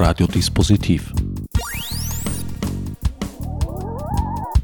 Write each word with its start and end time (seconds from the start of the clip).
Radiodispositiv. 0.00 1.12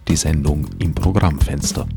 Die 0.06 0.14
Sendung 0.14 0.64
im 0.78 0.94
Programmfenster. 0.94 1.88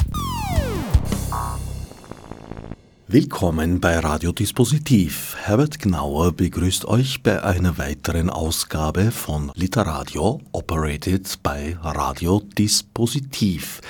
Willkommen 3.07 3.79
bei 3.79 3.99
Radiodispositiv. 3.99 5.35
Herbert 5.39 5.77
Gnauer 5.77 6.31
begrüßt 6.31 6.85
euch 6.85 7.21
bei 7.21 7.43
einer 7.43 7.77
weiteren 7.77 8.31
Ausgabe 8.31 9.11
von 9.11 9.51
Literadio, 9.53 10.41
operated 10.51 11.31
bei 11.43 11.77
Radiodispositiv. 11.79 13.81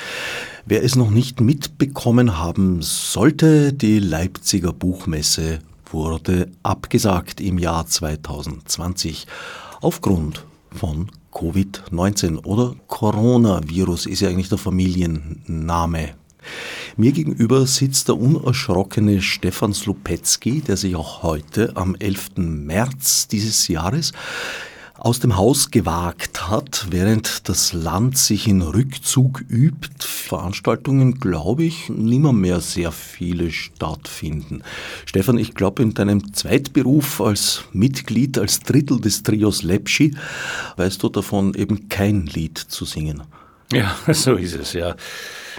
Wer 0.65 0.83
es 0.83 0.97
noch 0.97 1.09
nicht 1.09 1.39
mitbekommen 1.39 2.37
haben 2.37 2.81
sollte, 2.81 3.71
die 3.71 3.99
Leipziger 3.99 4.73
Buchmesse 4.73 5.59
wurde 5.93 6.51
abgesagt 6.63 7.41
im 7.41 7.57
Jahr 7.57 7.85
2020 7.85 9.27
aufgrund 9.81 10.45
von 10.71 11.11
Covid-19 11.31 12.45
oder 12.45 12.75
Coronavirus 12.87 14.05
ist 14.05 14.21
ja 14.21 14.29
eigentlich 14.29 14.49
der 14.49 14.57
Familienname 14.57 16.15
mir 16.95 17.11
gegenüber 17.11 17.67
sitzt 17.67 18.07
der 18.07 18.17
unerschrockene 18.17 19.21
Stefan 19.21 19.73
Slupetzky, 19.73 20.61
der 20.61 20.77
sich 20.77 20.95
auch 20.95 21.23
heute 21.23 21.75
am 21.75 21.95
11. 21.95 22.37
März 22.37 23.27
dieses 23.27 23.67
Jahres 23.67 24.13
aus 24.97 25.19
dem 25.19 25.37
Haus 25.37 25.71
gewagt 25.71 26.49
hat, 26.49 26.87
während 26.89 27.47
das 27.49 27.73
Land 27.73 28.17
sich 28.17 28.47
in 28.47 28.61
Rückzug 28.61 29.43
übt. 29.49 30.05
Veranstaltungen, 30.05 31.19
glaube 31.19 31.63
ich, 31.63 31.89
nimmer 31.89 32.33
mehr 32.33 32.59
sehr 32.59 32.91
viele 32.91 33.51
stattfinden. 33.51 34.63
Stefan, 35.05 35.37
ich 35.37 35.53
glaube, 35.53 35.83
in 35.83 35.93
deinem 35.93 36.33
Zweitberuf 36.33 37.21
als 37.21 37.63
Mitglied, 37.73 38.37
als 38.37 38.59
Drittel 38.61 38.99
des 38.99 39.23
Trios 39.23 39.63
Lepschi, 39.63 40.15
weißt 40.75 41.01
du 41.01 41.09
davon 41.09 41.53
eben 41.53 41.89
kein 41.89 42.25
Lied 42.25 42.57
zu 42.57 42.85
singen. 42.85 43.23
Ja, 43.71 43.95
so 44.13 44.35
ist 44.35 44.55
es, 44.55 44.73
ja. 44.73 44.95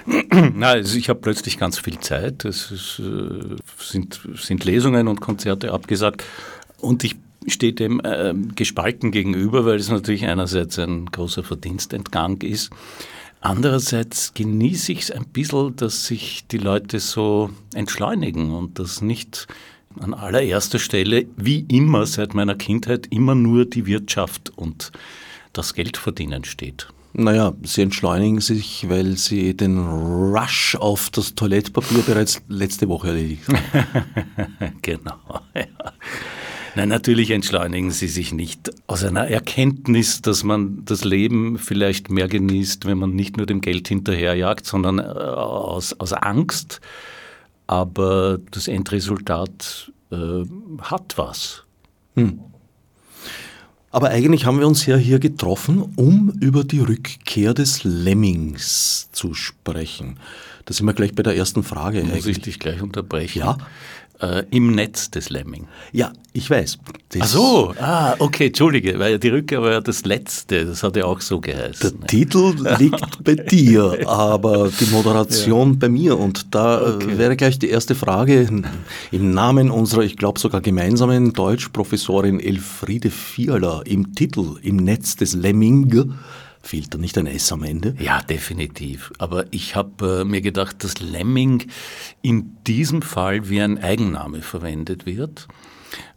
Also 0.60 0.96
ich 0.96 1.08
habe 1.08 1.20
plötzlich 1.20 1.58
ganz 1.58 1.78
viel 1.78 1.98
Zeit. 1.98 2.44
Es 2.44 2.70
ist, 2.70 3.00
äh, 3.00 3.56
sind, 3.78 4.20
sind 4.36 4.64
Lesungen 4.64 5.08
und 5.08 5.20
Konzerte 5.20 5.72
abgesagt. 5.72 6.24
Und 6.80 7.04
ich 7.04 7.16
stehe 7.52 7.72
dem 7.72 8.00
äh, 8.00 8.34
gespalten 8.54 9.10
gegenüber, 9.10 9.64
weil 9.64 9.76
es 9.76 9.90
natürlich 9.90 10.26
einerseits 10.26 10.78
ein 10.78 11.06
großer 11.06 11.44
Verdienstentgang 11.44 12.42
ist. 12.42 12.70
Andererseits 13.40 14.34
genieße 14.34 14.92
ich 14.92 15.02
es 15.02 15.10
ein 15.10 15.26
bisschen, 15.26 15.76
dass 15.76 16.06
sich 16.06 16.46
die 16.48 16.58
Leute 16.58 16.98
so 16.98 17.50
entschleunigen 17.74 18.50
und 18.50 18.78
dass 18.78 19.00
nicht 19.00 19.46
an 20.00 20.14
allererster 20.14 20.78
Stelle, 20.78 21.26
wie 21.36 21.64
immer 21.68 22.06
seit 22.06 22.34
meiner 22.34 22.56
Kindheit, 22.56 23.06
immer 23.10 23.34
nur 23.34 23.64
die 23.64 23.86
Wirtschaft 23.86 24.52
und 24.56 24.92
das 25.52 25.74
Geldverdienen 25.74 26.44
steht. 26.44 26.88
Naja, 27.14 27.54
sie 27.62 27.82
entschleunigen 27.82 28.40
sich, 28.40 28.88
weil 28.88 29.16
sie 29.16 29.56
den 29.56 29.78
Rush 29.78 30.76
auf 30.76 31.10
das 31.10 31.34
Toilettpapier 31.34 32.02
bereits 32.02 32.42
letzte 32.48 32.88
Woche 32.88 33.08
erledigt 33.08 33.42
haben. 33.48 34.78
genau. 34.82 35.40
Ja. 35.54 35.92
Nein, 36.74 36.88
natürlich 36.88 37.30
entschleunigen 37.30 37.90
sie 37.90 38.08
sich 38.08 38.32
nicht 38.32 38.70
aus 38.86 39.04
einer 39.04 39.28
Erkenntnis, 39.28 40.22
dass 40.22 40.44
man 40.44 40.84
das 40.84 41.04
Leben 41.04 41.58
vielleicht 41.58 42.10
mehr 42.10 42.28
genießt, 42.28 42.86
wenn 42.86 42.98
man 42.98 43.14
nicht 43.14 43.36
nur 43.36 43.46
dem 43.46 43.60
Geld 43.60 43.88
hinterherjagt, 43.88 44.66
sondern 44.66 44.98
äh, 44.98 45.02
aus, 45.02 45.98
aus 45.98 46.12
Angst. 46.12 46.80
Aber 47.66 48.38
das 48.50 48.68
Endresultat 48.68 49.92
äh, 50.10 50.16
hat 50.82 51.14
was. 51.16 51.64
Hm. 52.14 52.40
Aber 53.90 54.10
eigentlich 54.10 54.44
haben 54.44 54.60
wir 54.60 54.66
uns 54.66 54.84
ja 54.84 54.96
hier 54.96 55.18
getroffen, 55.18 55.92
um 55.96 56.30
über 56.40 56.62
die 56.62 56.80
Rückkehr 56.80 57.54
des 57.54 57.84
Lemmings 57.84 59.08
zu 59.12 59.32
sprechen. 59.32 60.18
Da 60.66 60.74
sind 60.74 60.84
wir 60.84 60.92
gleich 60.92 61.14
bei 61.14 61.22
der 61.22 61.36
ersten 61.36 61.62
Frage. 61.62 62.02
Muss 62.02 62.12
eigentlich. 62.12 62.36
ich 62.36 62.42
dich 62.42 62.58
gleich 62.58 62.82
unterbrechen? 62.82 63.38
Ja 63.38 63.56
äh, 64.20 64.44
im 64.50 64.74
Netz 64.74 65.10
des 65.10 65.30
Lemming. 65.30 65.66
Ja, 65.92 66.12
ich 66.32 66.48
weiß. 66.48 66.78
Das 67.10 67.22
Ach 67.22 67.26
so, 67.26 67.74
ah, 67.80 68.14
okay, 68.18 68.46
entschuldige, 68.46 68.98
weil 68.98 69.18
die 69.18 69.28
Rückkehr 69.28 69.62
war 69.62 69.72
ja 69.72 69.80
das 69.80 70.04
Letzte, 70.04 70.66
das 70.66 70.82
hat 70.82 70.96
ja 70.96 71.04
auch 71.04 71.20
so 71.20 71.40
geheißen. 71.40 72.00
Der? 72.00 72.06
Titel 72.06 72.54
liegt 72.78 73.24
bei 73.24 73.34
dir, 73.50 74.06
aber 74.06 74.68
die 74.68 74.86
Moderation 74.86 75.72
ja. 75.72 75.76
bei 75.80 75.88
mir. 75.88 76.18
Und 76.18 76.54
da 76.54 76.80
äh, 76.80 76.94
okay. 76.94 77.18
wäre 77.18 77.36
gleich 77.36 77.58
die 77.58 77.70
erste 77.70 77.94
Frage 77.94 78.48
im 79.10 79.30
Namen 79.32 79.70
unserer, 79.70 80.02
ich 80.02 80.16
glaube 80.16 80.38
sogar 80.38 80.60
gemeinsamen 80.60 81.32
Deutschprofessorin 81.32 82.40
Elfriede 82.40 83.10
Vierler 83.10 83.82
im 83.86 84.14
Titel 84.14 84.56
Im 84.62 84.76
Netz 84.76 85.16
des 85.16 85.34
Lemming 85.34 85.88
Fehlt 86.68 86.92
da 86.92 86.98
nicht 86.98 87.16
ein 87.16 87.26
S 87.26 87.50
am 87.50 87.62
Ende? 87.62 87.94
Ja, 87.98 88.20
definitiv. 88.20 89.10
Aber 89.16 89.46
ich 89.52 89.74
habe 89.74 90.20
äh, 90.20 90.24
mir 90.26 90.42
gedacht, 90.42 90.84
dass 90.84 91.00
Lemming 91.00 91.66
in 92.20 92.58
diesem 92.66 93.00
Fall 93.00 93.48
wie 93.48 93.62
ein 93.62 93.82
Eigenname 93.82 94.42
verwendet 94.42 95.06
wird. 95.06 95.48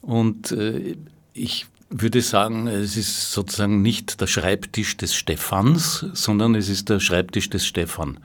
Und 0.02 0.52
äh, 0.52 0.98
ich 1.32 1.68
würde 1.90 2.22
sagen, 2.22 2.68
es 2.68 2.98
ist 2.98 3.32
sozusagen 3.32 3.82
nicht 3.82 4.20
der 4.20 4.28
Schreibtisch 4.28 4.98
des 4.98 5.16
Stephans, 5.16 6.06
sondern 6.12 6.56
es 6.56 6.68
ist 6.68 6.90
der 6.90 7.00
Schreibtisch 7.00 7.50
des 7.50 7.66
Stefan. 7.66 8.20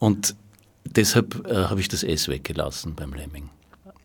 Und 0.00 0.34
deshalb 0.84 1.46
äh, 1.46 1.66
habe 1.66 1.80
ich 1.80 1.86
das 1.86 2.02
S 2.02 2.26
weggelassen 2.26 2.96
beim 2.96 3.14
Lemming. 3.14 3.50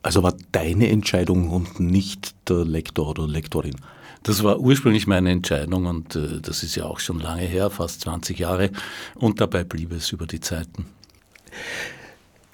Also 0.03 0.21
war 0.21 0.35
deine 0.51 0.89
Entscheidung 0.89 1.49
und 1.49 1.79
nicht 1.79 2.35
der 2.47 2.65
Lektor 2.65 3.09
oder 3.09 3.27
Lektorin? 3.27 3.77
Das 4.27 4.43
war 4.43 4.59
ursprünglich 4.59 5.07
meine 5.07 5.31
Entscheidung 5.31 5.85
und 5.85 6.17
äh, 6.17 6.41
das 6.41 6.61
ist 6.61 6.75
ja 6.75 6.83
auch 6.83 6.99
schon 6.99 7.19
lange 7.19 7.43
her, 7.43 7.69
fast 7.69 8.01
20 8.01 8.37
Jahre. 8.37 8.71
Und 9.15 9.39
dabei 9.39 9.63
blieb 9.63 9.93
es 9.93 10.11
über 10.11 10.27
die 10.27 10.41
Zeiten. 10.41 10.85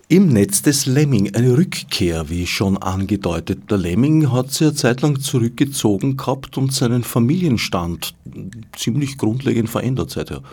Im 0.08 0.28
Netz 0.28 0.62
des 0.62 0.86
Lemming, 0.86 1.34
eine 1.34 1.58
Rückkehr, 1.58 2.30
wie 2.30 2.46
schon 2.46 2.78
angedeutet. 2.78 3.72
Der 3.72 3.80
Lemming 3.80 4.32
hat 4.32 4.52
sich 4.52 4.68
eine 4.68 4.76
Zeit 4.76 5.02
lang 5.02 5.20
zurückgezogen 5.20 6.16
gehabt 6.16 6.60
und 6.60 6.72
seinen 6.72 7.04
Familienstand 7.04 8.14
ziemlich 8.76 9.18
grundlegend 9.18 9.68
verändert 9.68 10.12
seither. 10.12 10.44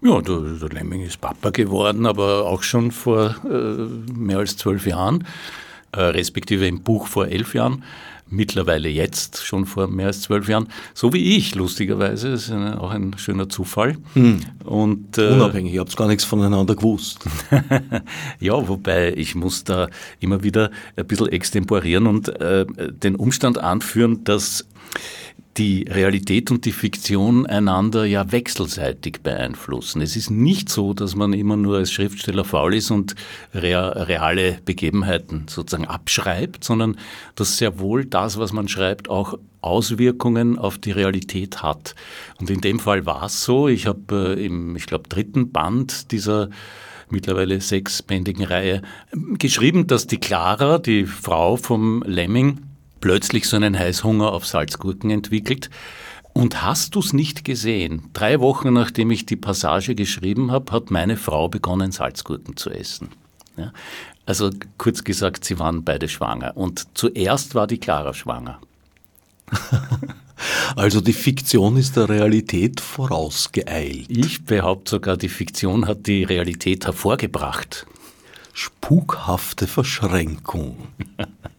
Ja, 0.00 0.22
der, 0.22 0.38
der 0.40 0.68
Lemming 0.70 1.02
ist 1.02 1.20
Papa 1.20 1.50
geworden, 1.50 2.06
aber 2.06 2.46
auch 2.46 2.62
schon 2.62 2.90
vor 2.90 3.36
äh, 3.44 4.12
mehr 4.18 4.38
als 4.38 4.56
zwölf 4.56 4.86
Jahren, 4.86 5.26
äh, 5.92 6.00
respektive 6.00 6.66
im 6.66 6.82
Buch 6.82 7.06
vor 7.06 7.28
elf 7.28 7.54
Jahren 7.54 7.84
mittlerweile 8.32 8.88
jetzt, 8.88 9.44
schon 9.44 9.66
vor 9.66 9.88
mehr 9.88 10.08
als 10.08 10.22
zwölf 10.22 10.48
Jahren, 10.48 10.68
so 10.94 11.12
wie 11.12 11.36
ich, 11.36 11.54
lustigerweise. 11.54 12.30
Das 12.30 12.48
ist 12.48 12.52
auch 12.52 12.90
ein 12.90 13.16
schöner 13.18 13.48
Zufall. 13.48 13.96
Hm. 14.14 14.40
Und, 14.64 15.18
äh, 15.18 15.28
Unabhängig, 15.28 15.74
ihr 15.74 15.80
habt 15.80 15.96
gar 15.96 16.08
nichts 16.08 16.24
voneinander 16.24 16.74
gewusst. 16.74 17.24
ja, 18.40 18.68
wobei 18.68 19.12
ich 19.14 19.34
muss 19.34 19.64
da 19.64 19.88
immer 20.20 20.42
wieder 20.42 20.70
ein 20.96 21.06
bisschen 21.06 21.28
extemporieren 21.28 22.06
und 22.06 22.28
äh, 22.40 22.66
den 22.66 23.14
Umstand 23.16 23.58
anführen, 23.58 24.24
dass 24.24 24.66
die 25.58 25.86
Realität 25.88 26.50
und 26.50 26.64
die 26.64 26.72
Fiktion 26.72 27.46
einander 27.46 28.06
ja 28.06 28.32
wechselseitig 28.32 29.20
beeinflussen. 29.22 30.00
Es 30.00 30.16
ist 30.16 30.30
nicht 30.30 30.70
so, 30.70 30.94
dass 30.94 31.14
man 31.14 31.34
immer 31.34 31.56
nur 31.56 31.76
als 31.76 31.92
Schriftsteller 31.92 32.44
faul 32.44 32.74
ist 32.74 32.90
und 32.90 33.14
reale 33.54 34.58
Begebenheiten 34.64 35.46
sozusagen 35.48 35.86
abschreibt, 35.86 36.64
sondern 36.64 36.96
dass 37.34 37.58
sehr 37.58 37.78
wohl 37.78 38.06
das, 38.06 38.38
was 38.38 38.52
man 38.52 38.68
schreibt, 38.68 39.10
auch 39.10 39.38
Auswirkungen 39.60 40.58
auf 40.58 40.78
die 40.78 40.90
Realität 40.90 41.62
hat. 41.62 41.94
Und 42.40 42.50
in 42.50 42.60
dem 42.60 42.78
Fall 42.78 43.06
war 43.06 43.24
es 43.24 43.44
so. 43.44 43.68
Ich 43.68 43.86
habe 43.86 44.36
äh, 44.36 44.46
im, 44.46 44.74
ich 44.74 44.86
glaube, 44.86 45.08
dritten 45.08 45.52
Band 45.52 46.10
dieser 46.12 46.48
mittlerweile 47.10 47.60
sechsbändigen 47.60 48.44
Reihe 48.44 48.82
geschrieben, 49.38 49.86
dass 49.86 50.06
die 50.06 50.18
Clara, 50.18 50.78
die 50.78 51.04
Frau 51.04 51.56
vom 51.56 52.02
Lemming, 52.06 52.60
plötzlich 53.02 53.46
so 53.46 53.56
einen 53.56 53.78
Heißhunger 53.78 54.32
auf 54.32 54.46
Salzgurken 54.46 55.10
entwickelt. 55.10 55.68
Und 56.32 56.62
hast 56.62 56.94
du 56.94 57.00
es 57.00 57.12
nicht 57.12 57.44
gesehen? 57.44 58.08
Drei 58.14 58.40
Wochen 58.40 58.72
nachdem 58.72 59.10
ich 59.10 59.26
die 59.26 59.36
Passage 59.36 59.94
geschrieben 59.94 60.50
habe, 60.50 60.72
hat 60.72 60.90
meine 60.90 61.18
Frau 61.18 61.50
begonnen, 61.50 61.92
Salzgurken 61.92 62.56
zu 62.56 62.70
essen. 62.70 63.10
Ja? 63.58 63.74
Also 64.24 64.48
kurz 64.78 65.04
gesagt, 65.04 65.44
sie 65.44 65.58
waren 65.58 65.84
beide 65.84 66.08
schwanger. 66.08 66.56
Und 66.56 66.86
zuerst 66.94 67.54
war 67.54 67.66
die 67.66 67.78
Clara 67.78 68.14
schwanger. 68.14 68.58
Also 70.74 71.00
die 71.00 71.12
Fiktion 71.12 71.76
ist 71.76 71.96
der 71.96 72.08
Realität 72.08 72.80
vorausgeeilt. 72.80 74.06
Ich 74.08 74.44
behaupte 74.44 74.90
sogar, 74.90 75.16
die 75.16 75.28
Fiktion 75.28 75.86
hat 75.86 76.08
die 76.08 76.24
Realität 76.24 76.84
hervorgebracht. 76.84 77.86
Spukhafte 78.52 79.68
Verschränkung. 79.68 80.88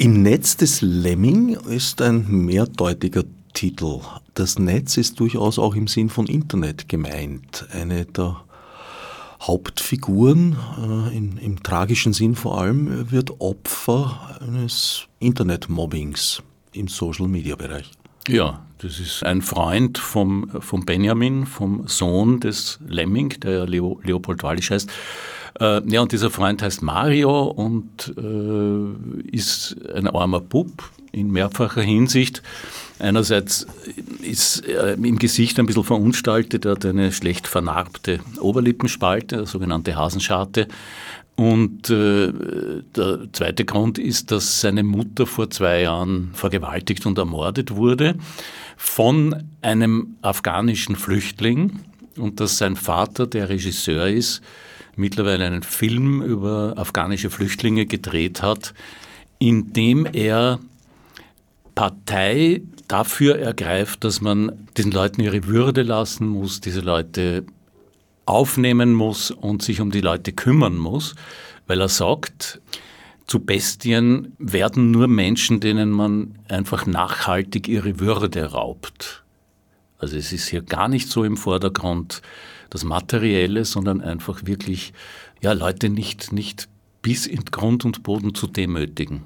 Im 0.00 0.22
Netz 0.22 0.56
des 0.56 0.80
Lemming 0.80 1.58
ist 1.68 2.00
ein 2.00 2.24
mehrdeutiger 2.26 3.22
Titel. 3.52 4.00
Das 4.32 4.58
Netz 4.58 4.96
ist 4.96 5.20
durchaus 5.20 5.58
auch 5.58 5.74
im 5.74 5.88
Sinn 5.88 6.08
von 6.08 6.26
Internet 6.26 6.88
gemeint. 6.88 7.66
Eine 7.70 8.06
der 8.06 8.40
Hauptfiguren, 9.42 10.56
äh, 10.78 11.14
in, 11.14 11.36
im 11.36 11.62
tragischen 11.62 12.14
Sinn 12.14 12.34
vor 12.34 12.58
allem, 12.58 13.10
wird 13.10 13.42
Opfer 13.42 14.38
eines 14.40 15.06
Internetmobbings 15.18 16.42
im 16.72 16.88
Social-Media-Bereich. 16.88 17.90
Ja, 18.26 18.64
das 18.78 19.00
ist 19.00 19.22
ein 19.22 19.42
Freund 19.42 19.98
vom, 19.98 20.50
vom 20.60 20.86
Benjamin, 20.86 21.44
vom 21.44 21.86
Sohn 21.88 22.40
des 22.40 22.78
Lemming, 22.88 23.38
der 23.40 23.66
Leo, 23.66 24.00
Leopold 24.02 24.42
Wallisch 24.44 24.70
heißt. 24.70 24.90
Äh, 25.60 25.82
ja, 25.88 26.00
und 26.00 26.12
dieser 26.12 26.30
Freund 26.30 26.62
heißt 26.62 26.82
Mario 26.82 27.44
und 27.44 28.14
äh, 28.16 29.30
ist 29.30 29.76
ein 29.94 30.08
armer 30.08 30.40
Bub 30.40 30.90
in 31.12 31.30
mehrfacher 31.30 31.82
Hinsicht. 31.82 32.42
Einerseits 32.98 33.66
ist 34.22 34.60
er 34.66 34.94
im 34.94 35.18
Gesicht 35.18 35.58
ein 35.58 35.66
bisschen 35.66 35.84
verunstaltet, 35.84 36.64
er 36.64 36.72
hat 36.72 36.84
eine 36.84 37.12
schlecht 37.12 37.46
vernarbte 37.46 38.20
Oberlippenspalte, 38.40 39.38
eine 39.38 39.46
sogenannte 39.46 39.96
Hasenscharte. 39.96 40.68
Und 41.36 41.88
äh, 41.88 42.32
der 42.94 43.32
zweite 43.32 43.64
Grund 43.64 43.98
ist, 43.98 44.30
dass 44.30 44.60
seine 44.60 44.82
Mutter 44.82 45.26
vor 45.26 45.48
zwei 45.50 45.82
Jahren 45.82 46.30
vergewaltigt 46.34 47.06
und 47.06 47.16
ermordet 47.16 47.74
wurde 47.76 48.16
von 48.76 49.44
einem 49.62 50.16
afghanischen 50.20 50.96
Flüchtling 50.96 51.80
und 52.16 52.40
dass 52.40 52.58
sein 52.58 52.76
Vater, 52.76 53.26
der 53.26 53.48
Regisseur 53.48 54.08
ist, 54.08 54.42
mittlerweile 55.00 55.46
einen 55.46 55.62
Film 55.62 56.22
über 56.22 56.74
afghanische 56.76 57.30
Flüchtlinge 57.30 57.86
gedreht 57.86 58.42
hat, 58.42 58.74
in 59.38 59.72
dem 59.72 60.06
er 60.06 60.60
Partei 61.74 62.62
dafür 62.88 63.38
ergreift, 63.38 64.04
dass 64.04 64.20
man 64.20 64.68
diesen 64.76 64.92
Leuten 64.92 65.22
ihre 65.22 65.46
Würde 65.46 65.82
lassen 65.82 66.28
muss, 66.28 66.60
diese 66.60 66.80
Leute 66.80 67.44
aufnehmen 68.26 68.92
muss 68.92 69.30
und 69.30 69.62
sich 69.62 69.80
um 69.80 69.90
die 69.90 70.00
Leute 70.00 70.32
kümmern 70.32 70.76
muss, 70.76 71.14
weil 71.66 71.80
er 71.80 71.88
sagt, 71.88 72.60
zu 73.26 73.40
Bestien 73.40 74.34
werden 74.38 74.90
nur 74.90 75.06
Menschen, 75.06 75.60
denen 75.60 75.90
man 75.90 76.34
einfach 76.48 76.84
nachhaltig 76.86 77.68
ihre 77.68 78.00
Würde 78.00 78.44
raubt. 78.44 79.22
Also 79.98 80.16
es 80.16 80.32
ist 80.32 80.48
hier 80.48 80.62
gar 80.62 80.88
nicht 80.88 81.08
so 81.08 81.24
im 81.24 81.36
Vordergrund 81.36 82.22
das 82.70 82.84
Materielle, 82.84 83.64
sondern 83.64 84.00
einfach 84.00 84.46
wirklich 84.46 84.92
ja, 85.42 85.52
Leute 85.52 85.88
nicht, 85.88 86.32
nicht 86.32 86.68
bis 87.02 87.26
in 87.26 87.44
Grund 87.46 87.84
und 87.84 88.02
Boden 88.02 88.34
zu 88.34 88.46
demütigen. 88.46 89.22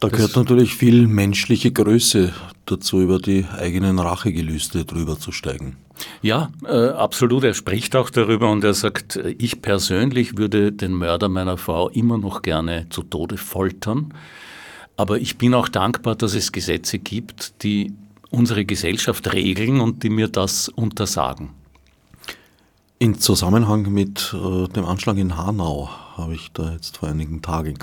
Da 0.00 0.08
gehört 0.08 0.36
natürlich 0.36 0.74
viel 0.74 1.06
menschliche 1.06 1.72
Größe 1.72 2.34
dazu, 2.66 3.00
über 3.00 3.18
die 3.18 3.46
eigenen 3.56 3.98
Rachegelüste 3.98 4.84
drüber 4.84 5.18
zu 5.18 5.32
steigen. 5.32 5.76
Ja, 6.20 6.50
äh, 6.66 6.88
absolut. 6.88 7.44
Er 7.44 7.54
spricht 7.54 7.96
auch 7.96 8.10
darüber 8.10 8.50
und 8.50 8.64
er 8.64 8.74
sagt, 8.74 9.16
ich 9.38 9.62
persönlich 9.62 10.36
würde 10.36 10.72
den 10.72 10.92
Mörder 10.92 11.28
meiner 11.28 11.56
Frau 11.56 11.88
immer 11.88 12.18
noch 12.18 12.42
gerne 12.42 12.86
zu 12.90 13.02
Tode 13.02 13.36
foltern. 13.36 14.12
Aber 14.96 15.18
ich 15.18 15.38
bin 15.38 15.54
auch 15.54 15.68
dankbar, 15.68 16.16
dass 16.16 16.34
es 16.34 16.52
Gesetze 16.52 16.98
gibt, 16.98 17.62
die 17.62 17.94
unsere 18.30 18.64
Gesellschaft 18.64 19.32
regeln 19.32 19.80
und 19.80 20.02
die 20.02 20.10
mir 20.10 20.28
das 20.28 20.68
untersagen. 20.68 21.50
In 23.04 23.20
Zusammenhang 23.20 23.92
mit 23.92 24.32
äh, 24.32 24.66
dem 24.68 24.86
Anschlag 24.86 25.18
in 25.18 25.36
Hanau 25.36 25.90
habe 26.16 26.34
ich 26.34 26.50
da 26.52 26.72
jetzt 26.72 26.96
vor 26.96 27.10
einigen 27.10 27.42
Tagen 27.42 27.78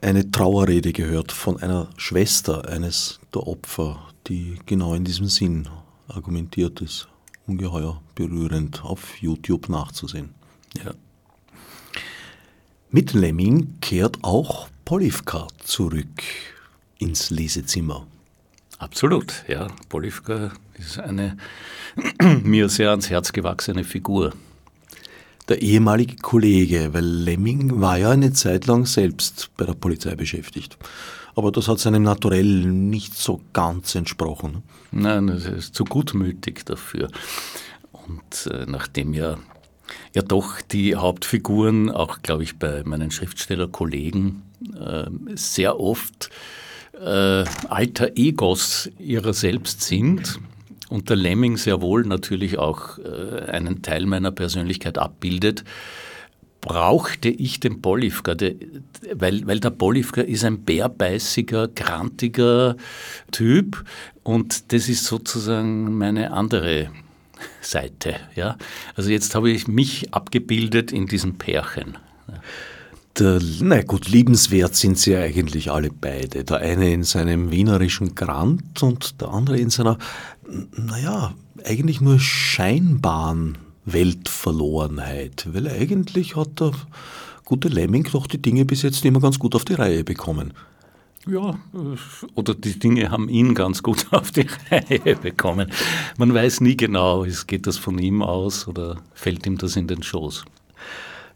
eine 0.00 0.32
Trauerrede 0.32 0.92
gehört 0.92 1.30
von 1.30 1.62
einer 1.62 1.88
Schwester 1.96 2.68
eines 2.68 3.20
der 3.32 3.46
Opfer, 3.46 4.00
die 4.26 4.58
genau 4.66 4.94
in 4.94 5.04
diesem 5.04 5.28
Sinn 5.28 5.68
argumentiert 6.08 6.80
ist. 6.80 7.06
Ungeheuer 7.46 8.02
berührend 8.16 8.84
auf 8.84 9.16
YouTube 9.18 9.68
nachzusehen. 9.68 10.34
Ja. 10.84 10.90
Mit 12.90 13.12
Lemming 13.12 13.78
kehrt 13.80 14.24
auch 14.24 14.66
Polivka 14.84 15.46
zurück 15.62 16.20
ins 16.98 17.30
Lesezimmer. 17.30 18.08
Absolut, 18.78 19.44
ja. 19.46 19.68
Polivka 19.88 20.50
ist 20.86 20.98
eine 20.98 21.36
mir 22.42 22.68
sehr 22.68 22.90
ans 22.90 23.10
Herz 23.10 23.32
gewachsene 23.32 23.84
Figur 23.84 24.32
der 25.48 25.60
ehemalige 25.60 26.16
Kollege, 26.16 26.90
weil 26.92 27.04
Lemming 27.04 27.80
war 27.80 27.98
ja 27.98 28.10
eine 28.10 28.32
Zeit 28.32 28.66
lang 28.66 28.86
selbst 28.86 29.50
bei 29.56 29.64
der 29.64 29.74
Polizei 29.74 30.14
beschäftigt. 30.14 30.78
Aber 31.34 31.50
das 31.50 31.68
hat 31.68 31.78
seinem 31.78 32.02
Naturell 32.02 32.64
nicht 32.64 33.14
so 33.14 33.40
ganz 33.52 33.94
entsprochen. 33.94 34.62
Nein, 34.90 35.28
er 35.28 35.54
ist 35.54 35.74
zu 35.74 35.84
gutmütig 35.84 36.64
dafür. 36.64 37.08
Und 37.90 38.52
äh, 38.52 38.66
nachdem 38.66 39.14
ja, 39.14 39.38
ja 40.14 40.22
doch 40.22 40.60
die 40.60 40.94
Hauptfiguren, 40.94 41.90
auch 41.90 42.22
glaube 42.22 42.44
ich 42.44 42.58
bei 42.58 42.82
meinen 42.84 43.10
Schriftstellerkollegen, 43.10 44.42
äh, 44.78 45.04
sehr 45.34 45.80
oft 45.80 46.28
äh, 47.00 47.44
alter 47.68 48.10
Egos 48.14 48.90
ihrer 48.98 49.32
selbst 49.32 49.80
sind, 49.80 50.38
und 50.92 51.08
der 51.08 51.16
Lemming 51.16 51.56
sehr 51.56 51.80
wohl 51.80 52.04
natürlich 52.04 52.58
auch 52.58 52.98
äh, 52.98 53.50
einen 53.50 53.82
Teil 53.82 54.04
meiner 54.04 54.30
Persönlichkeit 54.30 54.98
abbildet, 54.98 55.64
brauchte 56.60 57.28
ich 57.28 57.58
den 57.60 57.82
Polivka, 57.82 58.36
weil, 59.14 59.46
weil 59.46 59.58
der 59.58 59.70
Polivka 59.70 60.20
ist 60.20 60.44
ein 60.44 60.62
bärbeißiger, 60.62 61.68
grantiger 61.68 62.76
Typ 63.32 63.84
und 64.22 64.72
das 64.72 64.88
ist 64.88 65.06
sozusagen 65.06 65.96
meine 65.96 66.32
andere 66.32 66.90
Seite. 67.62 68.16
Ja? 68.36 68.56
Also 68.94 69.10
jetzt 69.10 69.34
habe 69.34 69.50
ich 69.50 69.66
mich 69.66 70.12
abgebildet 70.14 70.92
in 70.92 71.06
diesem 71.06 71.34
Pärchen. 71.38 71.98
Der, 73.18 73.40
na 73.60 73.82
gut, 73.82 74.08
liebenswert 74.08 74.74
sind 74.74 74.98
sie 74.98 75.16
eigentlich 75.16 75.70
alle 75.70 75.90
beide. 75.90 76.44
Der 76.44 76.58
eine 76.58 76.92
in 76.92 77.02
seinem 77.02 77.50
wienerischen 77.50 78.14
Grant 78.14 78.82
und 78.82 79.20
der 79.20 79.28
andere 79.28 79.58
in 79.58 79.68
seiner 79.68 79.98
naja, 80.76 81.34
eigentlich 81.64 82.00
nur 82.00 82.18
scheinbaren 82.18 83.58
Weltverlorenheit, 83.84 85.48
weil 85.52 85.68
eigentlich 85.68 86.36
hat 86.36 86.60
der 86.60 86.72
gute 87.44 87.68
Lemming 87.68 88.08
doch 88.12 88.26
die 88.26 88.40
Dinge 88.40 88.64
bis 88.64 88.82
jetzt 88.82 89.04
immer 89.04 89.20
ganz 89.20 89.38
gut 89.38 89.54
auf 89.54 89.64
die 89.64 89.74
Reihe 89.74 90.04
bekommen. 90.04 90.52
Ja, 91.26 91.56
oder 92.34 92.54
die 92.54 92.78
Dinge 92.78 93.10
haben 93.10 93.28
ihn 93.28 93.54
ganz 93.54 93.82
gut 93.82 94.06
auf 94.10 94.32
die 94.32 94.46
Reihe 94.70 95.16
bekommen. 95.16 95.70
Man 96.18 96.34
weiß 96.34 96.60
nie 96.60 96.76
genau, 96.76 97.24
geht 97.46 97.66
das 97.66 97.78
von 97.78 97.98
ihm 97.98 98.22
aus 98.22 98.66
oder 98.66 98.96
fällt 99.14 99.46
ihm 99.46 99.58
das 99.58 99.76
in 99.76 99.86
den 99.86 100.02
Schoß. 100.02 100.44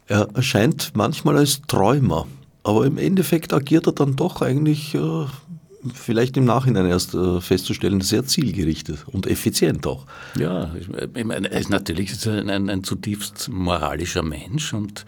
Er 0.07 0.29
erscheint 0.33 0.91
manchmal 0.95 1.37
als 1.37 1.61
Träumer, 1.67 2.27
aber 2.63 2.85
im 2.85 2.97
Endeffekt 2.97 3.53
agiert 3.53 3.87
er 3.87 3.93
dann 3.93 4.15
doch 4.15 4.41
eigentlich 4.41 4.93
äh, 4.93 5.25
vielleicht 5.93 6.37
im 6.37 6.45
Nachhinein 6.45 6.85
erst 6.85 7.13
äh, 7.13 7.41
festzustellen, 7.41 8.01
sehr 8.01 8.25
zielgerichtet 8.25 9.05
und 9.07 9.27
effizient 9.27 9.85
auch. 9.87 10.05
Ja, 10.37 10.73
ich 10.75 11.23
meine, 11.23 11.51
er 11.51 11.59
ist 11.59 11.69
natürlich 11.69 12.25
ein, 12.27 12.49
ein, 12.49 12.69
ein 12.69 12.83
zutiefst 12.83 13.49
moralischer 13.49 14.23
Mensch 14.23 14.73
und 14.73 15.05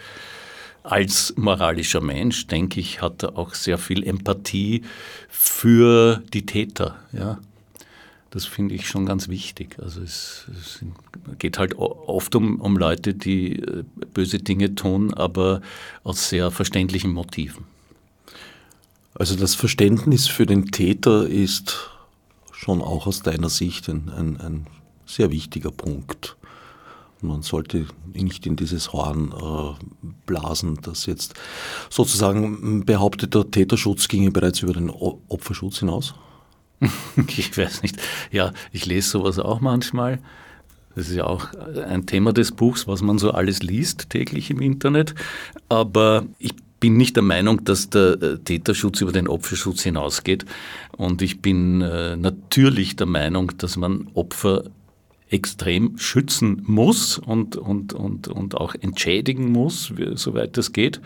als 0.83 1.33
moralischer 1.37 2.01
Mensch, 2.01 2.47
denke 2.47 2.79
ich, 2.79 3.01
hat 3.01 3.23
er 3.23 3.37
auch 3.37 3.53
sehr 3.53 3.77
viel 3.77 4.03
Empathie 4.03 4.83
für 5.29 6.23
die 6.33 6.45
Täter. 6.45 6.95
Ja. 7.11 7.39
Das 8.31 8.45
finde 8.45 8.75
ich 8.75 8.87
schon 8.87 9.05
ganz 9.05 9.27
wichtig. 9.27 9.77
Also 9.81 10.01
es, 10.01 10.45
es, 10.59 10.85
geht 11.39 11.57
halt 11.57 11.75
oft 11.77 12.35
um, 12.35 12.61
um 12.61 12.77
Leute, 12.77 13.13
die 13.13 13.59
äh, 13.59 13.83
böse 14.13 14.37
Dinge 14.37 14.75
tun, 14.75 15.13
aber 15.13 15.61
aus 16.03 16.29
sehr 16.29 16.51
verständlichen 16.51 17.11
Motiven. 17.11 17.65
Also 19.19 19.35
das 19.35 19.53
Verständnis 19.53 20.27
für 20.27 20.45
den 20.45 20.71
Täter 20.71 21.27
ist 21.27 21.89
schon 22.53 22.81
auch 22.81 23.05
aus 23.05 23.21
deiner 23.21 23.49
Sicht 23.49 23.89
ein, 23.89 24.09
ein, 24.09 24.37
ein 24.39 24.67
sehr 25.05 25.29
wichtiger 25.29 25.71
Punkt. 25.71 26.37
Man 27.21 27.41
sollte 27.41 27.85
nicht 28.13 28.45
in 28.45 28.55
dieses 28.55 28.93
Horn 28.93 29.33
äh, 29.33 30.07
blasen, 30.25 30.79
dass 30.81 31.05
jetzt 31.05 31.33
sozusagen 31.89 32.85
behauptet, 32.85 33.35
der 33.35 33.51
Täterschutz 33.51 34.07
ginge 34.07 34.31
bereits 34.31 34.61
über 34.61 34.71
den 34.71 34.89
Opferschutz 34.89 35.79
hinaus. 35.79 36.15
ich 37.27 37.57
weiß 37.57 37.81
nicht. 37.81 37.97
Ja, 38.31 38.53
ich 38.71 38.85
lese 38.85 39.09
sowas 39.09 39.37
auch 39.37 39.59
manchmal. 39.59 40.19
Das 40.95 41.09
ist 41.09 41.15
ja 41.15 41.25
auch 41.25 41.53
ein 41.87 42.05
Thema 42.05 42.31
des 42.31 42.53
Buchs, 42.53 42.87
was 42.87 43.01
man 43.01 43.17
so 43.17 43.31
alles 43.31 43.61
liest 43.63 44.09
täglich 44.09 44.49
im 44.49 44.61
Internet. 44.61 45.13
Aber 45.67 46.25
ich 46.37 46.53
bin 46.79 46.97
nicht 46.97 47.15
der 47.15 47.23
Meinung, 47.23 47.63
dass 47.63 47.89
der 47.89 48.21
äh, 48.21 48.37
Täterschutz 48.39 49.01
über 49.01 49.11
den 49.11 49.27
Opferschutz 49.27 49.83
hinausgeht. 49.83 50.45
Und 50.97 51.21
ich 51.21 51.41
bin 51.41 51.81
äh, 51.81 52.15
natürlich 52.15 52.95
der 52.95 53.07
Meinung, 53.07 53.51
dass 53.57 53.77
man 53.77 54.07
Opfer 54.13 54.63
extrem 55.29 55.97
schützen 55.97 56.63
muss 56.65 57.17
und, 57.17 57.55
und, 57.55 57.93
und, 57.93 58.27
und 58.27 58.55
auch 58.55 58.73
entschädigen 58.75 59.51
muss, 59.51 59.93
soweit 60.15 60.57
das 60.57 60.73
geht. 60.73 61.01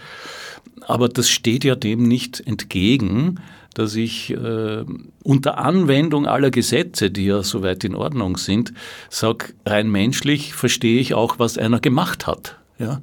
Aber 0.82 1.10
das 1.10 1.30
steht 1.30 1.64
ja 1.64 1.76
dem 1.76 2.08
nicht 2.08 2.40
entgegen, 2.40 3.40
dass 3.74 3.96
ich 3.96 4.32
äh, 4.32 4.86
unter 5.24 5.58
Anwendung 5.58 6.26
aller 6.28 6.52
Gesetze, 6.52 7.10
die 7.10 7.26
ja 7.26 7.44
soweit 7.44 7.84
in 7.84 7.96
Ordnung 7.96 8.38
sind, 8.38 8.74
sage, 9.10 9.54
rein 9.66 9.92
menschlich 9.92 10.54
verstehe 10.54 11.00
ich 11.00 11.14
auch, 11.14 11.40
was 11.40 11.58
einer 11.58 11.80
gemacht 11.80 12.28
hat. 12.28 12.58
Ja? 12.78 13.02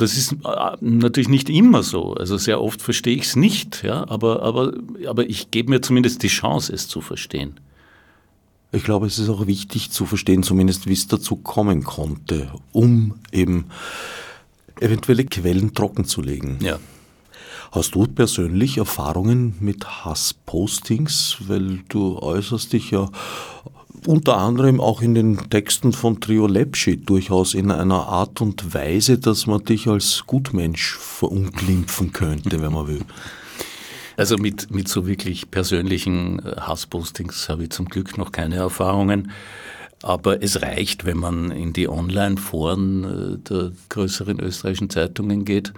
Das 0.00 0.16
ist 0.16 0.32
äh, 0.32 0.76
natürlich 0.80 1.28
nicht 1.28 1.50
immer 1.50 1.82
so. 1.82 2.14
Also 2.14 2.38
sehr 2.38 2.62
oft 2.62 2.80
verstehe 2.80 3.16
ich 3.16 3.24
es 3.24 3.36
nicht, 3.36 3.82
ja, 3.82 4.08
aber, 4.08 4.42
aber, 4.42 4.72
aber 5.06 5.28
ich 5.28 5.50
gebe 5.50 5.68
mir 5.68 5.82
zumindest 5.82 6.22
die 6.22 6.28
Chance, 6.28 6.72
es 6.72 6.88
zu 6.88 7.02
verstehen. 7.02 7.60
Ich 8.72 8.82
glaube, 8.82 9.06
es 9.06 9.18
ist 9.18 9.28
auch 9.28 9.46
wichtig 9.46 9.90
zu 9.90 10.06
verstehen, 10.06 10.42
zumindest 10.42 10.86
wie 10.86 10.94
es 10.94 11.06
dazu 11.06 11.36
kommen 11.36 11.84
konnte, 11.84 12.50
um 12.72 13.16
eben 13.30 13.66
eventuelle 14.80 15.26
Quellen 15.26 15.74
trocken 15.74 16.06
zu 16.06 16.22
legen. 16.22 16.58
Ja. 16.62 16.78
Hast 17.70 17.94
du 17.94 18.06
persönlich 18.06 18.78
Erfahrungen 18.78 19.54
mit 19.60 19.86
Hasspostings? 19.86 21.36
Weil 21.46 21.80
du 21.88 22.18
äußerst 22.18 22.72
dich 22.72 22.90
ja 22.90 23.10
unter 24.06 24.36
anderem 24.36 24.80
auch 24.80 25.02
in 25.02 25.14
den 25.14 25.50
Texten 25.50 25.92
von 25.92 26.20
Trio 26.20 26.46
Lepschi 26.46 26.96
durchaus 26.96 27.54
in 27.54 27.70
einer 27.70 28.06
Art 28.06 28.40
und 28.40 28.74
Weise, 28.74 29.18
dass 29.18 29.46
man 29.46 29.64
dich 29.64 29.86
als 29.86 30.24
Gutmensch 30.26 30.96
verunglimpfen 30.96 32.12
könnte, 32.12 32.62
wenn 32.62 32.72
man 32.72 32.88
will. 32.88 33.02
Also 34.16 34.36
mit, 34.36 34.70
mit 34.70 34.88
so 34.88 35.06
wirklich 35.06 35.50
persönlichen 35.50 36.40
äh, 36.40 36.56
Hasspostings 36.60 37.48
habe 37.48 37.64
ich 37.64 37.70
zum 37.70 37.86
Glück 37.86 38.18
noch 38.18 38.32
keine 38.32 38.56
Erfahrungen. 38.56 39.30
Aber 40.02 40.42
es 40.42 40.62
reicht, 40.62 41.04
wenn 41.04 41.18
man 41.18 41.50
in 41.50 41.72
die 41.72 41.88
Online-Foren 41.88 43.04
äh, 43.04 43.38
der 43.48 43.72
größeren 43.88 44.40
österreichischen 44.40 44.90
Zeitungen 44.90 45.44
geht 45.44 45.72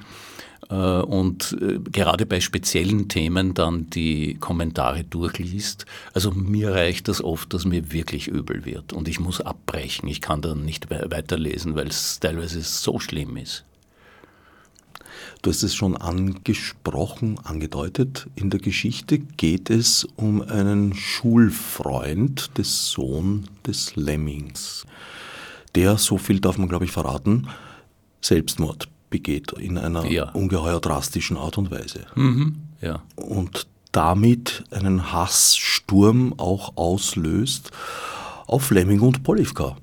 und 0.73 1.57
äh, 1.61 1.79
gerade 1.91 2.27
bei 2.27 2.41
speziellen 2.41 3.09
Themen 3.09 3.55
dann 3.55 3.91
die 3.91 4.35
Kommentare 4.35 5.05
durchliest. 5.05 5.87
Also 6.15 6.31
mir 6.31 6.73
reicht 6.73 7.09
das 7.09 7.23
oft, 7.23 7.53
dass 7.53 7.65
mir 7.65 7.93
wirklich 7.93 8.29
übel 8.29 8.65
wird 8.65 8.93
und 8.93 9.09
ich 9.09 9.21
muss 9.21 9.41
abbrechen. 9.41 10.09
Ich 10.09 10.21
kann 10.21 10.41
dann 10.41 10.65
nicht 10.65 10.91
weiterlesen, 10.91 11.75
weil 11.75 11.89
es 11.89 12.21
teilweise 12.21 12.63
so 12.63 12.99
schlimm 12.99 13.37
ist. 13.37 13.65
Du 15.43 15.51
hast 15.51 15.63
es 15.63 15.75
schon 15.75 15.97
angesprochen, 15.97 17.39
angedeutet. 17.43 18.29
In 18.37 18.49
der 18.49 18.61
Geschichte 18.61 19.19
geht 19.19 19.71
es 19.71 20.07
um 20.17 20.41
einen 20.41 20.95
Schulfreund 20.95 22.57
des 22.57 22.91
Sohn 22.91 23.49
des 23.67 23.97
Lemmings, 23.97 24.87
der, 25.75 25.99
so 25.99 26.19
viel 26.19 26.41
darf 26.41 26.59
man 26.59 26.69
glaube 26.69 26.85
ich 26.85 26.93
verraten, 26.93 27.49
Selbstmord 28.21 28.89
begeht 29.13 29.53
in 29.53 29.79
einer 29.79 30.05
ja. 30.07 30.31
ungeheuer 30.31 30.81
drastischen 30.81 31.37
Art 31.37 31.57
und 31.59 31.71
Weise. 31.71 32.07
Mhm. 32.17 32.57
Ja. 32.81 33.03
Und 33.15 33.69
damit 33.93 34.65
einen 34.73 35.13
Hasssturm 35.13 36.35
auch 36.39 36.77
auslöst 36.77 37.71
auf 38.49 38.71
Lemming 38.71 39.01
und 39.01 39.23
Polivka. 39.23 39.77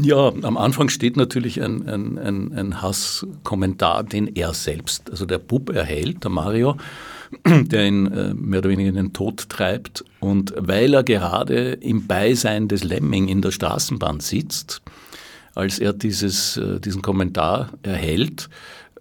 Ja, 0.00 0.32
am 0.42 0.56
Anfang 0.56 0.88
steht 0.88 1.16
natürlich 1.16 1.62
ein, 1.62 1.88
ein, 1.88 2.18
ein, 2.18 2.52
ein 2.52 2.82
Hasskommentar, 2.82 4.02
den 4.02 4.26
er 4.26 4.52
selbst, 4.52 5.08
also 5.08 5.24
der 5.24 5.38
Bub 5.38 5.70
erhält, 5.70 6.24
der 6.24 6.32
Mario, 6.32 6.76
der 7.46 7.86
ihn 7.86 8.06
äh, 8.10 8.34
mehr 8.34 8.58
oder 8.58 8.70
weniger 8.70 8.88
in 8.88 8.96
den 8.96 9.12
Tod 9.12 9.48
treibt. 9.48 10.04
Und 10.18 10.52
weil 10.58 10.94
er 10.94 11.04
gerade 11.04 11.74
im 11.74 12.08
Beisein 12.08 12.66
des 12.66 12.82
Lemming 12.82 13.28
in 13.28 13.40
der 13.40 13.52
Straßenbahn 13.52 14.18
sitzt, 14.18 14.82
als 15.54 15.78
er 15.78 15.92
dieses, 15.92 16.56
äh, 16.56 16.80
diesen 16.80 17.02
Kommentar 17.02 17.70
erhält, 17.82 18.48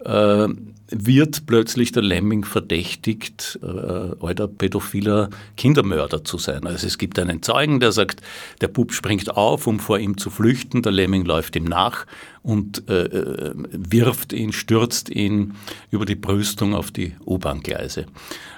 äh, 0.03 0.47
wird 0.95 1.45
plötzlich 1.47 1.91
der 1.91 2.03
Lemming 2.03 2.45
verdächtigt, 2.45 3.59
äh, 3.63 3.67
alter 3.67 4.47
pädophiler 4.47 5.29
Kindermörder 5.57 6.23
zu 6.23 6.37
sein. 6.37 6.67
Also 6.67 6.85
es 6.85 6.97
gibt 6.97 7.17
einen 7.17 7.41
Zeugen, 7.41 7.79
der 7.79 7.91
sagt, 7.91 8.21
der 8.61 8.67
Bub 8.67 8.93
springt 8.93 9.35
auf, 9.35 9.65
um 9.65 9.79
vor 9.79 9.97
ihm 9.97 10.17
zu 10.17 10.29
flüchten, 10.29 10.83
der 10.83 10.91
Lemming 10.91 11.25
läuft 11.25 11.55
ihm 11.55 11.63
nach 11.63 12.05
und 12.43 12.87
äh, 12.89 13.05
äh 13.05 13.53
wirft 13.71 14.33
ihn, 14.33 14.53
stürzt 14.53 15.09
ihn 15.09 15.55
über 15.89 16.05
die 16.05 16.15
Brüstung 16.15 16.75
auf 16.75 16.91
die 16.91 17.13
U-Bahn-Gleise. 17.25 18.05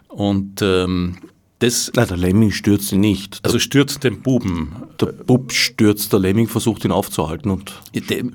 Und 0.09 0.61
ähm, 0.61 1.17
das, 1.59 1.91
Nein, 1.95 2.07
der 2.07 2.17
Lemming 2.17 2.51
stürzt 2.51 2.91
ihn 2.91 2.99
nicht. 2.99 3.39
Also 3.43 3.59
stürzt 3.59 4.03
den 4.03 4.21
Buben. 4.21 4.75
Der 4.99 5.07
Bub 5.07 5.53
stürzt, 5.53 6.11
der 6.11 6.19
Lemming 6.19 6.47
versucht 6.47 6.83
ihn 6.83 6.91
aufzuhalten 6.91 7.49
und 7.49 7.71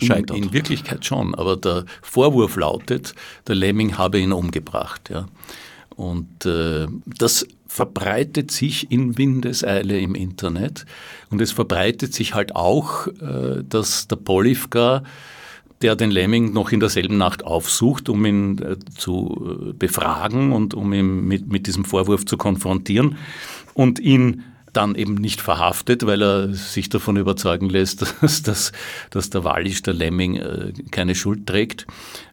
scheitert. 0.03 0.37
In, 0.37 0.45
in 0.45 0.53
Wirklichkeit 0.53 1.05
schon, 1.05 1.35
aber 1.35 1.57
der 1.57 1.85
Vorwurf 2.00 2.57
lautet, 2.57 3.15
der 3.47 3.57
Lemming 3.57 3.99
habe 3.99 4.19
ihn 4.19 4.33
umgebracht. 4.33 5.11
Ja. 5.11 5.27
Und 5.97 6.47
äh, 6.47 6.87
das 7.05 7.47
verbreitet 7.67 8.50
sich 8.50 8.91
in 8.91 9.19
Windeseile 9.19 10.00
im 10.00 10.15
Internet 10.15 10.87
und 11.31 11.41
es 11.41 11.53
verbreitet 11.53 12.15
sich 12.15 12.35
halt 12.35 12.57
auch, 12.57 13.07
äh, 13.07 13.62
dass 13.69 14.09
der 14.09 14.17
Polivka 14.17 15.05
der 15.82 15.96
den 15.96 16.10
Lemming 16.10 16.52
noch 16.52 16.72
in 16.72 16.80
derselben 16.80 17.16
Nacht 17.16 17.44
aufsucht, 17.44 18.08
um 18.08 18.25
ihn 18.26 18.58
äh, 18.58 18.76
zu 18.96 19.70
äh, 19.70 19.72
befragen 19.72 20.52
und 20.52 20.75
um 20.75 20.92
ihn 20.92 21.25
mit, 21.26 21.50
mit 21.50 21.66
diesem 21.66 21.84
Vorwurf 21.84 22.26
zu 22.26 22.37
konfrontieren 22.37 23.16
und 23.75 23.99
ihn 23.99 24.44
dann 24.72 24.94
eben 24.94 25.14
nicht 25.14 25.40
verhaftet, 25.40 26.06
weil 26.06 26.22
er 26.22 26.54
sich 26.54 26.88
davon 26.88 27.16
überzeugen 27.16 27.68
lässt, 27.68 28.02
dass, 28.20 28.42
dass, 28.42 28.72
dass 29.10 29.30
der 29.30 29.44
Wallisch, 29.44 29.82
der 29.82 29.94
Lemming, 29.94 30.37
äh, 30.37 30.72
keine 30.90 31.14
Schuld 31.14 31.46
trägt. 31.46 31.87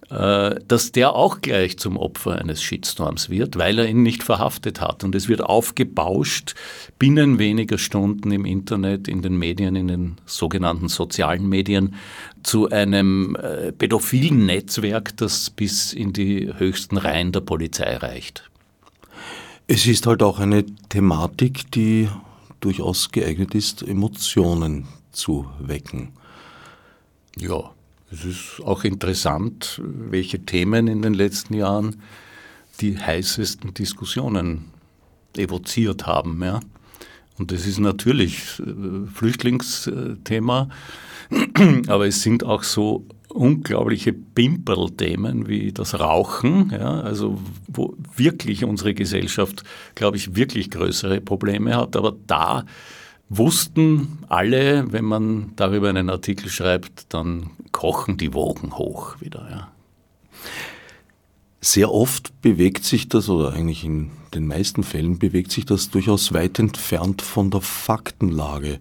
Äh, 0.10 0.62
dass 0.66 0.94
der 0.94 1.14
auch 1.14 1.42
gleich 1.42 1.78
zum 1.78 1.98
Opfer 1.98 2.40
eines 2.40 2.64
Shitstorms 2.64 3.30
wird, 3.30 3.58
weil 3.58 3.78
er 3.78 3.90
ihn 3.90 4.04
nicht 4.04 4.24
verhaftet 4.24 4.80
hat. 4.80 5.04
Und 5.04 5.14
es 5.16 5.28
wird 5.28 5.44
aufgebauscht 5.44 6.56
binnen 6.98 7.40
weniger 7.40 7.78
Stunden 7.78 8.32
im 8.32 8.46
Internet, 8.46 9.10
in 9.10 9.22
den 9.22 9.38
Medien, 9.38 9.76
in 9.76 9.90
den 9.90 10.16
sogenannten 10.26 10.88
sozialen 10.88 11.50
Medien 11.50 11.96
zu 12.42 12.70
einem 12.70 13.36
äh, 13.36 13.74
pädophilen 13.74 14.46
Netzwerk, 14.46 15.18
das 15.18 15.50
bis 15.50 15.92
in 15.92 16.14
die 16.14 16.54
höchsten 16.56 16.96
Reihen 16.96 17.34
der 17.34 17.42
Polizei 17.42 17.98
reicht. 17.98 18.50
Es 19.68 19.86
ist 19.86 20.08
halt 20.08 20.24
auch 20.24 20.40
eine 20.40 20.66
Thematik, 20.88 21.70
die 21.74 22.08
durchaus 22.62 23.12
geeignet 23.12 23.54
ist, 23.54 23.82
Emotionen 23.84 24.88
zu 25.12 25.48
wecken. 25.60 26.14
Ja, 27.36 27.72
es 28.12 28.24
ist 28.24 28.62
auch 28.64 28.84
interessant, 28.84 29.82
welche 29.84 30.40
Themen 30.40 30.88
in 30.88 31.02
den 31.02 31.14
letzten 31.14 31.54
Jahren 31.54 32.02
die 32.80 32.98
heißesten 32.98 33.74
Diskussionen 33.74 34.66
evoziert 35.36 36.06
haben. 36.06 36.42
Ja. 36.44 36.60
Und 37.38 37.52
das 37.52 37.66
ist 37.66 37.80
natürlich 37.80 38.60
äh, 38.60 39.08
Flüchtlingsthema, 39.14 40.70
aber 41.88 42.08
es 42.08 42.22
sind 42.22 42.44
auch 42.44 42.64
so 42.64 43.06
unglaubliche 43.30 44.14
Pimperl-Themen 44.14 45.48
wie 45.48 45.72
das 45.72 46.00
Rauchen, 46.00 46.72
ja, 46.72 47.02
also 47.02 47.40
wo 47.68 47.96
wirklich 48.16 48.64
unsere 48.64 48.94
Gesellschaft, 48.94 49.64
glaube 49.96 50.18
ich, 50.18 50.36
wirklich 50.36 50.72
größere 50.72 51.22
Probleme 51.22 51.76
hat. 51.76 51.96
Aber 51.96 52.16
da 52.26 52.66
wussten 53.30 54.20
alle, 54.30 54.92
wenn 54.92 55.06
man 55.06 55.52
darüber 55.56 55.90
einen 55.90 56.10
Artikel 56.10 56.50
schreibt, 56.50 57.14
dann 57.14 57.52
kochen 57.72 58.18
die 58.18 58.34
Wogen 58.34 58.78
hoch 58.78 59.20
wieder. 59.20 59.48
Ja. 59.50 59.72
Sehr 61.60 61.92
oft 61.92 62.42
bewegt 62.42 62.86
sich 62.86 63.10
das, 63.10 63.30
oder 63.30 63.54
eigentlich 63.54 63.84
in 63.84 64.12
den 64.34 64.48
meisten 64.48 64.84
Fällen 64.84 65.20
bewegt 65.20 65.52
sich 65.52 65.66
das 65.66 65.90
durchaus 65.90 66.34
weit 66.34 66.60
entfernt 66.60 67.22
von 67.22 67.52
der 67.52 67.62
Faktenlage. 67.62 68.80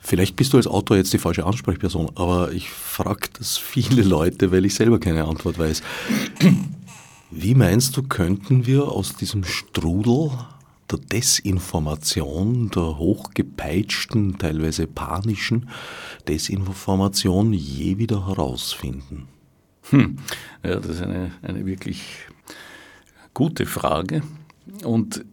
Vielleicht 0.00 0.36
bist 0.36 0.52
du 0.52 0.56
als 0.56 0.66
Autor 0.66 0.96
jetzt 0.96 1.12
die 1.12 1.18
falsche 1.18 1.44
Ansprechperson, 1.44 2.12
aber 2.14 2.52
ich 2.52 2.70
frage 2.70 3.28
das 3.38 3.58
viele 3.58 4.02
Leute, 4.02 4.52
weil 4.52 4.64
ich 4.64 4.74
selber 4.74 4.98
keine 4.98 5.24
Antwort 5.24 5.58
weiß. 5.58 5.82
Wie 7.30 7.54
meinst 7.54 7.96
du, 7.96 8.02
könnten 8.02 8.64
wir 8.64 8.88
aus 8.88 9.16
diesem 9.16 9.44
Strudel 9.44 10.30
der 10.90 10.98
Desinformation, 10.98 12.70
der 12.70 12.98
hochgepeitschten, 12.98 14.38
teilweise 14.38 14.86
panischen 14.86 15.68
Desinformation 16.26 17.52
je 17.52 17.98
wieder 17.98 18.26
herausfinden? 18.26 19.28
Hm. 19.90 20.18
Ja, 20.62 20.76
das 20.76 20.86
ist 20.86 21.02
eine, 21.02 21.32
eine 21.42 21.66
wirklich 21.66 22.02
gute 23.34 23.66
Frage. 23.66 24.22
Und 24.84 25.24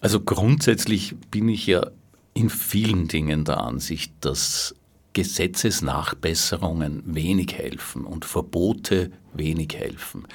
also 0.00 0.20
grundsätzlich 0.20 1.16
bin 1.30 1.48
ich 1.48 1.66
ja 1.66 1.90
in 2.34 2.50
vielen 2.50 3.08
Dingen 3.08 3.44
der 3.44 3.60
Ansicht, 3.60 4.12
dass 4.20 4.74
Gesetzesnachbesserungen 5.12 7.02
wenig 7.06 7.54
helfen 7.54 8.04
und 8.04 8.24
Verbote 8.24 9.12
wenig 9.32 9.74
helfen. 9.76 10.26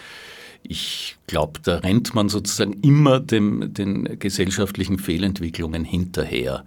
Ich 0.63 1.17
glaube, 1.27 1.59
da 1.63 1.77
rennt 1.77 2.13
man 2.13 2.29
sozusagen 2.29 2.73
immer 2.81 3.19
dem, 3.19 3.73
den 3.73 4.19
gesellschaftlichen 4.19 4.99
Fehlentwicklungen 4.99 5.83
hinterher. 5.83 6.65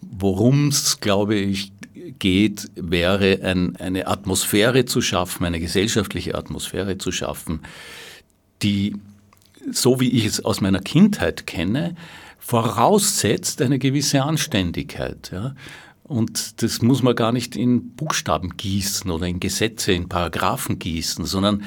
Worum 0.00 0.68
es, 0.68 1.00
glaube 1.00 1.34
ich, 1.34 1.72
geht, 2.18 2.70
wäre 2.74 3.40
ein, 3.42 3.76
eine 3.76 4.06
Atmosphäre 4.06 4.84
zu 4.84 5.00
schaffen, 5.00 5.44
eine 5.44 5.60
gesellschaftliche 5.60 6.34
Atmosphäre 6.34 6.98
zu 6.98 7.12
schaffen, 7.12 7.60
die, 8.62 8.96
so 9.70 10.00
wie 10.00 10.10
ich 10.10 10.26
es 10.26 10.44
aus 10.44 10.60
meiner 10.60 10.80
Kindheit 10.80 11.46
kenne, 11.46 11.94
voraussetzt 12.38 13.62
eine 13.62 13.78
gewisse 13.78 14.22
Anständigkeit. 14.22 15.30
Ja? 15.32 15.54
Und 16.04 16.62
das 16.62 16.82
muss 16.82 17.02
man 17.02 17.16
gar 17.16 17.32
nicht 17.32 17.56
in 17.56 17.94
Buchstaben 17.94 18.56
gießen 18.58 19.10
oder 19.10 19.26
in 19.26 19.40
Gesetze, 19.40 19.92
in 19.92 20.08
Paragraphen 20.08 20.78
gießen, 20.78 21.24
sondern 21.24 21.64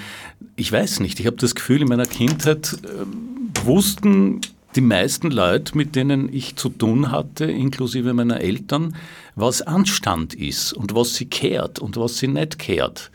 ich 0.56 0.72
weiß 0.72 1.00
nicht, 1.00 1.20
ich 1.20 1.26
habe 1.26 1.38
das 1.38 1.56
Gefühl, 1.56 1.82
in 1.82 1.88
meiner 1.88 2.06
Kindheit 2.06 2.78
äh, 2.84 3.66
wussten 3.66 4.42
die 4.76 4.82
meisten 4.82 5.32
Leute, 5.32 5.76
mit 5.76 5.96
denen 5.96 6.32
ich 6.32 6.56
zu 6.56 6.70
tun 6.70 7.12
hatte, 7.12 7.46
inklusive 7.46 8.14
meiner 8.14 8.40
Eltern, 8.40 8.96
was 9.36 9.64
Anstand 9.64 10.36
ist 10.36 10.72
und 10.72 10.94
was 10.94 11.16
sie 11.16 11.26
kehrt 11.26 11.80
und 11.80 11.98
was 11.98 12.18
sie 12.18 12.28
nicht 12.28 12.60
kehrt. 12.60 13.10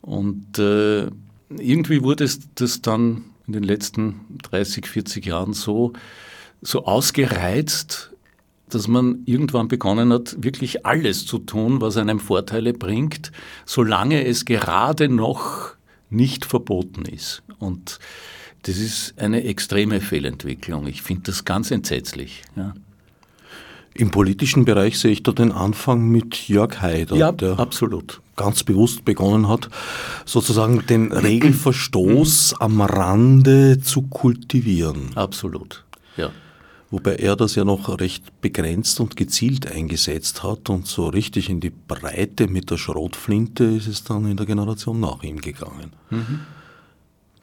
Und 0.00 0.60
äh, 0.60 1.08
irgendwie 1.48 2.04
wurde 2.04 2.22
es 2.22 2.40
das 2.54 2.82
dann 2.82 3.24
in 3.48 3.52
den 3.52 3.64
letzten 3.64 4.20
30, 4.44 4.86
40 4.86 5.26
Jahren 5.26 5.54
so, 5.54 5.92
so 6.60 6.84
ausgereizt, 6.84 8.11
dass 8.74 8.88
man 8.88 9.22
irgendwann 9.24 9.68
begonnen 9.68 10.12
hat, 10.12 10.36
wirklich 10.38 10.84
alles 10.86 11.26
zu 11.26 11.38
tun, 11.38 11.80
was 11.80 11.96
einem 11.96 12.18
Vorteile 12.18 12.72
bringt, 12.72 13.32
solange 13.66 14.24
es 14.24 14.44
gerade 14.44 15.08
noch 15.08 15.74
nicht 16.10 16.44
verboten 16.44 17.04
ist. 17.04 17.42
Und 17.58 17.98
das 18.62 18.78
ist 18.78 19.18
eine 19.18 19.44
extreme 19.44 20.00
Fehlentwicklung. 20.00 20.86
Ich 20.86 21.02
finde 21.02 21.24
das 21.26 21.44
ganz 21.44 21.70
entsetzlich. 21.70 22.42
Ja. 22.56 22.74
Im 23.94 24.10
politischen 24.10 24.64
Bereich 24.64 24.98
sehe 24.98 25.10
ich 25.10 25.22
da 25.22 25.32
den 25.32 25.52
Anfang 25.52 26.08
mit 26.08 26.48
Jörg 26.48 26.80
Haider, 26.80 27.16
ja, 27.16 27.30
der 27.30 27.58
absolut. 27.58 28.22
ganz 28.36 28.64
bewusst 28.64 29.04
begonnen 29.04 29.48
hat, 29.48 29.68
sozusagen 30.24 30.86
den 30.86 31.12
Regelverstoß 31.12 32.54
am 32.58 32.80
Rande 32.80 33.80
zu 33.80 34.02
kultivieren. 34.02 35.10
Absolut, 35.14 35.84
ja. 36.16 36.30
Wobei 36.92 37.14
er 37.14 37.36
das 37.36 37.54
ja 37.54 37.64
noch 37.64 37.98
recht 38.00 38.42
begrenzt 38.42 39.00
und 39.00 39.16
gezielt 39.16 39.66
eingesetzt 39.66 40.42
hat 40.42 40.68
und 40.68 40.86
so 40.86 41.08
richtig 41.08 41.48
in 41.48 41.58
die 41.58 41.70
Breite 41.70 42.48
mit 42.48 42.70
der 42.70 42.76
Schrotflinte 42.76 43.64
ist 43.64 43.86
es 43.86 44.04
dann 44.04 44.26
in 44.26 44.36
der 44.36 44.44
Generation 44.44 45.00
nach 45.00 45.22
ihm 45.22 45.40
gegangen. 45.40 45.94
Mhm. 46.10 46.40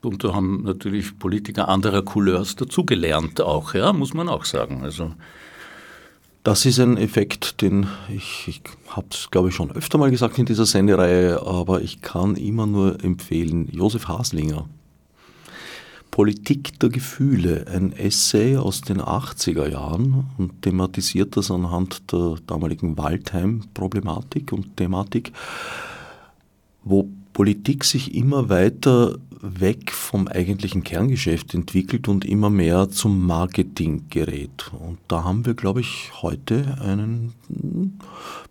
Und 0.04 0.24
da 0.24 0.36
haben 0.36 0.62
natürlich 0.66 1.18
Politiker 1.18 1.68
anderer 1.68 2.04
Couleurs 2.04 2.58
dazugelernt 2.58 3.42
auch, 3.42 3.74
ja, 3.74 3.92
muss 3.92 4.14
man 4.14 4.30
auch 4.30 4.46
sagen. 4.46 4.84
Also 4.84 5.14
das 6.44 6.68
ist 6.68 6.80
ein 6.80 6.98
Effekt, 6.98 7.64
den 7.64 7.88
ich, 8.08 8.48
ich 8.48 8.62
habe 8.90 9.08
es, 9.10 9.32
glaube 9.32 9.50
ich, 9.50 9.56
schon 9.56 9.72
öfter 9.72 9.98
mal 9.98 10.12
gesagt 10.12 10.38
in 10.38 10.46
dieser 10.46 10.68
Sendereihe, 10.68 11.42
aber 11.42 11.82
ich 11.82 12.02
kann 12.02 12.36
immer 12.36 12.68
nur 12.68 13.04
empfehlen, 13.04 13.68
Josef 13.72 14.08
Haslinger, 14.08 14.70
Politik 16.12 16.80
der 16.80 16.90
Gefühle, 16.90 17.66
ein 17.68 17.94
Essay 17.94 18.58
aus 18.58 18.82
den 18.82 19.00
80er 19.02 19.70
Jahren 19.70 20.26
und 20.38 20.62
thematisiert 20.62 21.38
das 21.38 21.52
anhand 21.52 22.12
der 22.12 22.38
damaligen 22.48 22.98
Waldheim-Problematik 22.98 24.52
und 24.52 24.76
Thematik, 24.76 25.32
wo 26.84 27.10
Politik 27.40 27.86
sich 27.86 28.16
immer 28.16 28.50
weiter 28.50 29.18
weg 29.40 29.94
vom 29.94 30.28
eigentlichen 30.28 30.84
Kerngeschäft 30.84 31.54
entwickelt 31.54 32.10
und 32.10 32.26
immer 32.26 32.50
mehr 32.50 32.90
zum 32.90 33.26
Marketing 33.26 34.10
gerät. 34.10 34.74
Und 34.78 34.98
da 35.08 35.24
haben 35.24 35.46
wir, 35.46 35.54
glaube 35.54 35.80
ich, 35.80 36.12
heute 36.22 36.78
einen 36.82 37.34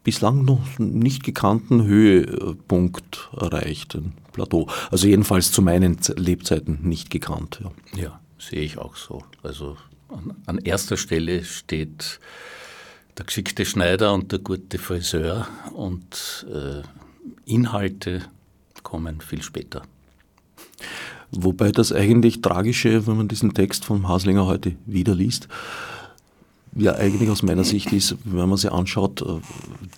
bislang 0.05 0.43
noch 0.43 0.79
nicht 0.79 1.23
gekannten 1.23 1.85
Höhepunkt 1.85 3.29
erreicht, 3.37 3.95
ein 3.95 4.15
Plateau. 4.33 4.69
Also 4.91 5.07
jedenfalls 5.07 5.53
zu 5.53 5.61
meinen 5.61 5.99
Lebzeiten 6.17 6.79
nicht 6.81 7.11
gekannt. 7.11 7.61
Ja, 7.95 8.03
ja 8.05 8.21
sehe 8.39 8.63
ich 8.63 8.79
auch 8.79 8.97
so. 8.97 9.23
Also 9.43 9.77
an, 10.09 10.35
an 10.47 10.57
erster 10.57 10.97
Stelle 10.97 11.45
steht 11.45 12.21
der 13.19 13.27
geschickte 13.27 13.67
Schneider 13.67 14.15
und 14.15 14.33
der 14.33 14.39
gute 14.39 14.79
Friseur 14.79 15.47
und 15.75 16.47
äh, 16.51 16.81
Inhalte 17.45 18.23
kommen 18.89 19.21
viel 19.21 19.43
später. 19.43 19.83
Wobei 21.31 21.73
das 21.73 21.93
eigentlich 21.93 22.41
Tragische, 22.41 23.07
wenn 23.07 23.19
man 23.19 23.29
diesen 23.29 23.53
Text 23.53 23.85
von 23.85 24.09
Haslinger 24.09 24.47
heute 24.47 24.77
wieder 24.87 25.15
liest, 25.15 25.49
ja 26.75 26.95
eigentlich 26.95 27.29
aus 27.29 27.43
meiner 27.43 27.65
Sicht 27.65 27.93
ist, 27.93 28.17
wenn 28.25 28.49
man 28.49 28.57
sich 28.57 28.73
anschaut, 28.73 29.21
äh, 29.23 29.41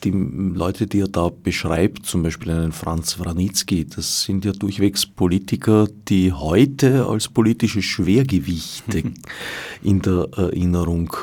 die 0.03 0.11
Leute, 0.11 0.87
die 0.87 1.01
er 1.01 1.09
da 1.09 1.29
beschreibt, 1.29 2.07
zum 2.07 2.23
Beispiel 2.23 2.51
einen 2.51 2.73
Franz 2.73 3.19
Wranitzky, 3.19 3.85
das 3.85 4.23
sind 4.23 4.45
ja 4.45 4.53
durchwegs 4.53 5.07
Politiker, 5.07 5.87
die 6.09 6.33
heute 6.33 7.07
als 7.07 7.29
politische 7.29 7.83
Schwergewichte 7.83 9.13
in 9.83 10.03
der 10.03 10.29
Erinnerung 10.37 11.15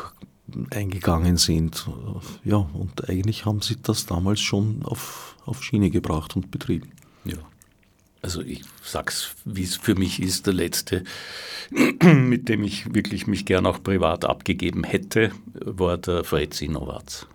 eingegangen 0.70 1.36
sind. 1.36 1.90
Ja, 2.46 2.58
und 2.58 3.10
eigentlich 3.10 3.46
haben 3.46 3.62
sie 3.62 3.76
das 3.82 4.06
damals 4.06 4.40
schon 4.40 4.82
auf, 4.84 5.36
auf 5.46 5.64
Schiene 5.64 5.90
gebracht 5.90 6.36
und 6.38 6.50
betrieben. 6.52 6.92
Ja 7.26 7.38
also 8.28 8.42
ich 8.42 8.64
sag's, 8.84 9.36
wie 9.46 9.64
es 9.64 9.78
für 9.78 9.96
mich 9.96 10.22
ist, 10.22 10.48
der 10.48 10.54
letzte, 10.54 11.06
mit 12.04 12.50
dem 12.50 12.66
ich 12.66 12.94
wirklich 12.94 13.26
mich 13.26 13.46
gern 13.46 13.66
auch 13.66 13.82
privat 13.82 14.26
abgegeben 14.26 14.84
hätte, 14.84 15.32
war 15.54 15.98
der 15.98 16.26
Fred 16.26 16.54
Sinowatz. 16.54 17.26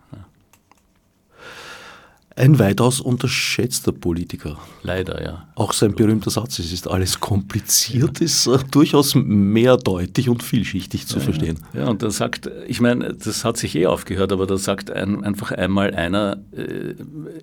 Ein 2.34 2.58
weitaus 2.58 3.00
unterschätzter 3.00 3.92
Politiker. 3.92 4.56
Leider, 4.82 5.22
ja. 5.22 5.48
Auch 5.54 5.72
sein 5.72 5.94
berühmter 5.94 6.30
Satz, 6.30 6.58
es 6.58 6.72
ist 6.72 6.88
alles 6.88 7.20
kompliziert, 7.20 8.20
ja. 8.20 8.24
ist 8.24 8.46
äh, 8.46 8.58
durchaus 8.70 9.14
mehrdeutig 9.14 10.30
und 10.30 10.42
vielschichtig 10.42 11.06
zu 11.06 11.18
ja, 11.18 11.24
verstehen. 11.24 11.58
Ja, 11.74 11.88
und 11.88 12.02
da 12.02 12.10
sagt, 12.10 12.50
ich 12.66 12.80
meine, 12.80 13.12
das 13.12 13.44
hat 13.44 13.58
sich 13.58 13.76
eh 13.76 13.86
aufgehört, 13.86 14.32
aber 14.32 14.46
da 14.46 14.56
sagt 14.56 14.90
ein, 14.90 15.24
einfach 15.24 15.52
einmal 15.52 15.94
einer 15.94 16.38
äh, 16.56 16.94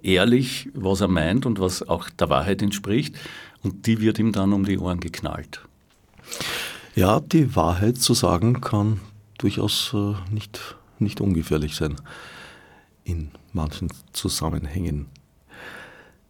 ehrlich, 0.02 0.69
was 0.73 1.02
er 1.02 1.08
meint 1.08 1.45
und 1.45 1.60
was 1.60 1.88
auch 1.88 2.10
der 2.10 2.30
Wahrheit 2.30 2.62
entspricht, 2.62 3.15
und 3.62 3.86
die 3.86 4.02
wird 4.02 4.17
ihm 4.17 4.32
dann 4.32 4.54
um 4.54 4.65
die 4.65 4.80
Ohren 4.80 5.02
geknallt. 5.02 5.62
Ja, 6.95 7.19
die 7.19 7.56
Wahrheit 7.56 7.97
zu 7.97 8.13
sagen 8.13 8.62
kann 8.62 9.02
durchaus 9.38 9.91
äh, 9.93 10.34
nicht, 10.34 10.75
nicht 10.97 11.21
ungefährlich 11.21 11.75
sein 11.75 11.95
in 13.10 13.32
manchen 13.54 13.89
Zusammenhängen. 14.13 15.08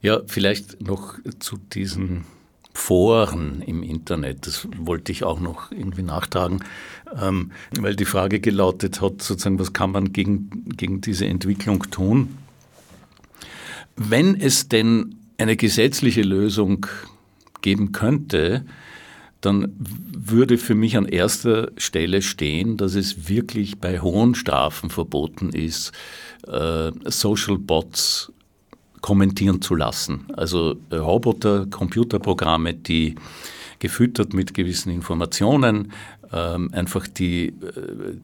Ja, 0.02 0.22
vielleicht 0.28 0.82
noch 0.82 1.16
zu 1.40 1.58
diesen 1.58 2.24
Foren 2.74 3.62
im 3.62 3.84
Internet, 3.84 4.48
das 4.48 4.68
wollte 4.78 5.12
ich 5.12 5.26
auch 5.26 5.42
noch 5.42 5.72
irgendwie 5.72 6.04
nachtragen, 6.04 6.64
ähm, 7.20 7.52
weil 7.78 7.96
die 7.96 8.06
Frage 8.06 8.40
gelautet 8.40 9.02
hat, 9.02 9.22
sozusagen, 9.22 9.60
was 9.60 9.74
kann 9.74 9.92
man 9.92 10.14
gegen, 10.14 10.66
gegen 10.78 11.02
diese 11.02 11.26
Entwicklung 11.26 11.90
tun? 11.92 12.38
Wenn 13.98 14.40
es 14.40 14.70
denn 14.70 15.16
eine 15.38 15.58
gesetzliche 15.58 16.22
Lösung 16.22 16.86
geben 17.62 17.92
könnte, 17.92 18.64
dann 19.42 19.74
würde 19.78 20.58
für 20.58 20.76
mich 20.76 20.98
an 20.98 21.06
erster 21.06 21.72
Stelle 21.78 22.22
stehen, 22.22 22.78
dass 22.78 22.96
es 22.96 23.30
wirklich 23.30 23.80
bei 23.80 24.00
hohen 24.00 24.36
Strafen 24.36 24.90
verboten 24.90 25.50
ist, 25.50 25.92
äh, 26.48 26.92
Social 27.06 27.58
Bots 27.58 28.32
kommentieren 29.02 29.62
zu 29.62 29.76
lassen. 29.76 30.28
Also 30.34 30.78
äh, 30.90 30.96
Roboter, 30.96 31.66
Computerprogramme, 31.68 32.74
die 32.74 33.16
gefüttert 33.80 34.34
mit 34.34 34.54
gewissen 34.54 34.92
Informationen 34.92 35.94
ähm, 36.32 36.70
einfach 36.74 37.08
die, 37.08 37.48
äh, 37.48 37.54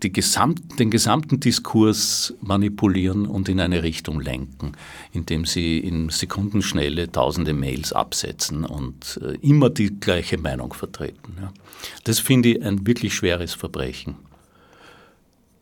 die 0.04 0.12
gesamt, 0.12 0.80
den 0.80 0.92
gesamten 0.92 1.40
Diskurs 1.40 2.34
manipulieren 2.42 3.26
und 3.26 3.50
in 3.50 3.60
eine 3.60 3.84
Richtung 3.84 4.20
lenken, 4.20 4.74
indem 5.12 5.46
sie 5.46 5.80
in 5.80 6.10
Sekundenschnelle 6.10 7.12
tausende 7.12 7.54
Mails 7.54 7.94
absetzen 7.94 8.66
und 8.66 9.20
immer 9.42 9.70
die 9.70 10.00
gleiche 10.00 10.38
Meinung 10.38 10.74
vertreten. 10.74 11.38
Das 12.04 12.20
finde 12.20 12.50
ich 12.50 12.64
ein 12.64 12.86
wirklich 12.86 13.16
schweres 13.16 13.54
Verbrechen. 13.54 14.16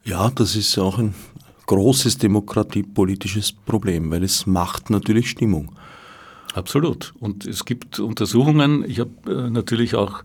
Ja, 0.03 0.29
das 0.31 0.55
ist 0.55 0.77
auch 0.77 0.97
ein 0.97 1.13
großes 1.65 2.17
demokratiepolitisches 2.17 3.51
Problem, 3.51 4.11
weil 4.11 4.23
es 4.23 4.45
macht 4.45 4.89
natürlich 4.89 5.29
Stimmung. 5.29 5.71
Absolut. 6.53 7.13
Und 7.19 7.45
es 7.45 7.65
gibt 7.65 7.99
Untersuchungen, 7.99 8.87
ich 8.87 8.99
habe 8.99 9.11
äh, 9.27 9.49
natürlich 9.49 9.95
auch 9.95 10.23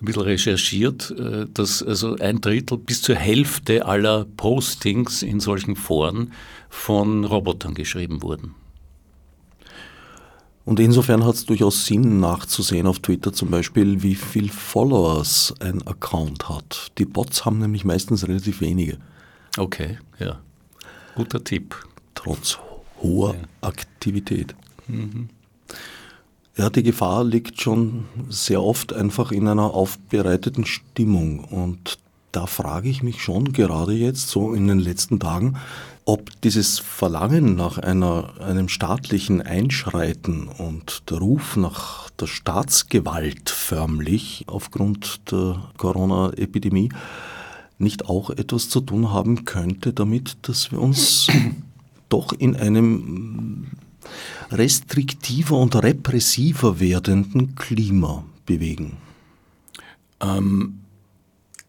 ein 0.00 0.06
bisschen 0.06 0.22
recherchiert, 0.22 1.10
äh, 1.10 1.46
dass 1.52 1.82
also 1.82 2.16
ein 2.16 2.40
Drittel 2.40 2.78
bis 2.78 3.02
zur 3.02 3.16
Hälfte 3.16 3.86
aller 3.86 4.24
Postings 4.36 5.22
in 5.22 5.40
solchen 5.40 5.76
Foren 5.76 6.32
von 6.70 7.24
Robotern 7.24 7.74
geschrieben 7.74 8.22
wurden. 8.22 8.54
Und 10.64 10.80
insofern 10.80 11.24
hat 11.24 11.34
es 11.34 11.44
durchaus 11.44 11.84
Sinn 11.84 12.20
nachzusehen 12.20 12.86
auf 12.86 13.00
Twitter 13.00 13.34
zum 13.34 13.50
Beispiel, 13.50 14.02
wie 14.02 14.14
viel 14.14 14.48
Followers 14.48 15.52
ein 15.60 15.86
Account 15.86 16.48
hat. 16.48 16.90
Die 16.96 17.04
Bots 17.04 17.44
haben 17.44 17.58
nämlich 17.58 17.84
meistens 17.84 18.26
relativ 18.26 18.62
wenige. 18.62 18.96
Okay, 19.56 19.98
ja. 20.18 20.40
Guter 21.14 21.42
Tipp. 21.44 21.76
Trotz 22.14 22.58
hoher 23.02 23.34
ja. 23.34 23.68
Aktivität. 23.68 24.54
Mhm. 24.88 25.28
Ja, 26.56 26.70
die 26.70 26.82
Gefahr 26.82 27.24
liegt 27.24 27.60
schon 27.60 28.04
sehr 28.28 28.62
oft 28.62 28.92
einfach 28.92 29.32
in 29.32 29.48
einer 29.48 29.74
aufbereiteten 29.74 30.64
Stimmung 30.64 31.44
und 31.44 31.98
da 32.30 32.46
frage 32.46 32.88
ich 32.88 33.02
mich 33.02 33.22
schon 33.22 33.52
gerade 33.52 33.92
jetzt, 33.92 34.28
so 34.28 34.54
in 34.54 34.66
den 34.66 34.80
letzten 34.80 35.20
Tagen, 35.20 35.56
ob 36.04 36.30
dieses 36.42 36.78
Verlangen 36.78 37.54
nach 37.54 37.78
einer, 37.78 38.40
einem 38.40 38.68
staatlichen 38.68 39.40
Einschreiten 39.40 40.48
und 40.48 41.10
der 41.10 41.18
Ruf 41.18 41.56
nach 41.56 42.10
der 42.10 42.26
Staatsgewalt 42.26 43.50
förmlich 43.50 44.44
aufgrund 44.48 45.30
der 45.30 45.62
Corona-Epidemie 45.76 46.90
nicht 47.78 48.06
auch 48.06 48.30
etwas 48.30 48.68
zu 48.68 48.80
tun 48.80 49.10
haben 49.10 49.44
könnte 49.44 49.92
damit, 49.92 50.36
dass 50.42 50.70
wir 50.70 50.80
uns 50.80 51.28
doch 52.08 52.32
in 52.32 52.56
einem 52.56 53.66
restriktiver 54.50 55.56
und 55.58 55.74
repressiver 55.76 56.80
werdenden 56.80 57.54
Klima 57.54 58.24
bewegen? 58.46 58.96
Ähm, 60.20 60.80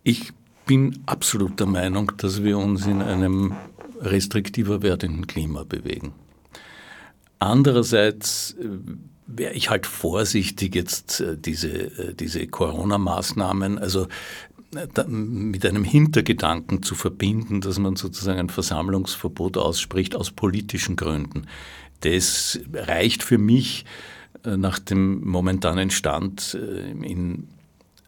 ich 0.04 0.32
bin 0.66 1.00
absolut 1.06 1.60
der 1.60 1.68
Meinung, 1.68 2.12
dass 2.18 2.44
wir 2.44 2.58
uns 2.58 2.86
in 2.86 3.02
einem 3.02 3.54
restriktiver 4.00 4.82
werdenden 4.82 5.28
Klima 5.28 5.64
bewegen. 5.64 6.14
Andererseits 7.40 8.56
äh, 8.60 8.68
wäre 9.28 9.54
ich 9.54 9.70
halt 9.70 9.86
vorsichtig 9.86 10.76
jetzt 10.76 11.22
äh, 11.22 11.38
diese, 11.38 11.70
äh, 11.70 12.14
diese 12.14 12.46
Corona-Maßnahmen, 12.48 13.78
also 13.78 14.08
mit 14.74 15.66
einem 15.66 15.84
Hintergedanken 15.84 16.84
zu 16.84 16.96
verbinden, 16.96 17.62
dass 17.62 17.80
man 17.80 17.96
sozusagen 17.96 18.40
ein 18.40 18.50
Versammlungsverbot 18.50 19.58
ausspricht 19.58 20.16
aus 20.16 20.32
politischen 20.32 20.96
Gründen. 20.96 21.48
Das 22.02 22.60
reicht 22.74 23.24
für 23.24 23.38
mich 23.38 23.86
nach 24.44 24.80
dem 24.80 25.28
momentanen 25.28 25.90
Stand 25.90 26.54
in, 26.54 27.48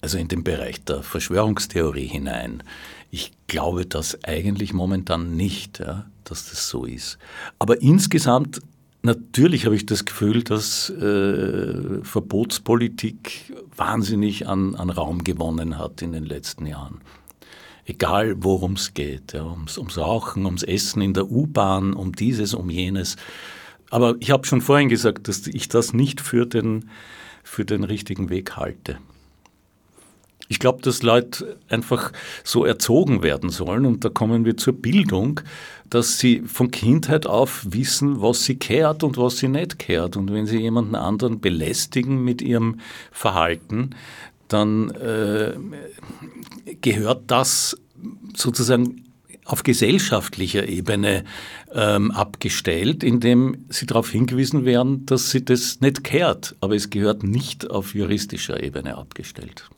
also 0.02 0.18
in 0.18 0.28
den 0.28 0.44
Bereich 0.44 0.84
der 0.84 1.04
Verschwörungstheorie 1.04 2.08
hinein. 2.08 2.64
Ich 3.10 3.32
glaube 3.48 3.86
das 3.86 4.24
eigentlich 4.26 4.74
momentan 4.74 5.36
nicht, 5.36 5.80
ja, 5.80 6.06
dass 6.26 6.50
das 6.50 6.68
so 6.68 6.86
ist. 6.86 7.18
Aber 7.58 7.82
insgesamt, 7.82 8.60
natürlich 9.08 9.66
habe 9.66 9.76
ich 9.76 9.88
das 9.88 10.06
Gefühl, 10.06 10.44
dass 10.44 10.92
äh, 10.92 12.04
Verbotspolitik 12.04 13.54
wahnsinnig 13.76 14.48
an, 14.48 14.76
an 14.76 14.92
Raum 14.92 15.24
gewonnen 15.24 15.80
hat 15.80 16.02
in 16.04 16.12
den 16.12 16.26
letzten 16.26 16.68
Jahren 16.68 17.02
egal 17.88 18.36
worum 18.44 18.74
es 18.74 18.94
geht, 18.94 19.34
ja, 19.34 19.46
ums, 19.46 19.78
ums 19.78 19.98
Rauchen, 19.98 20.46
ums 20.46 20.64
Essen 20.64 21.02
in 21.02 21.14
der 21.14 21.32
U-Bahn, 21.32 21.94
um 21.94 22.12
dieses, 22.12 22.54
um 22.54 22.70
jenes. 22.70 23.16
Aber 23.90 24.16
ich 24.20 24.32
habe 24.32 24.46
schon 24.46 24.62
vorhin 24.62 24.90
gesagt, 24.90 25.28
dass 25.28 25.48
ich 25.48 25.70
das 25.70 25.94
nicht 25.94 26.20
für 26.20 26.46
den, 26.46 26.90
für 27.44 27.64
den 27.64 27.86
richtigen 27.86 28.30
Weg 28.30 28.58
halte. 28.58 29.00
Ich 30.48 30.60
glaube, 30.60 30.82
dass 30.82 31.04
Leute 31.04 31.58
einfach 31.70 32.12
so 32.44 32.66
erzogen 32.66 33.22
werden 33.22 33.50
sollen 33.50 33.86
und 33.86 34.06
da 34.06 34.10
kommen 34.10 34.46
wir 34.46 34.58
zur 34.58 34.74
Bildung, 34.74 35.42
dass 35.90 36.20
sie 36.20 36.42
von 36.42 36.72
Kindheit 36.72 37.26
auf 37.26 37.66
wissen, 37.70 38.22
was 38.22 38.44
sie 38.44 38.56
kehrt 38.56 39.04
und 39.04 39.18
was 39.18 39.38
sie 39.38 39.48
nicht 39.48 39.80
kehrt. 39.80 40.18
Und 40.18 40.32
wenn 40.32 40.46
sie 40.46 40.60
jemanden 40.60 40.96
anderen 40.96 41.40
belästigen 41.40 42.24
mit 42.24 42.42
ihrem 42.42 42.80
Verhalten, 43.12 43.92
dann 44.48 44.92
äh, 44.92 45.54
gehört 46.82 47.24
das 47.28 47.78
sozusagen 48.36 49.04
auf 49.46 49.64
gesellschaftlicher 49.64 50.68
Ebene 50.68 51.24
ähm, 51.74 52.12
abgestellt, 52.12 53.04
indem 53.04 53.66
sie 53.70 53.86
darauf 53.86 54.12
hingewiesen 54.12 54.66
werden, 54.66 55.06
dass 55.06 55.32
sie 55.32 55.44
das 55.44 55.80
nicht 55.80 56.04
kehrt. 56.04 56.56
Aber 56.60 56.76
es 56.76 56.90
gehört 56.90 57.24
nicht 57.24 57.70
auf 57.70 57.96
juristischer 57.96 58.62
Ebene 58.62 58.98
abgestellt 58.98 59.70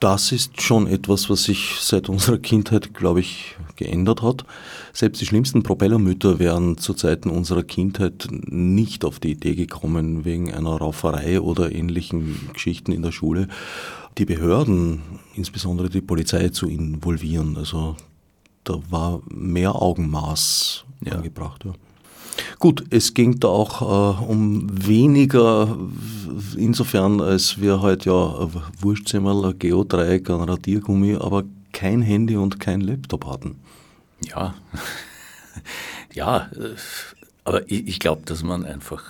das 0.00 0.32
ist 0.32 0.62
schon 0.62 0.86
etwas, 0.86 1.28
was 1.28 1.44
sich 1.44 1.76
seit 1.80 2.08
unserer 2.08 2.38
Kindheit, 2.38 2.94
glaube 2.94 3.20
ich, 3.20 3.56
geändert 3.76 4.22
hat. 4.22 4.44
Selbst 4.94 5.20
die 5.20 5.26
schlimmsten 5.26 5.62
Propellermütter 5.62 6.38
wären 6.38 6.78
zu 6.78 6.94
Zeiten 6.94 7.28
unserer 7.28 7.62
Kindheit 7.62 8.26
nicht 8.30 9.04
auf 9.04 9.20
die 9.20 9.32
Idee 9.32 9.54
gekommen, 9.54 10.24
wegen 10.24 10.52
einer 10.52 10.70
Rauferei 10.70 11.40
oder 11.40 11.70
ähnlichen 11.70 12.50
Geschichten 12.54 12.92
in 12.92 13.02
der 13.02 13.12
Schule, 13.12 13.48
die 14.16 14.24
Behörden, 14.24 15.02
insbesondere 15.34 15.90
die 15.90 16.00
Polizei, 16.00 16.48
zu 16.48 16.66
involvieren. 16.66 17.58
Also 17.58 17.96
da 18.64 18.80
war 18.88 19.20
mehr 19.30 19.80
Augenmaß 19.80 20.84
ja. 21.04 21.12
angebracht. 21.12 21.64
Ja. 21.66 21.72
Gut, 22.58 22.84
es 22.90 23.14
ging 23.14 23.40
da 23.40 23.48
auch 23.48 23.80
äh, 23.80 24.24
um 24.24 24.66
weniger, 24.86 25.78
insofern, 26.56 27.20
als 27.20 27.60
wir 27.60 27.80
halt 27.80 28.04
ja 28.04 28.12
ein 28.12 28.62
Wurstzimmer, 28.80 29.44
ein 29.44 29.58
Geodreieck, 29.58 30.28
ein 30.30 30.42
Radiergummi, 30.42 31.16
aber 31.16 31.44
kein 31.72 32.02
Handy 32.02 32.36
und 32.36 32.60
kein 32.60 32.80
Laptop 32.80 33.26
hatten. 33.26 33.56
Ja, 34.22 34.54
ja, 36.12 36.50
äh, 36.54 36.74
aber 37.44 37.70
ich, 37.70 37.86
ich 37.88 37.98
glaube, 37.98 38.22
dass 38.24 38.42
man 38.42 38.64
einfach, 38.64 39.02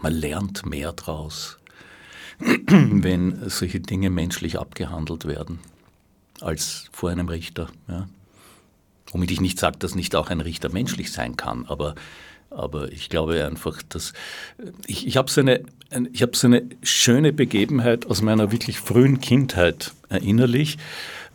man 0.00 0.12
lernt 0.12 0.66
mehr 0.66 0.92
draus, 0.92 1.58
wenn 2.38 3.48
solche 3.48 3.80
Dinge 3.80 4.10
menschlich 4.10 4.58
abgehandelt 4.58 5.26
werden, 5.26 5.60
als 6.40 6.88
vor 6.92 7.10
einem 7.10 7.28
Richter. 7.28 7.68
Ja. 7.88 8.08
Womit 9.12 9.30
ich 9.30 9.40
nicht 9.40 9.60
sage, 9.60 9.78
dass 9.78 9.94
nicht 9.94 10.16
auch 10.16 10.30
ein 10.30 10.40
Richter 10.40 10.70
menschlich 10.72 11.12
sein 11.12 11.36
kann, 11.36 11.66
aber 11.66 11.94
aber 12.54 12.92
ich 12.92 13.08
glaube 13.08 13.44
einfach, 13.44 13.82
dass 13.82 14.12
ich, 14.86 15.06
ich 15.06 15.16
habe 15.16 15.30
so, 15.30 15.40
eine, 15.40 15.62
ich 16.12 16.22
hab 16.22 16.36
so 16.36 16.46
eine 16.46 16.62
schöne 16.82 17.32
Begebenheit 17.32 18.06
aus 18.06 18.22
meiner 18.22 18.52
wirklich 18.52 18.78
frühen 18.78 19.20
Kindheit 19.20 19.92
erinnerlich. 20.08 20.78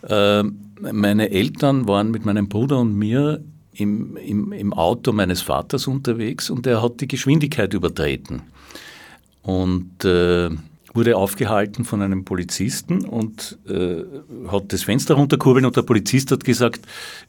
Äh, 0.07 0.43
meine 0.43 1.29
Eltern 1.31 1.87
waren 1.87 2.11
mit 2.11 2.25
meinem 2.25 2.47
Bruder 2.47 2.79
und 2.79 2.95
mir 2.95 3.43
im, 3.73 4.17
im, 4.17 4.51
im 4.51 4.73
Auto 4.73 5.11
meines 5.11 5.41
Vaters 5.41 5.87
unterwegs 5.87 6.49
und 6.49 6.67
er 6.67 6.81
hat 6.81 7.01
die 7.01 7.07
Geschwindigkeit 7.07 7.73
übertreten. 7.73 8.41
Und 9.41 10.03
äh, 10.05 10.49
wurde 10.93 11.15
aufgehalten 11.17 11.85
von 11.85 12.01
einem 12.01 12.25
Polizisten 12.25 13.05
und 13.05 13.57
äh, 13.67 14.03
hat 14.47 14.73
das 14.73 14.83
Fenster 14.83 15.15
runterkurbeln 15.15 15.65
und 15.65 15.75
der 15.75 15.83
Polizist 15.83 16.31
hat 16.31 16.43
gesagt, 16.43 16.85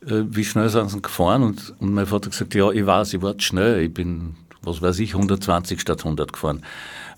äh, 0.06 0.22
wie 0.28 0.44
schnell 0.44 0.68
sind 0.68 0.90
Sie 0.90 1.02
gefahren? 1.02 1.42
Und, 1.42 1.74
und 1.78 1.92
mein 1.92 2.06
Vater 2.06 2.26
hat 2.26 2.32
gesagt, 2.32 2.54
ja, 2.54 2.70
ich 2.70 2.86
weiß, 2.86 3.14
ich 3.14 3.22
war 3.22 3.34
schnell, 3.38 3.82
ich 3.82 3.94
bin, 3.94 4.34
was 4.62 4.80
weiß 4.80 4.98
ich, 5.00 5.14
120 5.14 5.80
statt 5.80 6.00
100 6.00 6.32
gefahren. 6.32 6.62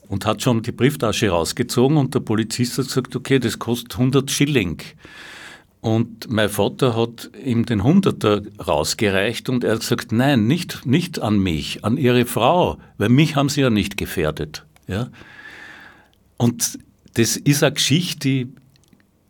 Und 0.08 0.26
hat 0.26 0.42
schon 0.42 0.62
die 0.62 0.72
Brieftasche 0.72 1.30
rausgezogen 1.30 1.96
und 1.96 2.14
der 2.14 2.20
Polizist 2.20 2.76
hat 2.78 2.86
gesagt, 2.86 3.16
okay, 3.16 3.38
das 3.38 3.58
kostet 3.58 3.94
100 3.94 4.30
Schilling. 4.30 4.82
Und 5.80 6.30
mein 6.30 6.48
Vater 6.48 6.94
hat 6.94 7.30
ihm 7.44 7.66
den 7.66 7.82
Hunderter 7.82 8.42
rausgereicht 8.64 9.48
und 9.48 9.64
er 9.64 9.72
hat 9.72 9.80
gesagt, 9.80 10.12
nein, 10.12 10.46
nicht, 10.46 10.86
nicht 10.86 11.20
an 11.20 11.40
mich, 11.40 11.84
an 11.84 11.96
Ihre 11.96 12.24
Frau, 12.24 12.78
weil 12.98 13.08
mich 13.08 13.34
haben 13.34 13.48
Sie 13.48 13.62
ja 13.62 13.70
nicht 13.70 13.96
gefährdet. 13.96 14.64
Ja? 14.86 15.08
Und 16.42 16.80
das 17.14 17.36
ist 17.36 17.62
eine 17.62 17.72
Geschichte, 17.72 18.18
die 18.18 18.48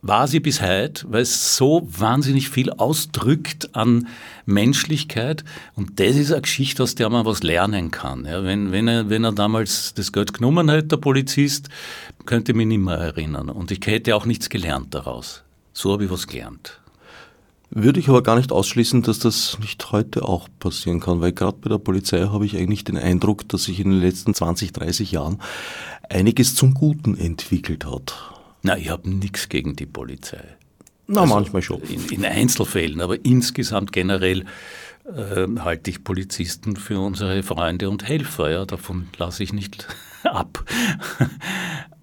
war 0.00 0.26
sie 0.26 0.40
bis 0.40 0.62
heute, 0.62 1.04
weil 1.12 1.20
es 1.20 1.58
so 1.58 1.86
wahnsinnig 1.86 2.48
viel 2.48 2.70
ausdrückt 2.70 3.76
an 3.76 4.08
Menschlichkeit. 4.46 5.44
Und 5.74 6.00
das 6.00 6.16
ist 6.16 6.32
eine 6.32 6.40
Geschichte, 6.40 6.82
aus 6.82 6.94
der 6.94 7.10
man 7.10 7.26
was 7.26 7.42
lernen 7.42 7.90
kann. 7.90 8.24
Ja, 8.24 8.44
wenn, 8.44 8.72
wenn, 8.72 8.88
er, 8.88 9.10
wenn 9.10 9.24
er 9.24 9.32
damals 9.32 9.92
das 9.92 10.10
Geld 10.10 10.32
genommen 10.32 10.70
hätte, 10.70 10.88
der 10.88 10.96
Polizist, 10.96 11.68
könnte 12.24 12.54
mich 12.54 12.66
nicht 12.66 12.80
mehr 12.80 12.96
erinnern. 12.96 13.50
Und 13.50 13.70
ich 13.70 13.86
hätte 13.86 14.16
auch 14.16 14.24
nichts 14.24 14.48
gelernt 14.48 14.94
daraus. 14.94 15.44
So 15.74 15.92
habe 15.92 16.06
ich 16.06 16.10
was 16.10 16.26
gelernt. 16.26 16.80
Würde 17.74 18.00
ich 18.00 18.10
aber 18.10 18.22
gar 18.22 18.36
nicht 18.36 18.52
ausschließen, 18.52 19.00
dass 19.00 19.18
das 19.18 19.58
nicht 19.58 19.92
heute 19.92 20.28
auch 20.28 20.46
passieren 20.58 21.00
kann, 21.00 21.22
weil 21.22 21.32
gerade 21.32 21.56
bei 21.58 21.70
der 21.70 21.78
Polizei 21.78 22.20
habe 22.20 22.44
ich 22.44 22.54
eigentlich 22.58 22.84
den 22.84 22.98
Eindruck, 22.98 23.48
dass 23.48 23.64
sich 23.64 23.80
in 23.80 23.90
den 23.90 24.00
letzten 24.00 24.34
20, 24.34 24.74
30 24.74 25.10
Jahren 25.10 25.40
einiges 26.10 26.54
zum 26.54 26.74
Guten 26.74 27.16
entwickelt 27.16 27.86
hat. 27.86 28.14
Na, 28.60 28.76
ich 28.76 28.90
habe 28.90 29.08
nichts 29.08 29.48
gegen 29.48 29.74
die 29.74 29.86
Polizei. 29.86 30.44
Na, 31.06 31.22
also 31.22 31.34
manchmal 31.34 31.62
schon. 31.62 31.80
In, 31.84 32.06
in, 32.10 32.26
Einzelfällen, 32.26 33.00
aber 33.00 33.24
insgesamt 33.24 33.90
generell 33.90 34.44
äh, 35.06 35.46
halte 35.60 35.88
ich 35.88 36.04
Polizisten 36.04 36.76
für 36.76 37.00
unsere 37.00 37.42
Freunde 37.42 37.88
und 37.88 38.06
Helfer. 38.06 38.50
Ja, 38.50 38.66
davon 38.66 39.08
lasse 39.16 39.42
ich 39.42 39.54
nicht 39.54 39.88
ab. 40.24 40.62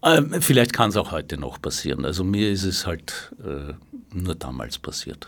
ähm, 0.04 0.34
vielleicht 0.42 0.74
kann 0.74 0.90
es 0.90 0.98
auch 0.98 1.12
heute 1.12 1.38
noch 1.38 1.62
passieren. 1.62 2.06
Also 2.06 2.24
mir 2.24 2.50
ist 2.50 2.64
es 2.64 2.88
halt 2.88 3.36
äh, 3.46 3.74
nur 4.18 4.34
damals 4.34 4.80
passiert. 4.80 5.28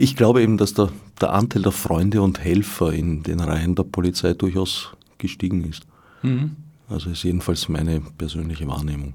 Ich 0.00 0.14
glaube 0.14 0.42
eben, 0.42 0.58
dass 0.58 0.74
der, 0.74 0.90
der 1.20 1.32
Anteil 1.32 1.62
der 1.62 1.72
Freunde 1.72 2.22
und 2.22 2.38
Helfer 2.38 2.92
in 2.92 3.24
den 3.24 3.40
Reihen 3.40 3.74
der 3.74 3.82
Polizei 3.82 4.32
durchaus 4.32 4.90
gestiegen 5.18 5.64
ist. 5.64 5.88
Mhm. 6.22 6.54
Also 6.88 7.10
ist 7.10 7.24
jedenfalls 7.24 7.68
meine 7.68 8.00
persönliche 8.16 8.68
Wahrnehmung. 8.68 9.14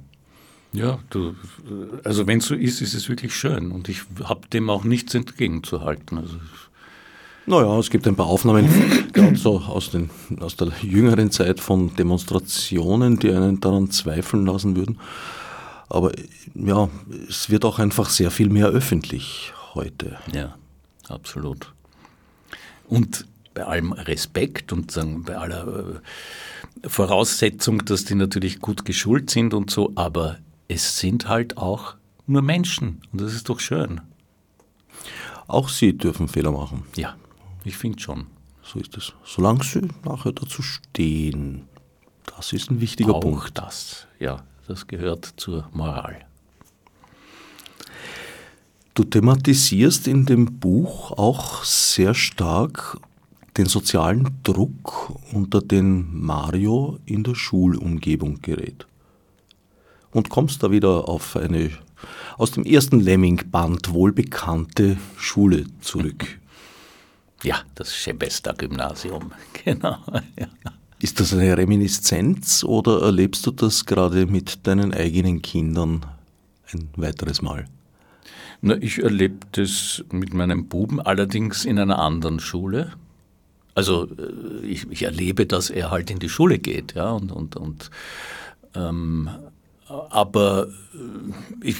Ja, 0.74 1.00
du, 1.10 1.36
also 2.04 2.28
wenn 2.28 2.40
es 2.40 2.48
so 2.48 2.56
ist, 2.56 2.82
ist 2.82 2.96
es 2.96 3.08
wirklich 3.08 3.34
schön 3.34 3.72
und 3.72 3.88
ich 3.88 4.02
habe 4.26 4.42
dem 4.50 4.70
auch 4.70 4.84
nichts 4.84 5.16
entgegenzuhalten. 5.16 6.18
Also 6.18 6.36
naja, 7.46 7.80
es 7.80 7.90
gibt 7.90 8.06
ein 8.06 8.18
paar 8.18 8.26
Aufnahmen, 8.26 8.68
gerade 9.14 9.38
so 9.38 9.60
aus, 9.60 9.90
den, 9.90 10.10
aus 10.42 10.58
der 10.58 10.74
jüngeren 10.82 11.32
Zeit 11.32 11.62
von 11.62 11.96
Demonstrationen, 11.96 13.20
die 13.20 13.32
einen 13.32 13.62
daran 13.62 13.90
zweifeln 13.90 14.46
lassen 14.46 14.76
würden. 14.76 15.00
Aber 15.88 16.12
ja, 16.56 16.90
es 17.30 17.50
wird 17.50 17.64
auch 17.64 17.80
einfach 17.80 18.10
sehr 18.10 18.32
viel 18.32 18.50
mehr 18.50 18.68
öffentlich 18.68 19.54
heute. 19.76 20.18
Ja, 20.34 20.56
absolut. 21.10 21.74
Und 22.88 23.26
bei 23.54 23.66
allem 23.66 23.92
Respekt 23.94 24.74
und 24.74 24.92
sagen, 24.92 25.24
bei 25.24 25.38
aller 25.38 26.02
äh, 26.84 26.88
Voraussetzung, 26.90 27.86
dass 27.86 28.06
die 28.06 28.16
natürlich 28.16 28.60
gut 28.60 28.86
geschult 28.86 29.30
sind 29.30 29.54
und 29.54 29.70
so, 29.70 29.92
aber 29.96 30.38
es 30.68 31.00
sind 31.00 31.28
halt 31.28 31.58
auch 31.58 31.96
nur 32.26 32.42
Menschen 32.42 33.02
und 33.12 33.22
das 33.22 33.34
ist 33.34 33.50
doch 33.50 33.60
schön. 33.60 34.02
Auch 35.48 35.70
sie 35.70 35.96
dürfen 35.98 36.28
Fehler 36.28 36.52
machen. 36.52 36.84
Ja, 36.96 37.16
ich 37.64 37.78
finde 37.78 38.00
schon. 38.00 38.28
So 38.64 38.80
ist 38.80 38.96
es. 38.98 39.14
Solange 39.26 39.64
sie 39.64 39.82
nachher 40.06 40.32
dazu 40.32 40.62
stehen. 40.62 41.68
Das 42.36 42.54
ist 42.54 42.72
ein 42.72 42.80
wichtiger 42.80 43.16
auch 43.16 43.20
Punkt. 43.20 43.58
das, 43.58 44.08
ja, 44.20 44.44
das 44.68 44.88
gehört 44.88 45.34
zur 45.38 45.68
Moral. 45.74 46.26
Du 48.94 49.04
thematisierst 49.04 50.08
in 50.08 50.28
dem 50.28 50.60
Buch 50.60 51.12
auch 51.12 51.64
sehr 51.64 52.14
stark 52.14 53.00
den 53.58 53.66
sozialen 53.66 54.30
Druck, 54.44 55.16
unter 55.32 55.62
den 55.62 56.08
Mario 56.20 57.00
in 57.06 57.24
der 57.24 57.34
Schulumgebung 57.34 58.42
gerät. 58.42 58.86
Und 60.12 60.30
kommst 60.30 60.62
da 60.62 60.70
wieder 60.70 61.10
auf 61.10 61.36
eine 61.36 61.72
aus 62.38 62.52
dem 62.52 62.66
ersten 62.66 63.00
Lemming-Band 63.00 63.94
wohlbekannte 63.94 64.98
Schule 65.18 65.66
zurück. 65.82 66.26
Ja, 67.46 67.58
das 67.76 67.94
Schebester-Gymnasium, 67.94 69.34
genau. 69.66 69.98
Ja. 70.40 70.48
Ist 71.02 71.20
das 71.20 71.34
eine 71.34 71.58
Reminiszenz 71.58 72.64
oder 72.64 73.02
erlebst 73.02 73.46
du 73.46 73.52
das 73.52 73.86
gerade 73.86 74.28
mit 74.28 74.66
deinen 74.66 74.94
eigenen 74.94 75.42
Kindern 75.42 76.06
ein 76.72 76.88
weiteres 76.96 77.42
Mal? 77.42 77.66
Na, 78.66 78.78
ich 78.80 79.04
erlebe 79.04 79.40
das 79.52 80.06
mit 80.14 80.34
meinem 80.34 80.68
Buben 80.68 81.02
allerdings 81.02 81.66
in 81.66 81.78
einer 81.78 82.00
anderen 82.00 82.40
Schule. 82.40 82.94
Also 83.76 84.06
äh, 84.06 84.66
ich, 84.66 84.90
ich 84.90 85.04
erlebe, 85.04 85.46
dass 85.46 85.70
er 85.70 85.92
halt 85.92 86.10
in 86.10 86.20
die 86.20 86.30
Schule 86.30 86.60
geht, 86.60 86.94
ja, 86.94 87.12
und, 87.12 87.34
und, 87.34 87.58
und 87.58 87.92
ähm, 88.74 89.30
aber 89.90 90.68
äh, 90.94 91.68
ich, 91.68 91.76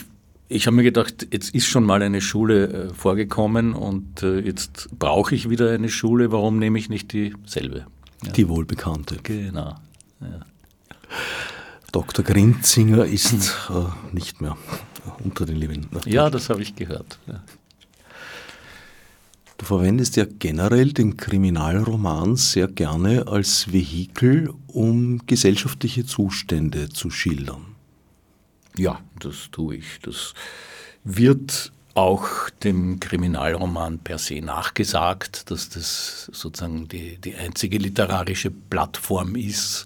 ich 0.50 0.68
habe 0.68 0.76
mir 0.76 0.84
gedacht, 0.84 1.26
jetzt 1.32 1.56
ist 1.56 1.68
schon 1.68 1.86
mal 1.86 2.02
eine 2.02 2.20
Schule 2.20 2.68
äh, 2.68 2.94
vorgekommen 2.94 3.74
und 3.74 4.22
äh, 4.22 4.40
jetzt 4.40 4.90
brauche 5.00 5.36
ich 5.36 5.50
wieder 5.50 5.72
eine 5.72 5.88
Schule, 5.88 6.34
warum 6.34 6.60
nehme 6.60 6.78
ich 6.78 6.90
nicht 6.90 7.14
dieselbe? 7.14 7.86
Ja. 8.26 8.32
Die 8.34 8.50
wohlbekannte. 8.50 9.20
Genau. 9.24 9.76
Ja. 10.20 10.42
Dr. 11.94 12.26
Grinzinger 12.26 13.06
ist 13.06 13.32
äh, 13.70 14.14
nicht 14.14 14.42
mehr 14.42 14.58
unter 15.24 15.46
den 15.46 15.58
Lebenden. 15.58 16.00
Ja, 16.06 16.30
das 16.30 16.50
habe 16.50 16.62
ich 16.62 16.76
gehört. 16.76 17.20
Ja. 17.28 17.44
Du 19.58 19.66
verwendest 19.66 20.18
ja 20.18 20.26
generell 20.26 20.92
den 20.92 21.16
Kriminalroman 21.16 22.36
sehr 22.36 22.68
gerne 22.68 23.28
als 23.28 23.72
Vehikel, 23.72 24.54
um 24.68 25.26
gesellschaftliche 25.26 26.06
Zustände 26.06 26.90
zu 26.90 27.10
schildern. 27.10 27.76
Ja, 28.78 29.00
das 29.20 29.50
tue 29.52 29.78
ich. 29.78 30.00
Das 30.02 30.34
wird 31.04 31.72
auch 31.94 32.50
dem 32.64 33.00
Kriminalroman 33.00 34.00
per 34.00 34.18
se 34.18 34.42
nachgesagt, 34.42 35.52
dass 35.52 35.70
das 35.70 36.30
sozusagen 36.34 36.88
die, 36.88 37.18
die 37.18 37.36
einzige 37.36 37.78
literarische 37.78 38.50
Plattform 38.50 39.36
ist, 39.36 39.86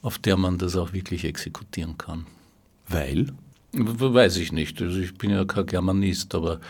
auf 0.00 0.18
der 0.18 0.36
man 0.36 0.58
das 0.58 0.74
auch 0.74 0.92
wirklich 0.92 1.24
exekutieren 1.24 1.98
kann. 1.98 2.26
Weil? 2.88 3.32
Weiß 3.72 4.36
ich 4.38 4.52
nicht. 4.52 4.80
Also 4.80 4.98
ich 4.98 5.14
bin 5.16 5.30
ja 5.30 5.44
kein 5.44 5.66
Germanist, 5.66 6.34
aber 6.34 6.60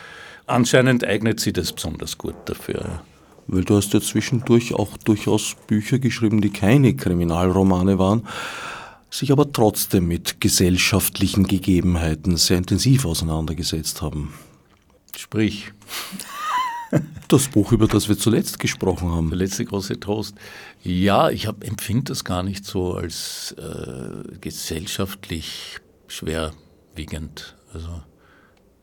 anscheinend 0.45 1.05
eignet 1.05 1.39
sie 1.39 1.53
das 1.53 1.71
besonders 1.71 2.17
gut 2.17 2.35
dafür. 2.45 3.01
Weil 3.47 3.63
du 3.63 3.77
hast 3.77 3.93
ja 3.93 4.01
zwischendurch 4.01 4.73
auch 4.73 4.97
durchaus 4.97 5.55
Bücher 5.67 5.97
geschrieben, 5.97 6.41
die 6.41 6.51
keine 6.51 6.95
Kriminalromane 6.95 7.97
waren 7.97 8.27
sich 9.09 9.31
aber 9.31 9.51
trotzdem 9.51 10.07
mit 10.07 10.39
gesellschaftlichen 10.39 11.47
Gegebenheiten 11.47 12.37
sehr 12.37 12.57
intensiv 12.57 13.05
auseinandergesetzt 13.05 14.01
haben. 14.01 14.33
Sprich. 15.15 15.71
Das 17.27 17.47
Buch, 17.49 17.71
über 17.71 17.87
das 17.87 18.09
wir 18.09 18.17
zuletzt 18.17 18.57
gesprochen 18.57 19.11
haben. 19.11 19.29
Der 19.29 19.37
letzte 19.37 19.63
große 19.63 19.99
Trost. 19.99 20.33
Ja, 20.81 21.29
ich 21.29 21.45
empfinde 21.45 22.05
das 22.05 22.23
gar 22.23 22.41
nicht 22.41 22.65
so 22.65 22.95
als 22.95 23.55
äh, 23.59 24.37
gesellschaftlich 24.41 25.77
schwerwiegend. 26.93 27.55
Also, 27.73 28.01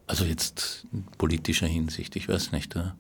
also 0.07 0.25
jetzt 0.25 0.87
in 0.93 1.05
politischer 1.19 1.67
Hinsicht, 1.67 2.17
ich 2.17 2.29
weiß 2.29 2.53
nicht. 2.53 2.75
Ja. 2.75 2.95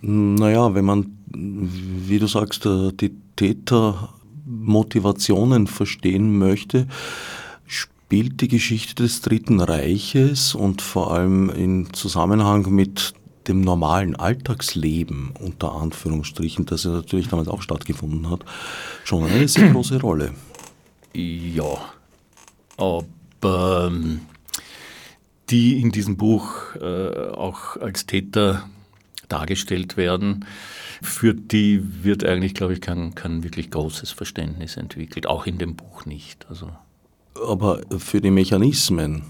Naja, 0.00 0.74
wenn 0.74 0.84
man, 0.84 1.18
wie 1.26 2.18
du 2.18 2.26
sagst, 2.26 2.66
äh, 2.66 2.92
die 2.92 3.16
Täter 3.36 4.14
Motivationen 4.46 5.66
verstehen 5.66 6.38
möchte, 6.38 6.86
spielt 7.66 8.40
die 8.40 8.48
Geschichte 8.48 9.02
des 9.02 9.20
Dritten 9.20 9.60
Reiches 9.60 10.54
und 10.54 10.80
vor 10.80 11.12
allem 11.12 11.50
in 11.50 11.92
Zusammenhang 11.92 12.70
mit 12.70 13.14
dem 13.46 13.60
normalen 13.60 14.14
Alltagsleben, 14.14 15.32
unter 15.40 15.72
Anführungsstrichen, 15.72 16.66
das 16.66 16.84
ja 16.84 16.90
natürlich 16.90 17.28
damals 17.28 17.48
auch 17.48 17.62
stattgefunden 17.62 18.30
hat, 18.30 18.44
schon 19.04 19.24
eine 19.24 19.48
sehr 19.48 19.70
große 19.72 20.00
Rolle. 20.00 20.32
Ja, 21.14 21.78
aber 22.76 23.04
ähm, 23.44 24.20
die 25.50 25.80
in 25.80 25.92
diesem 25.92 26.16
Buch 26.16 26.74
äh, 26.80 27.30
auch 27.30 27.76
als 27.76 28.06
Täter 28.06 28.68
dargestellt 29.28 29.96
werden, 29.96 30.44
für 31.02 31.34
die 31.34 32.04
wird 32.04 32.24
eigentlich, 32.24 32.54
glaube 32.54 32.72
ich, 32.72 32.80
kein, 32.80 33.14
kein 33.14 33.44
wirklich 33.44 33.70
großes 33.70 34.10
Verständnis 34.10 34.76
entwickelt, 34.76 35.26
auch 35.26 35.46
in 35.46 35.58
dem 35.58 35.76
Buch 35.76 36.06
nicht. 36.06 36.46
Also. 36.48 36.70
Aber 37.46 37.80
für 37.98 38.20
die 38.20 38.30
Mechanismen? 38.30 39.22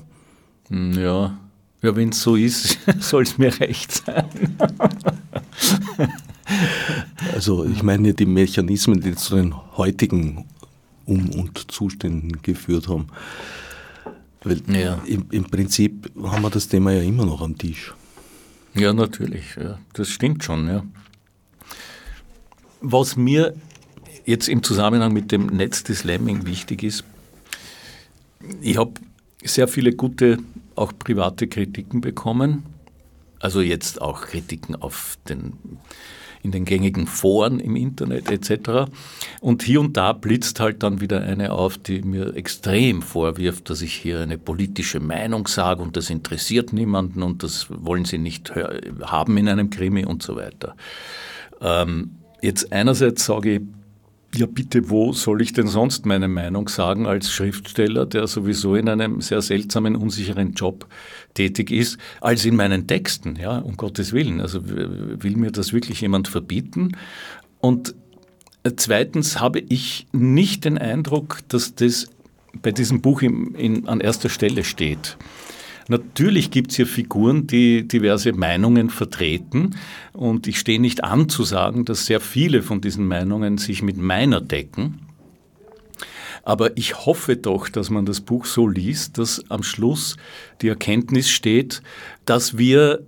Hm, 0.68 0.92
ja, 0.92 1.38
ja 1.82 1.96
wenn 1.96 2.10
es 2.10 2.22
so 2.22 2.36
ist, 2.36 2.78
soll 3.00 3.24
es 3.24 3.38
mir 3.38 3.58
recht 3.60 4.04
sein. 4.04 4.56
also 7.32 7.64
ich 7.64 7.82
meine 7.82 8.14
die 8.14 8.26
Mechanismen, 8.26 9.00
die 9.00 9.14
zu 9.14 9.36
den 9.36 9.54
heutigen 9.76 10.46
Um- 11.04 11.30
und 11.30 11.70
Zuständen 11.70 12.42
geführt 12.42 12.88
haben. 12.88 13.08
Weil 14.44 14.62
ja. 14.68 15.02
im, 15.06 15.26
im, 15.30 15.44
Prinzip 15.44 16.10
haben 16.22 16.42
wir 16.42 16.50
das 16.50 16.68
Thema 16.68 16.92
ja 16.92 17.02
immer 17.02 17.26
noch 17.26 17.40
am 17.40 17.58
Tisch. 17.58 17.94
Ja, 18.74 18.92
natürlich. 18.92 19.56
Ja. 19.56 19.78
Das 19.94 20.08
stimmt 20.08 20.44
schon, 20.44 20.68
ja. 20.68 20.84
Was 22.80 23.16
mir 23.16 23.54
jetzt 24.24 24.48
im 24.48 24.62
Zusammenhang 24.62 25.12
mit 25.12 25.32
dem 25.32 25.46
Netz 25.46 25.82
des 25.82 26.04
Lemming 26.04 26.46
wichtig 26.46 26.84
ist, 26.84 27.04
ich 28.60 28.76
habe 28.76 28.92
sehr 29.42 29.66
viele 29.66 29.92
gute, 29.92 30.38
auch 30.76 30.92
private 30.96 31.48
Kritiken 31.48 32.00
bekommen. 32.00 32.62
Also 33.40 33.60
jetzt 33.60 34.00
auch 34.00 34.22
Kritiken 34.22 34.76
auf 34.76 35.18
den, 35.28 35.54
in 36.48 36.52
den 36.52 36.64
gängigen 36.64 37.06
Foren 37.06 37.60
im 37.60 37.76
Internet 37.76 38.30
etc. 38.30 38.90
Und 39.40 39.62
hier 39.62 39.80
und 39.80 39.96
da 39.96 40.12
blitzt 40.12 40.60
halt 40.60 40.82
dann 40.82 41.00
wieder 41.00 41.22
eine 41.22 41.52
auf, 41.52 41.78
die 41.78 42.02
mir 42.02 42.34
extrem 42.34 43.02
vorwirft, 43.02 43.70
dass 43.70 43.82
ich 43.82 43.94
hier 43.94 44.20
eine 44.20 44.38
politische 44.38 45.00
Meinung 45.00 45.46
sage 45.46 45.82
und 45.82 45.96
das 45.96 46.10
interessiert 46.10 46.72
niemanden 46.72 47.22
und 47.22 47.42
das 47.42 47.66
wollen 47.68 48.04
sie 48.04 48.18
nicht 48.18 48.52
haben 49.02 49.36
in 49.36 49.48
einem 49.48 49.70
Krimi 49.70 50.04
und 50.04 50.22
so 50.22 50.36
weiter. 50.36 50.74
Ähm, 51.60 52.18
Jetzt 52.40 52.72
einerseits 52.72 53.24
sage 53.24 53.56
ich, 53.56 53.62
ja 54.34 54.46
bitte, 54.46 54.90
wo 54.90 55.12
soll 55.12 55.42
ich 55.42 55.52
denn 55.52 55.66
sonst 55.66 56.06
meine 56.06 56.28
Meinung 56.28 56.68
sagen 56.68 57.06
als 57.06 57.30
Schriftsteller, 57.32 58.06
der 58.06 58.26
sowieso 58.26 58.74
in 58.74 58.88
einem 58.88 59.20
sehr 59.20 59.40
seltsamen, 59.42 59.96
unsicheren 59.96 60.52
Job 60.52 60.86
tätig 61.34 61.70
ist, 61.70 61.98
als 62.20 62.44
in 62.44 62.56
meinen 62.56 62.86
Texten, 62.86 63.36
ja, 63.36 63.58
um 63.58 63.76
Gottes 63.76 64.12
Willen. 64.12 64.40
Also 64.40 64.60
will 64.68 65.36
mir 65.36 65.50
das 65.50 65.72
wirklich 65.72 66.00
jemand 66.00 66.28
verbieten? 66.28 66.92
Und 67.60 67.94
zweitens 68.76 69.40
habe 69.40 69.60
ich 69.60 70.06
nicht 70.12 70.64
den 70.64 70.78
Eindruck, 70.78 71.38
dass 71.48 71.74
das 71.74 72.08
bei 72.62 72.70
diesem 72.70 73.00
Buch 73.00 73.22
in, 73.22 73.54
in, 73.54 73.88
an 73.88 74.00
erster 74.00 74.28
Stelle 74.28 74.64
steht. 74.64 75.16
Natürlich 75.88 76.50
gibt 76.50 76.70
es 76.70 76.76
hier 76.76 76.86
Figuren, 76.86 77.46
die 77.46 77.88
diverse 77.88 78.34
Meinungen 78.34 78.90
vertreten 78.90 79.74
und 80.12 80.46
ich 80.46 80.58
stehe 80.58 80.80
nicht 80.80 81.02
an 81.02 81.30
zu 81.30 81.44
sagen, 81.44 81.86
dass 81.86 82.04
sehr 82.04 82.20
viele 82.20 82.62
von 82.62 82.82
diesen 82.82 83.06
Meinungen 83.06 83.56
sich 83.56 83.82
mit 83.82 83.96
meiner 83.96 84.42
decken. 84.42 85.00
Aber 86.44 86.76
ich 86.76 87.06
hoffe 87.06 87.36
doch, 87.36 87.70
dass 87.70 87.88
man 87.88 88.04
das 88.06 88.20
Buch 88.20 88.44
so 88.44 88.68
liest, 88.68 89.18
dass 89.18 89.50
am 89.50 89.62
Schluss 89.62 90.16
die 90.60 90.68
Erkenntnis 90.68 91.30
steht, 91.30 91.82
dass 92.26 92.58
wir 92.58 93.00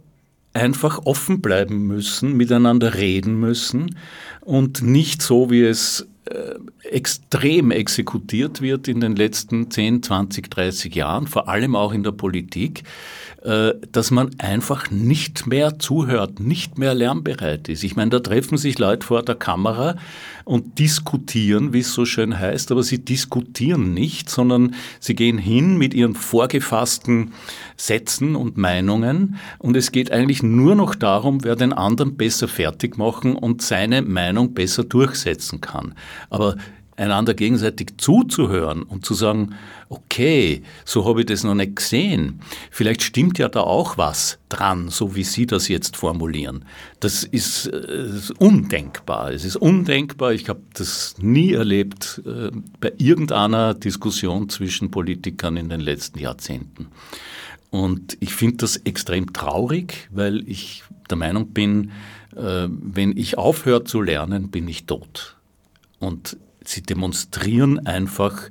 einfach 0.53 1.01
offen 1.05 1.41
bleiben 1.41 1.87
müssen, 1.87 2.37
miteinander 2.37 2.95
reden 2.95 3.39
müssen 3.39 3.95
und 4.41 4.83
nicht 4.83 5.23
so, 5.23 5.51
wie 5.51 5.63
es 5.63 6.07
extrem 6.83 7.71
exekutiert 7.71 8.61
wird 8.61 8.89
in 8.89 9.01
den 9.01 9.17
letzten 9.17 9.71
10, 9.71 10.03
20, 10.03 10.51
30 10.51 10.95
Jahren, 10.95 11.27
vor 11.27 11.49
allem 11.49 11.75
auch 11.75 11.93
in 11.93 12.03
der 12.03 12.13
Politik, 12.13 12.85
äh, 13.43 13.73
dass 13.91 14.11
man 14.11 14.31
einfach 14.39 14.91
nicht 14.91 15.47
mehr 15.47 15.79
zuhört, 15.79 16.41
nicht 16.41 16.79
mehr 16.79 16.95
lernbereit 16.95 17.69
ist. 17.69 17.85
Ich 17.85 17.97
meine, 17.97 18.11
da 18.11 18.21
treffen 18.21 18.59
sich 18.59 18.79
Leute 18.79 19.07
vor 19.07 19.23
der 19.23 19.35
Kamera 19.35 19.97
und 20.45 20.79
diskutieren, 20.79 21.73
wie 21.73 21.81
es 21.81 21.93
so 21.93 22.05
schön 22.05 22.39
heißt, 22.39 22.71
aber 22.71 22.83
sie 22.83 23.05
diskutieren 23.05 23.95
nicht, 23.95 24.29
sondern 24.29 24.75
sie 24.99 25.15
gehen 25.15 25.39
hin 25.39 25.79
mit 25.79 25.95
ihren 25.95 26.15
vorgefassten 26.15 27.33
Sätzen 27.81 28.37
und 28.37 28.59
Meinungen 28.59 29.37
und 29.59 29.75
es 29.75 29.91
geht 29.91 30.13
eigentlich 30.13 30.43
nur 30.43 30.75
noch 30.75 30.95
darum, 30.95 31.45
wer 31.45 31.57
den 31.57 31.73
anderen 31.73 32.17
besser 32.17 32.47
fertig 32.47 32.99
machen 32.99 33.35
und 33.35 33.63
seine 33.63 34.03
Meinung 34.03 34.53
besser 34.53 34.85
durchsetzen 34.85 35.63
kann. 35.63 35.95
Aber 36.29 36.57
einander 37.01 37.33
gegenseitig 37.33 37.95
zuzuhören 37.97 38.83
und 38.83 39.07
zu 39.07 39.15
sagen, 39.15 39.55
okay, 39.89 40.63
so 40.85 41.07
habe 41.07 41.21
ich 41.21 41.27
das 41.27 41.43
noch 41.43 41.55
nicht 41.55 41.77
gesehen. 41.77 42.41
Vielleicht 42.71 43.03
stimmt 43.03 43.39
ja 43.39 43.49
da 43.49 43.61
auch 43.61 43.97
was 43.97 44.39
dran, 44.51 44.91
so 44.91 45.17
wie 45.17 45.25
Sie 45.25 45.47
das 45.47 45.69
jetzt 45.69 45.97
formulieren. 45.97 46.67
Das 47.01 47.25
ist, 47.25 47.67
äh, 47.67 48.09
ist 48.17 48.39
undenkbar. 48.39 49.33
Es 49.33 49.47
ist 49.47 49.57
undenkbar. 49.57 50.35
Ich 50.35 50.51
habe 50.51 50.61
das 50.75 51.15
nie 51.19 51.55
erlebt 51.55 52.21
äh, 52.27 52.51
bei 52.79 52.93
irgendeiner 52.99 53.73
Diskussion 53.73 54.51
zwischen 54.51 54.91
Politikern 54.91 55.57
in 55.57 55.71
den 55.71 55.81
letzten 55.81 56.19
Jahrzehnten. 56.19 56.89
Und 57.71 58.17
ich 58.21 58.35
finde 58.35 58.59
das 58.59 58.77
extrem 58.77 59.33
traurig, 59.33 60.09
weil 60.13 60.47
ich 60.49 60.85
der 61.09 61.17
Meinung 61.17 61.49
bin, 61.49 61.93
äh, 62.37 62.69
wenn 62.69 63.17
ich 63.17 63.39
aufhöre 63.39 63.85
zu 63.85 64.03
lernen, 64.03 64.51
bin 64.51 64.69
ich 64.69 64.87
tot. 64.87 65.37
Und 65.99 66.37
sie 66.65 66.83
demonstrieren 66.83 67.87
einfach 67.87 68.51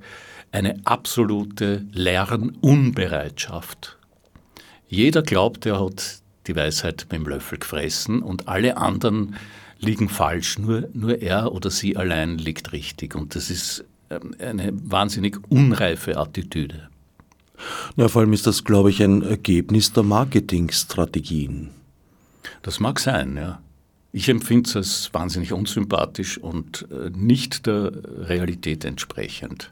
eine 0.52 0.80
absolute 0.86 1.86
Lernunbereitschaft. 1.92 3.98
Jeder 4.88 5.22
glaubt, 5.22 5.66
er 5.66 5.84
hat 5.84 6.22
die 6.48 6.56
Weisheit 6.56 7.08
mit 7.12 7.20
dem 7.20 7.28
Löffel 7.28 7.60
gefressen 7.60 8.22
und 8.22 8.48
alle 8.48 8.78
anderen 8.78 9.36
liegen 9.80 10.10
falsch. 10.10 10.58
Nur, 10.58 10.90
nur 10.94 11.22
er 11.22 11.52
oder 11.52 11.70
sie 11.70 11.96
allein 11.96 12.38
liegt 12.38 12.72
richtig. 12.72 13.16
Und 13.16 13.36
das 13.36 13.52
ist 13.52 13.86
ähm, 14.10 14.34
eine 14.40 14.72
wahnsinnig 14.74 15.38
unreife 15.50 16.18
Attitüde. 16.18 16.90
Ja, 17.96 18.08
vor 18.08 18.22
allem 18.22 18.34
ist 18.34 18.48
das, 18.48 18.64
glaube 18.64 18.90
ich, 18.90 19.02
ein 19.04 19.22
Ergebnis 19.22 19.94
der 19.94 20.04
Marketingstrategien. 20.04 21.70
Das 22.62 22.80
mag 22.80 23.00
sein, 23.00 23.38
ja. 23.38 23.62
Ich 24.12 24.28
empfinde 24.28 24.70
es 24.70 24.76
als 24.76 25.14
wahnsinnig 25.14 25.54
unsympathisch 25.54 26.38
und 26.40 26.88
äh, 26.92 27.12
nicht 27.12 27.68
der 27.68 27.92
Realität 28.28 28.84
entsprechend. 28.84 29.72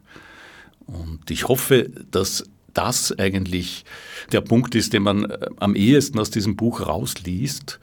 Und 0.85 1.31
ich 1.31 1.47
hoffe, 1.47 1.89
dass 2.11 2.43
das 2.73 3.17
eigentlich 3.17 3.83
der 4.31 4.41
Punkt 4.41 4.75
ist, 4.75 4.93
den 4.93 5.03
man 5.03 5.25
äh, 5.25 5.47
am 5.57 5.75
ehesten 5.75 6.19
aus 6.19 6.29
diesem 6.29 6.55
Buch 6.55 6.85
rausliest 6.85 7.79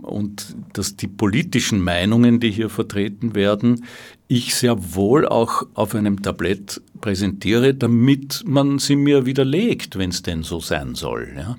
und 0.00 0.56
dass 0.72 0.96
die 0.96 1.08
politischen 1.08 1.80
Meinungen, 1.80 2.40
die 2.40 2.50
hier 2.50 2.70
vertreten 2.70 3.34
werden, 3.34 3.84
ich 4.28 4.54
sehr 4.54 4.94
wohl 4.94 5.26
auch 5.26 5.64
auf 5.74 5.94
einem 5.94 6.22
Tablett 6.22 6.80
präsentiere, 7.00 7.74
damit 7.74 8.42
man 8.46 8.78
sie 8.78 8.96
mir 8.96 9.26
widerlegt, 9.26 9.96
wenn 9.98 10.10
es 10.10 10.22
denn 10.22 10.42
so 10.42 10.60
sein 10.60 10.94
soll. 10.94 11.32
Ja? 11.36 11.56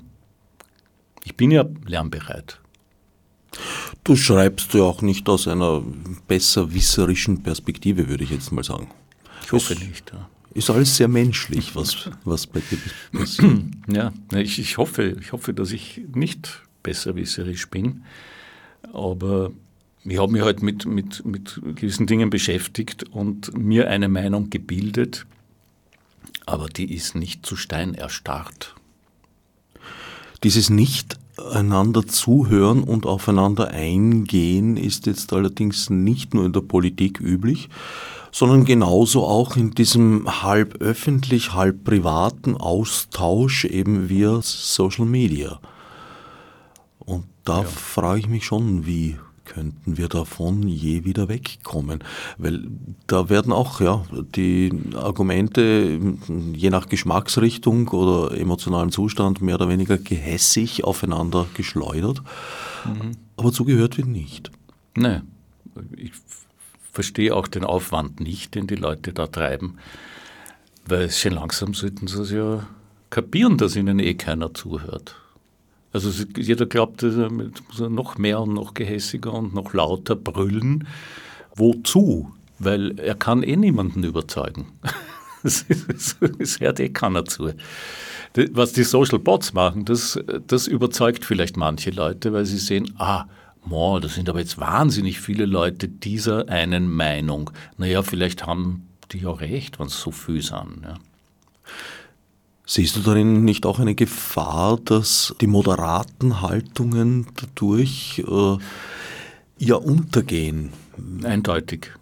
Ich 1.23 1.36
bin 1.36 1.52
ja 1.52 1.65
lernbereit. 1.86 2.60
Du 4.04 4.15
schreibst 4.15 4.73
ja 4.73 4.84
auch 4.84 5.02
nicht 5.02 5.28
aus 5.30 5.47
einer 5.47 5.84
besserwisserischen 6.28 7.43
Perspektive, 7.43 8.08
würde 8.08 8.23
ich 8.23 8.30
jetzt 8.30 8.52
mal 8.52 8.63
sagen. 8.63 8.89
Ich 9.43 9.52
hoffe 9.52 9.73
es 9.73 9.80
nicht. 9.80 10.12
Ja. 10.13 10.30
Ist 10.54 10.69
alles 10.69 10.97
sehr 10.97 11.08
menschlich, 11.08 11.76
was, 11.76 12.10
was 12.23 12.47
bei 12.47 12.62
dir 12.62 12.80
passiert. 13.12 13.62
Ja, 13.89 14.12
ich, 14.34 14.60
ich, 14.60 14.78
hoffe, 14.78 15.15
ich 15.21 15.32
hoffe, 15.32 15.54
dass 15.54 15.71
ich 15.71 16.02
nicht 16.13 16.62
besserwisserisch 16.88 17.69
bin. 17.69 18.04
Aber 18.93 19.52
ich 20.06 20.17
habe 20.17 20.32
mich 20.32 20.41
halt 20.41 20.62
mit, 20.62 20.86
mit, 20.86 21.26
mit 21.26 21.60
gewissen 21.76 22.08
Dingen 22.08 22.30
beschäftigt 22.30 23.04
und 23.12 23.58
mir 23.58 23.89
eine 23.89 24.08
Meinung 24.08 24.50
gebildet, 24.50 25.26
aber 26.45 26.69
die 26.69 26.93
ist 26.93 27.13
nicht 27.13 27.45
zu 27.45 27.58
Stein 27.58 27.93
erstarrt. 27.93 28.73
Dieses 30.45 30.69
nicht 30.69 31.19
einander 31.52 32.08
zuhören 32.08 32.84
und 32.84 33.06
aufeinander 33.06 33.71
eingehen 33.71 34.78
ist 34.78 35.08
jetzt 35.08 35.34
allerdings 35.34 35.89
nicht 35.89 36.34
nur 36.34 36.45
in 36.45 36.54
der 36.54 36.62
Politik 36.62 37.19
üblich, 37.19 37.67
sondern 38.32 38.63
genauso 38.63 39.26
auch 39.26 39.58
in 39.58 39.71
diesem 39.71 40.41
halb 40.41 40.82
öffentlich, 40.82 41.54
halb 41.54 41.84
privaten 41.84 42.56
Austausch 42.56 43.65
eben 43.65 44.08
via 44.08 44.39
Social 44.41 45.06
Media. 45.06 45.60
Da 47.47 47.62
ja. 47.62 47.63
frage 47.63 48.19
ich 48.19 48.27
mich 48.27 48.45
schon, 48.45 48.86
wie 48.86 49.17
könnten 49.45 49.95
wir 49.95 50.10
davon 50.10 50.67
je 50.67 51.05
wieder 51.05 51.29
wegkommen? 51.29 52.03
Weil 52.38 52.67
da 53.07 53.29
werden 53.29 53.53
auch 53.53 53.79
ja, 53.79 54.03
die 54.36 54.69
Argumente 54.95 55.97
je 56.53 56.69
nach 56.69 56.89
Geschmacksrichtung 56.89 57.88
oder 57.88 58.38
emotionalem 58.38 58.91
Zustand 58.91 59.41
mehr 59.41 59.55
oder 59.55 59.69
weniger 59.69 59.97
gehässig 59.97 60.83
aufeinander 60.83 61.47
geschleudert. 61.53 62.21
Mhm. 62.83 63.12
Aber 63.38 63.53
zugehört 63.53 63.97
wird 63.97 64.10
nicht. 64.10 64.51
Nein, 64.97 65.21
ich 65.95 66.12
verstehe 66.91 67.33
auch 67.33 67.47
den 67.47 67.63
Aufwand 67.63 68.19
nicht, 68.19 68.55
den 68.55 68.67
die 68.67 68.75
Leute 68.75 69.13
da 69.13 69.27
treiben, 69.27 69.77
weil 70.86 71.10
schon 71.12 71.31
langsam 71.31 71.73
sollten 71.73 72.07
sie 72.07 72.23
es 72.23 72.31
ja 72.31 72.67
kapieren, 73.10 73.57
dass 73.57 73.77
ihnen 73.77 73.99
eh 73.99 74.15
keiner 74.15 74.53
zuhört. 74.53 75.15
Also 76.05 76.25
jeder 76.38 76.65
glaubt, 76.65 77.01
jetzt 77.01 77.17
muss 77.17 77.79
er 77.79 77.89
noch 77.89 78.17
mehr 78.17 78.41
und 78.41 78.53
noch 78.53 78.73
gehässiger 78.73 79.33
und 79.33 79.53
noch 79.53 79.73
lauter 79.73 80.15
brüllen. 80.15 80.88
Wozu? 81.55 82.31
Weil 82.60 82.99
er 82.99 83.15
kann 83.15 83.43
eh 83.43 83.55
niemanden 83.55 84.03
überzeugen. 84.03 84.67
Es 85.43 86.60
hört 86.60 86.79
eh 86.79 86.89
keiner 86.89 87.23
zu. 87.23 87.51
Was 88.51 88.73
die 88.73 88.83
Social 88.83 89.19
Bots 89.19 89.53
machen, 89.53 89.86
das, 89.86 90.19
das 90.47 90.67
überzeugt 90.67 91.23
vielleicht 91.23 91.55
manche 91.55 91.91
Leute, 91.91 92.33
weil 92.33 92.45
sie 92.45 92.57
sehen, 92.57 92.93
ah, 92.97 93.25
Mo, 93.63 93.99
das 93.99 94.15
sind 94.15 94.29
aber 94.29 94.39
jetzt 94.39 94.60
wahnsinnig 94.60 95.19
viele 95.19 95.45
Leute 95.45 95.88
dieser 95.88 96.49
einen 96.49 96.89
Meinung. 96.89 97.51
Naja, 97.77 98.01
vielleicht 98.01 98.45
haben 98.45 98.88
die 99.12 99.19
ja 99.19 99.31
recht, 99.31 99.79
wenn 99.79 99.88
es 99.88 99.99
so 99.99 100.12
viel 100.12 100.41
sind. 100.41 100.83
Ja. 100.83 100.95
Siehst 102.69 102.97
du 102.97 102.99
darin 102.99 103.45
nicht 103.45 103.65
auch 103.65 103.80
eine 103.80 103.95
Gefahr, 103.95 104.77
dass 104.84 105.34
die 105.39 105.47
moderaten 105.47 106.41
Haltungen 106.41 107.27
dadurch 107.38 108.21
äh, 108.27 108.58
ja 109.58 109.75
untergehen? 109.75 110.73
Eindeutig. 111.23 111.93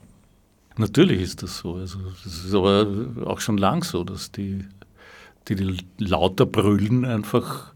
Natürlich 0.75 1.21
ist 1.21 1.43
das 1.43 1.59
so. 1.59 1.75
Also, 1.75 1.99
das 2.23 2.45
ist 2.45 2.55
aber 2.55 2.87
auch 3.27 3.41
schon 3.41 3.59
lang 3.59 3.83
so, 3.83 4.03
dass 4.03 4.31
die, 4.31 4.65
die, 5.47 5.55
die 5.55 5.77
lauter 5.99 6.47
brüllen, 6.47 7.05
einfach 7.05 7.73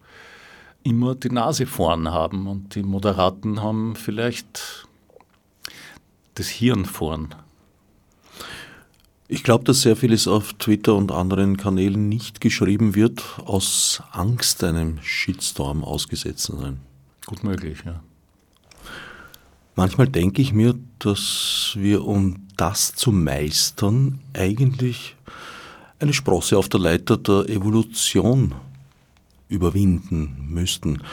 immer 0.81 1.13
die 1.13 1.29
Nase 1.29 1.67
vorn 1.67 2.09
haben 2.09 2.47
und 2.47 2.73
die 2.73 2.81
Moderaten 2.81 3.61
haben 3.61 3.95
vielleicht 3.95 4.87
das 6.33 6.47
Hirn 6.47 6.85
vorn. 6.85 7.35
Ich 9.31 9.43
glaube, 9.43 9.63
dass 9.63 9.83
sehr 9.83 9.95
vieles 9.95 10.27
auf 10.27 10.53
Twitter 10.53 10.95
und 10.95 11.11
anderen 11.11 11.55
Kanälen 11.55 12.09
nicht 12.09 12.41
geschrieben 12.41 12.95
wird, 12.95 13.23
aus 13.45 14.01
Angst, 14.11 14.63
einem 14.63 14.97
Shitstorm 15.03 15.83
ausgesetzt 15.83 16.41
zu 16.45 16.57
sein. 16.57 16.79
Gut 17.27 17.43
möglich, 17.43 17.77
ja. 17.85 18.01
Manchmal 19.75 20.07
denke 20.07 20.41
ich 20.41 20.51
mir, 20.51 20.73
dass 20.97 21.73
wir, 21.75 22.05
um 22.05 22.47
das 22.57 22.95
zu 22.95 23.11
meistern, 23.11 24.19
eigentlich 24.33 25.15
eine 25.99 26.13
Sprosse 26.13 26.57
auf 26.57 26.67
der 26.67 26.79
Leiter 26.79 27.15
der 27.15 27.47
Evolution 27.49 28.55
überwinden 29.47 30.47
müssten 30.49 31.03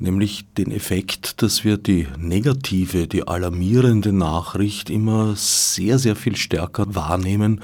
nämlich 0.00 0.46
den 0.56 0.70
Effekt, 0.72 1.42
dass 1.42 1.64
wir 1.64 1.76
die 1.76 2.08
negative, 2.18 3.06
die 3.06 3.28
alarmierende 3.28 4.12
Nachricht 4.12 4.90
immer 4.90 5.36
sehr, 5.36 5.98
sehr 5.98 6.16
viel 6.16 6.36
stärker 6.36 6.94
wahrnehmen 6.94 7.60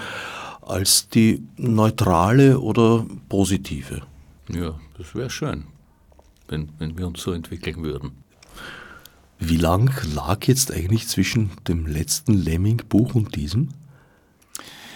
als 0.63 1.09
die 1.09 1.43
neutrale 1.57 2.61
oder 2.61 3.07
positive. 3.29 4.03
Ja, 4.49 4.79
das 4.99 5.15
wäre 5.15 5.31
schön, 5.31 5.65
wenn, 6.49 6.71
wenn 6.79 6.99
wir 6.99 7.07
uns 7.07 7.23
so 7.23 7.33
entwickeln 7.33 7.83
würden. 7.83 8.13
Wie 9.39 9.57
lang 9.57 9.93
lag 10.15 10.45
jetzt 10.45 10.73
eigentlich 10.73 11.09
zwischen 11.09 11.51
dem 11.69 11.87
letzten 11.87 12.33
Lemming-Buch 12.35 13.15
und 13.15 13.37
diesem? 13.37 13.69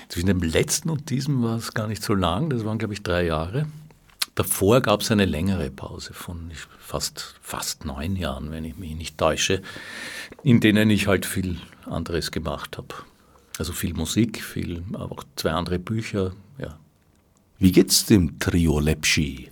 Zwischen 0.08 0.26
dem 0.26 0.42
letzten 0.42 0.90
und 0.90 1.10
diesem 1.10 1.42
war 1.42 1.56
es 1.56 1.74
gar 1.74 1.86
nicht 1.86 2.02
so 2.02 2.14
lang, 2.14 2.50
das 2.50 2.64
waren, 2.64 2.78
glaube 2.78 2.94
ich, 2.94 3.02
drei 3.02 3.26
Jahre. 3.26 3.66
Davor 4.34 4.80
gab 4.80 5.02
es 5.02 5.10
eine 5.10 5.24
längere 5.24 5.70
Pause 5.70 6.14
von 6.14 6.50
fast, 6.78 7.34
fast 7.42 7.84
neun 7.84 8.16
Jahren, 8.16 8.50
wenn 8.50 8.64
ich 8.64 8.76
mich 8.76 8.94
nicht 8.94 9.18
täusche, 9.18 9.62
in 10.42 10.60
denen 10.60 10.88
ich 10.90 11.06
halt 11.06 11.26
viel 11.26 11.56
anderes 11.86 12.30
gemacht 12.30 12.78
habe. 12.78 12.94
Also 13.58 13.72
viel 13.72 13.94
Musik, 13.94 14.42
viel, 14.42 14.82
aber 14.92 15.12
auch 15.12 15.24
zwei 15.36 15.50
andere 15.50 15.78
Bücher, 15.78 16.32
ja. 16.58 16.78
Wie 17.58 17.72
geht's 17.72 18.06
dem 18.06 18.38
Trio 18.38 18.80
Lepschi? 18.80 19.50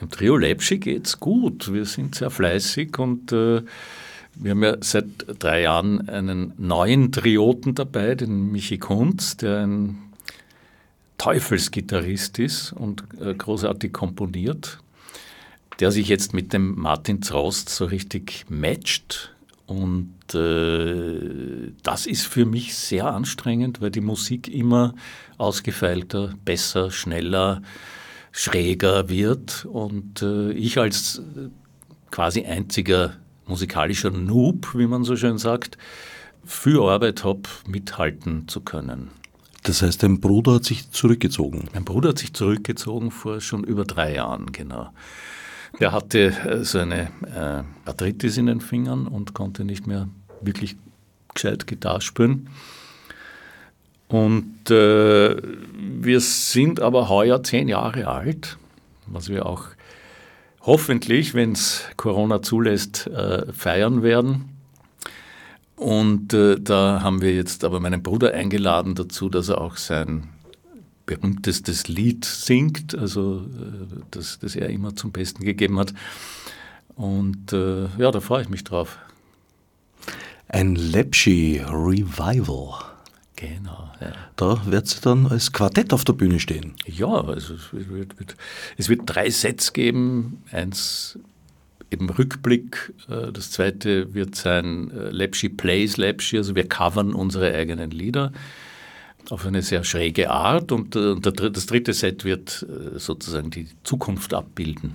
Im 0.00 0.10
Trio 0.10 0.36
Lepschi 0.36 0.78
geht's 0.78 1.18
gut. 1.18 1.72
Wir 1.72 1.84
sind 1.84 2.14
sehr 2.14 2.30
fleißig 2.30 2.96
und 2.98 3.32
äh, 3.32 3.62
wir 4.36 4.50
haben 4.50 4.62
ja 4.62 4.76
seit 4.80 5.06
drei 5.38 5.62
Jahren 5.62 6.08
einen 6.08 6.52
neuen 6.58 7.10
Trioten 7.10 7.74
dabei, 7.74 8.14
den 8.14 8.52
Michi 8.52 8.78
Kunz, 8.78 9.36
der 9.36 9.66
ein 9.66 10.03
Teufelsgitarrist 11.18 12.38
ist 12.38 12.72
und 12.72 13.04
äh, 13.20 13.34
großartig 13.34 13.92
komponiert, 13.92 14.78
der 15.80 15.90
sich 15.90 16.08
jetzt 16.08 16.34
mit 16.34 16.52
dem 16.52 16.78
Martin 16.78 17.22
Zrost 17.22 17.68
so 17.68 17.84
richtig 17.86 18.46
matcht. 18.48 19.34
Und 19.66 20.34
äh, 20.34 21.72
das 21.82 22.06
ist 22.06 22.26
für 22.26 22.44
mich 22.44 22.74
sehr 22.74 23.06
anstrengend, 23.06 23.80
weil 23.80 23.90
die 23.90 24.00
Musik 24.00 24.48
immer 24.48 24.94
ausgefeilter, 25.38 26.34
besser, 26.44 26.90
schneller, 26.90 27.62
schräger 28.30 29.08
wird. 29.08 29.64
Und 29.64 30.20
äh, 30.20 30.52
ich 30.52 30.78
als 30.78 31.22
quasi 32.10 32.44
einziger 32.44 33.16
musikalischer 33.46 34.10
Noob, 34.10 34.74
wie 34.74 34.86
man 34.86 35.04
so 35.04 35.16
schön 35.16 35.38
sagt, 35.38 35.78
für 36.44 36.90
Arbeit 36.90 37.24
habe, 37.24 37.42
mithalten 37.66 38.48
zu 38.48 38.60
können. 38.60 39.10
Das 39.64 39.80
heißt, 39.80 40.02
dein 40.02 40.20
Bruder 40.20 40.54
hat 40.54 40.64
sich 40.64 40.90
zurückgezogen? 40.90 41.68
Mein 41.72 41.84
Bruder 41.84 42.10
hat 42.10 42.18
sich 42.18 42.34
zurückgezogen 42.34 43.10
vor 43.10 43.40
schon 43.40 43.64
über 43.64 43.84
drei 43.84 44.14
Jahren, 44.14 44.52
genau. 44.52 44.90
Der 45.80 45.92
hatte 45.92 46.26
äh, 46.44 46.64
so 46.64 46.78
eine 46.78 47.08
äh, 47.34 47.88
Arthritis 47.88 48.36
in 48.36 48.46
den 48.46 48.60
Fingern 48.60 49.06
und 49.08 49.34
konnte 49.34 49.64
nicht 49.64 49.86
mehr 49.86 50.08
wirklich 50.42 50.76
gescheit 51.32 51.66
Gitarre 51.66 52.02
spielen. 52.02 52.50
Und 54.08 54.70
äh, 54.70 55.36
wir 55.74 56.20
sind 56.20 56.80
aber 56.80 57.08
heuer 57.08 57.42
zehn 57.42 57.66
Jahre 57.66 58.06
alt, 58.06 58.58
was 59.06 59.30
wir 59.30 59.46
auch 59.46 59.64
hoffentlich, 60.60 61.32
wenn 61.32 61.52
es 61.52 61.84
Corona 61.96 62.42
zulässt, 62.42 63.06
äh, 63.06 63.50
feiern 63.50 64.02
werden. 64.02 64.53
Und 65.76 66.32
äh, 66.32 66.58
da 66.60 67.02
haben 67.02 67.20
wir 67.20 67.34
jetzt 67.34 67.64
aber 67.64 67.80
meinen 67.80 68.02
Bruder 68.02 68.32
eingeladen 68.32 68.94
dazu, 68.94 69.28
dass 69.28 69.48
er 69.48 69.60
auch 69.60 69.76
sein 69.76 70.28
berühmtestes 71.06 71.88
Lied 71.88 72.24
singt, 72.24 72.96
also 72.96 73.38
äh, 73.38 74.00
das, 74.10 74.38
das 74.38 74.56
er 74.56 74.70
immer 74.70 74.94
zum 74.96 75.12
Besten 75.12 75.44
gegeben 75.44 75.78
hat. 75.78 75.92
Und 76.94 77.52
äh, 77.52 77.86
ja, 77.98 78.10
da 78.10 78.20
freue 78.20 78.42
ich 78.42 78.48
mich 78.48 78.64
drauf. 78.64 78.98
Ein 80.48 80.76
Lepschi 80.76 81.60
Revival. 81.66 82.94
Genau. 83.36 83.90
Ja. 84.00 84.12
Da 84.36 84.66
wird 84.66 84.86
sie 84.86 85.00
dann 85.00 85.26
als 85.26 85.52
Quartett 85.52 85.92
auf 85.92 86.04
der 86.04 86.12
Bühne 86.12 86.38
stehen. 86.38 86.74
Ja, 86.86 87.08
also 87.08 87.54
es 87.54 87.72
wird, 87.72 88.18
wird, 88.18 88.36
es 88.76 88.88
wird 88.88 89.02
drei 89.06 89.28
Sets 89.30 89.72
geben. 89.72 90.42
Eins 90.52 91.18
eben 91.94 92.10
Rückblick. 92.10 92.92
Äh, 93.08 93.32
das 93.32 93.50
zweite 93.50 94.12
wird 94.14 94.34
sein 94.34 94.90
äh, 94.90 95.10
Lepschi 95.10 95.48
Plays 95.48 95.96
Lepschi. 95.96 96.36
Also 96.36 96.54
wir 96.54 96.68
covern 96.68 97.14
unsere 97.14 97.54
eigenen 97.54 97.90
Lieder 97.90 98.32
auf 99.30 99.46
eine 99.46 99.62
sehr 99.62 99.84
schräge 99.84 100.30
Art. 100.30 100.70
Und 100.72 100.94
äh, 100.96 101.16
das 101.18 101.66
dritte 101.66 101.94
Set 101.94 102.24
wird 102.24 102.66
sozusagen 102.96 103.50
die 103.50 103.68
Zukunft 103.82 104.34
abbilden. 104.34 104.94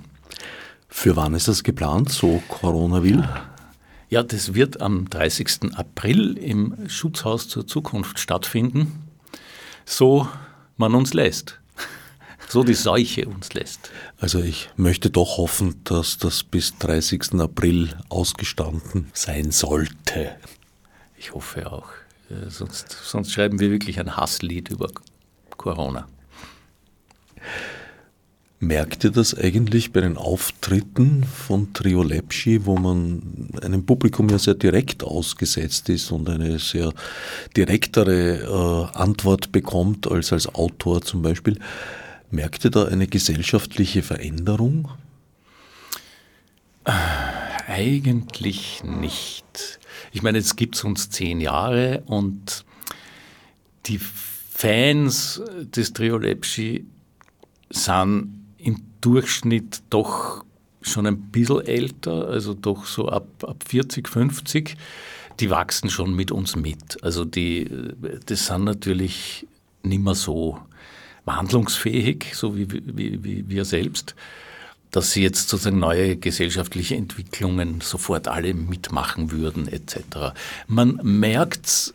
Für 0.88 1.16
wann 1.16 1.34
ist 1.34 1.48
das 1.48 1.64
geplant, 1.64 2.10
so 2.10 2.42
Corona 2.48 3.04
will? 3.04 3.28
Ja, 4.10 4.24
das 4.24 4.56
wird 4.56 4.82
am 4.82 5.08
30. 5.10 5.76
April 5.76 6.36
im 6.38 6.90
Schutzhaus 6.90 7.48
zur 7.48 7.68
Zukunft 7.68 8.18
stattfinden, 8.20 9.04
so 9.86 10.28
man 10.78 10.96
uns 10.96 11.14
lässt, 11.14 11.60
so 12.50 12.64
die 12.64 12.74
Seuche 12.74 13.28
uns 13.28 13.54
lässt. 13.54 13.92
Also 14.18 14.42
ich 14.42 14.70
möchte 14.76 15.10
doch 15.10 15.38
hoffen, 15.38 15.76
dass 15.84 16.18
das 16.18 16.44
bis 16.44 16.78
30. 16.80 17.36
April 17.40 17.90
ausgestanden 18.10 19.10
sein 19.14 19.52
sollte. 19.52 20.36
Ich 21.18 21.34
hoffe 21.34 21.72
auch. 21.72 21.90
Sonst, 22.48 22.92
sonst 23.04 23.32
schreiben 23.32 23.60
wir 23.60 23.72
wirklich 23.72 24.00
ein 24.00 24.16
Hasslied 24.16 24.70
über 24.70 24.90
Corona. 25.58 26.08
Merkt 28.60 29.04
ihr 29.04 29.12
das 29.12 29.36
eigentlich 29.36 29.94
bei 29.94 30.02
den 30.02 30.18
Auftritten 30.18 31.24
von 31.24 31.74
Trio 31.74 32.04
Lepschi, 32.04 32.66
wo 32.66 32.76
man 32.76 33.50
einem 33.62 33.86
Publikum 33.86 34.28
ja 34.30 34.38
sehr 34.38 34.56
direkt 34.56 35.04
ausgesetzt 35.04 35.88
ist 35.90 36.12
und 36.12 36.30
eine 36.30 36.60
sehr 36.60 36.94
direktere 37.56 38.92
äh, 38.94 38.98
Antwort 38.98 39.52
bekommt 39.52 40.12
als 40.12 40.34
als 40.34 40.54
Autor 40.54 41.02
zum 41.02 41.22
Beispiel? 41.22 41.58
Merkt 42.32 42.64
ihr 42.66 42.72
da 42.72 42.86
eine 42.86 43.08
gesellschaftliche 43.08 44.04
Veränderung? 44.04 44.90
Eigentlich 47.68 48.84
nicht. 48.84 49.80
Ich 50.12 50.22
meine, 50.22 50.38
jetzt 50.38 50.58
gibt 50.58 50.76
es 50.76 50.84
uns 50.84 51.10
zehn 51.10 51.42
Jahre 51.42 52.04
und 52.06 52.66
die 53.86 54.00
Fans 54.00 55.42
des 55.60 55.94
Trio 55.94 56.18
Lepschi 56.18 56.86
sind 57.70 58.46
im 58.58 58.82
Durchschnitt 59.02 59.82
doch 59.90 60.44
schon 60.82 61.06
ein 61.06 61.32
bisschen 61.32 61.66
älter, 61.66 62.28
also 62.28 62.54
doch 62.54 62.86
so 62.86 63.10
ab, 63.10 63.28
ab 63.44 63.64
40, 63.68 64.08
50, 64.08 64.76
die 65.40 65.50
wachsen 65.50 65.90
schon 65.90 66.16
mit 66.16 66.32
uns 66.32 66.56
mit. 66.56 67.04
Also 67.04 67.26
die, 67.26 67.70
das 68.26 68.48
sind 68.48 68.66
natürlich 68.66 69.48
nicht 69.84 70.04
mehr 70.04 70.16
so 70.16 70.60
wandlungsfähig, 71.26 72.34
so 72.34 72.58
wie, 72.58 72.72
wie, 72.72 73.24
wie 73.24 73.50
wir 73.50 73.66
selbst, 73.66 74.16
dass 74.92 75.12
sie 75.12 75.22
jetzt 75.22 75.50
sozusagen 75.50 75.80
neue 75.80 76.18
gesellschaftliche 76.18 76.96
Entwicklungen 76.96 77.82
sofort 77.82 78.28
alle 78.28 78.54
mitmachen 78.54 79.32
würden 79.32 79.68
etc. 79.68 80.34
Man 80.68 81.00
merkt 81.04 81.94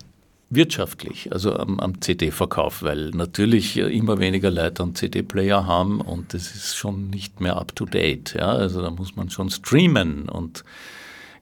wirtschaftlich, 0.50 1.32
also 1.32 1.56
am, 1.56 1.80
am 1.80 2.00
CD-Verkauf, 2.00 2.82
weil 2.82 3.10
natürlich 3.10 3.76
immer 3.76 4.18
weniger 4.18 4.50
Leute 4.50 4.82
einen 4.82 4.94
CD-Player 4.94 5.66
haben 5.66 6.00
und 6.00 6.34
das 6.34 6.54
ist 6.54 6.76
schon 6.76 7.10
nicht 7.10 7.40
mehr 7.40 7.56
up-to-date. 7.56 8.34
Ja? 8.34 8.52
Also 8.52 8.82
da 8.82 8.90
muss 8.90 9.16
man 9.16 9.30
schon 9.30 9.50
streamen 9.50 10.28
und 10.28 10.64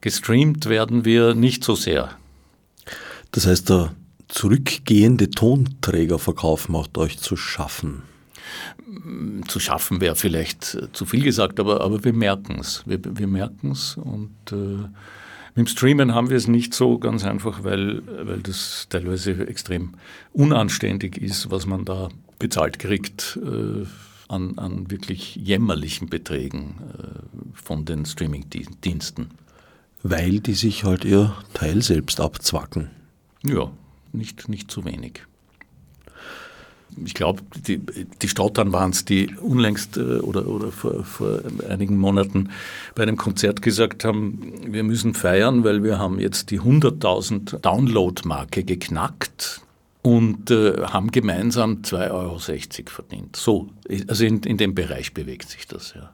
gestreamt 0.01 0.67
werden 0.67 1.05
wir 1.05 1.35
nicht 1.35 1.65
so 1.65 1.75
sehr. 1.75 2.11
Das 3.33 3.47
heißt, 3.47 3.69
der 3.71 3.95
zurückgehende 4.33 5.31
Tonträgerverkauf 5.31 6.69
macht 6.69 6.97
euch 6.97 7.19
zu 7.19 7.37
schaffen. 7.37 8.03
Zu 9.47 9.61
schaffen 9.61 10.01
wäre 10.01 10.17
vielleicht 10.17 10.79
zu 10.93 11.05
viel 11.05 11.23
gesagt, 11.23 11.61
aber, 11.61 11.83
aber 11.83 12.03
wir 12.03 12.13
merken 12.13 12.59
es. 12.59 12.83
Wir, 12.87 12.99
wir 13.05 13.27
merken 13.27 13.73
es 13.73 13.97
und 13.97 14.31
äh, 14.51 14.89
mit 15.55 15.57
dem 15.57 15.67
Streamen 15.67 16.15
haben 16.15 16.31
wir 16.31 16.39
es 16.39 16.49
nicht 16.49 16.73
so 16.73 16.99
ganz 16.99 17.25
einfach, 17.25 17.63
weil, 17.63 18.03
weil 18.27 18.41
das 18.41 18.87
teilweise 18.89 19.47
extrem 19.47 19.95
unanständig 20.33 21.19
ist, 21.19 21.51
was 21.51 21.67
man 21.67 21.85
da 21.85 22.09
bezahlt 22.39 22.79
kriegt 22.79 23.39
äh, 23.43 23.87
an, 24.29 24.59
an 24.59 24.91
wirklich 24.91 25.37
jämmerlichen 25.37 26.09
Beträgen 26.09 26.77
äh, 26.99 27.53
von 27.53 27.85
den 27.85 28.07
Streamingdiensten. 28.07 29.29
Weil 30.03 30.41
die 30.41 30.55
sich 30.55 30.85
halt 30.85 31.05
ihr 31.05 31.37
Teil 31.53 31.83
selbst 31.83 32.19
abzwacken. 32.19 32.91
Ja, 33.45 33.71
nicht, 34.13 34.49
nicht 34.49 34.71
zu 34.71 34.85
wenig 34.85 35.23
ich 37.05 37.15
glaube, 37.15 37.43
die, 37.67 37.79
die 37.79 38.29
Stottern 38.29 38.73
waren 38.73 38.91
es, 38.91 39.05
die 39.05 39.35
unlängst 39.37 39.97
äh, 39.97 40.19
oder, 40.19 40.47
oder 40.47 40.73
vor, 40.73 41.05
vor 41.05 41.41
einigen 41.69 41.97
Monaten 41.97 42.51
bei 42.95 43.03
einem 43.03 43.17
Konzert 43.17 43.63
gesagt 43.63 44.05
haben, 44.05 44.53
wir 44.67 44.83
müssen 44.83 45.15
feiern, 45.15 45.65
weil 45.65 45.83
wir 45.83 45.99
haben 45.99 46.19
jetzt 46.19 46.51
die 46.51 46.61
100.000 46.61 47.59
Download-Marke 47.59 48.65
geknackt 48.65 49.61
und 50.03 50.51
äh, 50.51 50.83
haben 50.83 51.11
gemeinsam 51.11 51.83
2,60 51.83 52.11
Euro 52.11 52.39
verdient. 52.39 53.37
So, 53.37 53.69
also 54.09 54.25
in, 54.25 54.41
in 54.43 54.57
dem 54.57 54.75
Bereich 54.75 55.15
bewegt 55.15 55.49
sich 55.49 55.67
das, 55.67 55.95
ja. 55.95 56.13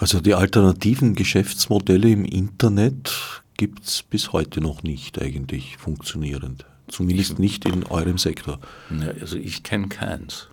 Also 0.00 0.20
die 0.20 0.34
alternativen 0.34 1.14
Geschäftsmodelle 1.14 2.10
im 2.10 2.24
Internet 2.24 3.44
gibt 3.56 3.84
es 3.84 4.02
bis 4.02 4.32
heute 4.32 4.60
noch 4.60 4.82
nicht 4.82 5.20
eigentlich 5.20 5.76
funktionierend. 5.76 6.66
Zumindest 6.88 7.38
nicht 7.38 7.64
in 7.64 7.84
eurem 7.84 8.18
Sektor. 8.18 8.60
Ja, 8.90 9.08
also 9.20 9.36
ich 9.36 9.62
kenne 9.62 9.88
keins. 9.88 10.48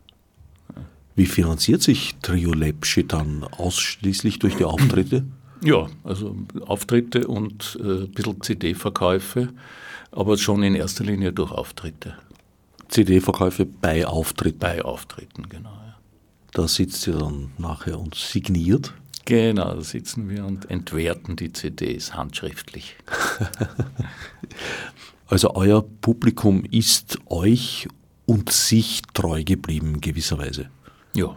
Wie 1.15 1.27
finanziert 1.27 1.83
sich 1.83 2.15
Trio 2.21 2.53
Lepschi 2.53 3.07
dann 3.07 3.43
ausschließlich 3.43 4.39
durch 4.39 4.55
die 4.55 4.65
Auftritte? 4.65 5.25
Ja, 5.63 5.87
also 6.03 6.35
Auftritte 6.65 7.27
und 7.27 7.77
äh, 7.79 8.03
ein 8.03 8.11
bisschen 8.11 8.41
CD-Verkäufe, 8.41 9.49
aber 10.11 10.37
schon 10.37 10.63
in 10.63 10.75
erster 10.75 11.03
Linie 11.03 11.31
durch 11.31 11.51
Auftritte. 11.51 12.15
CD-Verkäufe 12.89 13.65
bei 13.65 14.05
Auftritten? 14.05 14.59
Bei 14.59 14.83
Auftritten, 14.83 15.47
genau. 15.47 15.69
Ja. 15.69 15.95
Da 16.51 16.67
sitzt 16.67 17.07
ihr 17.07 17.13
dann 17.13 17.51
nachher 17.57 17.99
und 17.99 18.15
signiert? 18.15 18.93
Genau, 19.25 19.75
da 19.75 19.81
sitzen 19.81 20.29
wir 20.29 20.45
und 20.45 20.69
entwerten 20.69 21.35
die 21.35 21.53
CDs 21.53 22.13
handschriftlich. 22.13 22.95
Also 25.33 25.55
euer 25.55 25.81
Publikum 25.81 26.63
ist 26.69 27.17
euch 27.25 27.87
und 28.27 28.51
sich 28.51 29.01
treu 29.15 29.43
geblieben 29.43 29.99
gewisserweise. 29.99 30.69
Ja, 31.15 31.35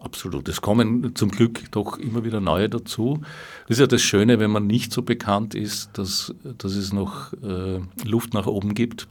absolut. 0.00 0.48
Es 0.48 0.60
kommen 0.60 1.16
zum 1.16 1.30
Glück 1.30 1.70
doch 1.72 1.98
immer 1.98 2.24
wieder 2.24 2.40
neue 2.40 2.68
dazu. 2.68 3.22
Das 3.62 3.76
ist 3.76 3.80
ja 3.80 3.88
das 3.88 4.02
Schöne, 4.02 4.38
wenn 4.38 4.52
man 4.52 4.68
nicht 4.68 4.92
so 4.92 5.02
bekannt 5.02 5.56
ist, 5.56 5.98
dass, 5.98 6.32
dass 6.58 6.76
es 6.76 6.92
noch 6.92 7.32
äh, 7.42 7.80
Luft 8.04 8.34
nach 8.34 8.46
oben 8.46 8.74
gibt. 8.74 9.08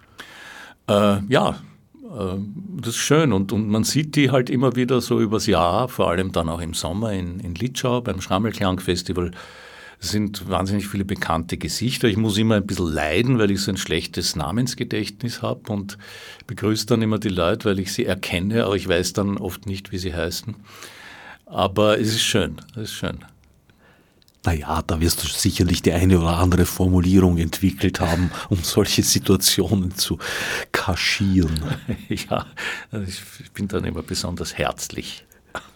Äh, 0.88 1.20
ja, 1.28 1.58
das 2.14 2.90
ist 2.90 2.98
schön 2.98 3.34
und, 3.34 3.52
und 3.52 3.70
man 3.70 3.84
sieht 3.84 4.16
die 4.16 4.30
halt 4.32 4.50
immer 4.50 4.76
wieder 4.76 5.02
so 5.02 5.20
übers 5.20 5.48
Jahr, 5.48 5.88
vor 5.90 6.10
allem 6.10 6.32
dann 6.32 6.50
auch 6.50 6.62
im 6.62 6.74
Sommer 6.74 7.14
in, 7.14 7.40
in 7.40 7.56
Litschau 7.56 8.02
beim 8.02 8.22
Schrammelklang-Festival 8.22 9.32
es 10.04 10.10
sind 10.10 10.50
wahnsinnig 10.50 10.90
viele 10.90 11.06
bekannte 11.06 11.58
Gesichter. 11.58 12.10
Ich 12.10 12.18
muss 12.18 12.38
immer 12.38 12.56
ein 12.56 12.68
bisschen 12.68 12.92
leiden, 12.92 13.40
weil 13.40 13.52
ich 13.52 13.62
so 13.62 13.72
ein 13.72 13.78
schlechtes 13.78 14.36
Namensgedächtnis 14.36 15.42
habe 15.42 15.72
und 15.72 15.98
begrüße 16.46 16.88
dann 16.88 17.02
immer 17.02 17.20
die 17.20 17.30
Leute, 17.30 17.70
weil 17.70 17.80
ich 17.80 17.94
sie 17.94 18.06
erkenne, 18.06 18.66
aber 18.66 18.76
ich 18.76 18.86
weiß 18.86 19.14
dann 19.14 19.38
oft 19.38 19.66
nicht, 19.66 19.94
wie 19.94 19.98
sie 19.98 20.14
heißen. 20.14 20.56
Aber 21.46 22.02
es 22.02 22.10
ist 22.10 22.24
schön, 22.24 22.58
es 22.76 22.84
ist 22.84 22.94
schön. 22.96 23.20
Naja, 24.46 24.82
da 24.86 25.00
wirst 25.00 25.24
du 25.24 25.28
sicherlich 25.28 25.82
die 25.84 25.94
eine 25.94 26.20
oder 26.20 26.38
andere 26.38 26.66
Formulierung 26.66 27.38
entwickelt 27.38 28.02
haben, 28.02 28.30
um 28.50 28.58
solche 28.62 29.04
Situationen 29.04 29.96
zu 29.96 30.20
kaschieren. 30.84 31.60
Ja, 32.10 32.46
ich 33.08 33.52
bin 33.54 33.68
dann 33.68 33.86
immer 33.86 34.04
besonders 34.04 34.58
herzlich. 34.58 35.26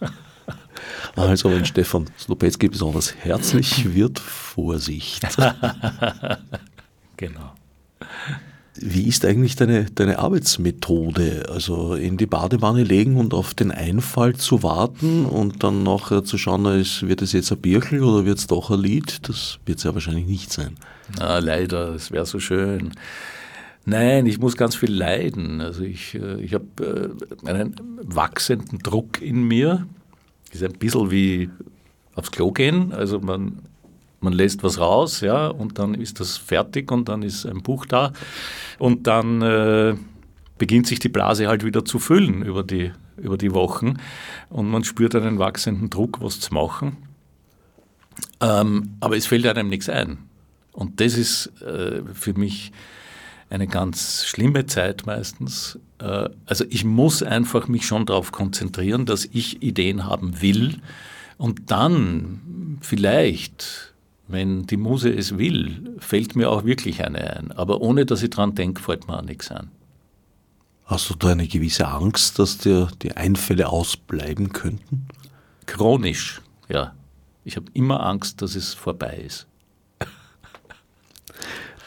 Also 1.16 1.50
wenn 1.50 1.64
Stefan 1.64 2.08
Slopetzky 2.18 2.68
besonders 2.68 3.14
herzlich 3.16 3.94
wird, 3.94 4.20
Vorsicht. 4.20 5.26
genau. 7.16 7.52
Wie 8.76 9.08
ist 9.08 9.24
eigentlich 9.24 9.56
deine, 9.56 9.86
deine 9.86 10.20
Arbeitsmethode? 10.20 11.46
Also 11.50 11.94
in 11.94 12.16
die 12.16 12.26
Badewanne 12.26 12.84
legen 12.84 13.16
und 13.16 13.34
auf 13.34 13.54
den 13.54 13.72
Einfall 13.72 14.36
zu 14.36 14.62
warten 14.62 15.26
und 15.26 15.64
dann 15.64 15.82
nachher 15.82 16.22
zu 16.24 16.38
schauen, 16.38 16.64
wird 16.64 17.22
es 17.22 17.32
jetzt 17.32 17.50
ein 17.50 17.60
Birchel 17.60 18.04
oder 18.04 18.24
wird 18.24 18.38
es 18.38 18.46
doch 18.46 18.70
ein 18.70 18.80
Lied? 18.80 19.28
Das 19.28 19.58
wird 19.66 19.78
es 19.78 19.84
ja 19.84 19.92
wahrscheinlich 19.94 20.26
nicht 20.26 20.52
sein. 20.52 20.76
Na, 21.18 21.38
leider, 21.38 21.94
es 21.94 22.12
wäre 22.12 22.26
so 22.26 22.38
schön. 22.38 22.92
Nein, 23.88 24.26
ich 24.26 24.38
muss 24.38 24.58
ganz 24.58 24.76
viel 24.76 24.92
leiden. 24.92 25.62
Also 25.62 25.82
ich, 25.82 26.14
äh, 26.14 26.42
ich 26.42 26.52
habe 26.52 27.16
äh, 27.42 27.48
einen 27.48 27.74
wachsenden 28.02 28.80
Druck 28.80 29.22
in 29.22 29.48
mir, 29.48 29.86
ist 30.52 30.62
ein 30.62 30.74
bisschen 30.74 31.10
wie 31.10 31.48
aufs 32.14 32.30
Klo 32.30 32.52
gehen. 32.52 32.92
Also 32.92 33.18
man, 33.18 33.60
man 34.20 34.34
lässt 34.34 34.62
was 34.62 34.78
raus, 34.78 35.22
ja, 35.22 35.46
und 35.46 35.78
dann 35.78 35.94
ist 35.94 36.20
das 36.20 36.36
fertig 36.36 36.92
und 36.92 37.08
dann 37.08 37.22
ist 37.22 37.46
ein 37.46 37.62
Buch 37.62 37.86
da. 37.86 38.12
Und 38.78 39.06
dann 39.06 39.40
äh, 39.40 39.94
beginnt 40.58 40.86
sich 40.86 40.98
die 40.98 41.08
Blase 41.08 41.48
halt 41.48 41.64
wieder 41.64 41.82
zu 41.86 41.98
füllen 41.98 42.42
über 42.42 42.62
die, 42.62 42.92
über 43.16 43.38
die 43.38 43.54
Wochen. 43.54 43.96
Und 44.50 44.68
man 44.68 44.84
spürt 44.84 45.14
einen 45.14 45.38
wachsenden 45.38 45.88
Druck, 45.88 46.20
was 46.20 46.40
zu 46.40 46.52
machen. 46.52 46.98
Ähm, 48.42 48.96
aber 49.00 49.16
es 49.16 49.26
fällt 49.26 49.46
einem 49.46 49.70
nichts 49.70 49.88
ein. 49.88 50.18
Und 50.72 51.00
das 51.00 51.16
ist 51.16 51.62
äh, 51.62 52.02
für 52.12 52.34
mich 52.34 52.70
eine 53.50 53.66
ganz 53.66 54.24
schlimme 54.24 54.66
Zeit 54.66 55.06
meistens. 55.06 55.78
Äh, 55.98 56.28
also 56.46 56.64
ich 56.68 56.84
muss 56.84 57.22
einfach 57.22 57.68
mich 57.68 57.86
schon 57.86 58.06
darauf 58.06 58.32
konzentrieren, 58.32 59.06
dass 59.06 59.24
ich 59.24 59.62
Ideen 59.62 60.06
haben 60.06 60.40
will 60.40 60.80
und 61.38 61.70
dann 61.70 62.78
vielleicht, 62.80 63.94
wenn 64.26 64.66
die 64.66 64.76
Muse 64.76 65.10
es 65.10 65.38
will, 65.38 65.96
fällt 65.98 66.36
mir 66.36 66.50
auch 66.50 66.64
wirklich 66.64 67.04
eine 67.04 67.36
ein. 67.36 67.52
Aber 67.52 67.80
ohne 67.80 68.06
dass 68.06 68.22
ich 68.22 68.30
dran 68.30 68.54
denke, 68.54 68.82
fällt 68.82 69.08
mir 69.08 69.18
auch 69.18 69.22
nichts 69.22 69.50
ein. 69.50 69.70
Hast 70.84 71.10
du 71.10 71.14
da 71.14 71.28
eine 71.28 71.46
gewisse 71.46 71.88
Angst, 71.88 72.38
dass 72.38 72.58
dir 72.58 72.88
die 73.02 73.12
Einfälle 73.12 73.68
ausbleiben 73.68 74.52
könnten? 74.52 75.06
Chronisch, 75.66 76.40
ja. 76.68 76.94
Ich 77.44 77.56
habe 77.56 77.66
immer 77.72 78.04
Angst, 78.04 78.42
dass 78.42 78.54
es 78.54 78.74
vorbei 78.74 79.22
ist 79.24 79.46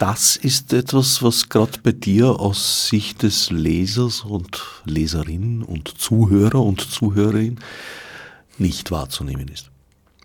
das 0.01 0.35
ist 0.35 0.73
etwas, 0.73 1.21
was 1.21 1.47
gerade 1.47 1.77
bei 1.83 1.91
dir 1.91 2.39
aus 2.39 2.87
Sicht 2.87 3.21
des 3.21 3.51
Lesers 3.51 4.21
und 4.21 4.59
Leserin 4.83 5.61
und 5.61 5.89
Zuhörer 5.89 6.59
und 6.63 6.81
Zuhörerin 6.81 7.59
nicht 8.57 8.89
wahrzunehmen 8.89 9.47
ist. 9.47 9.69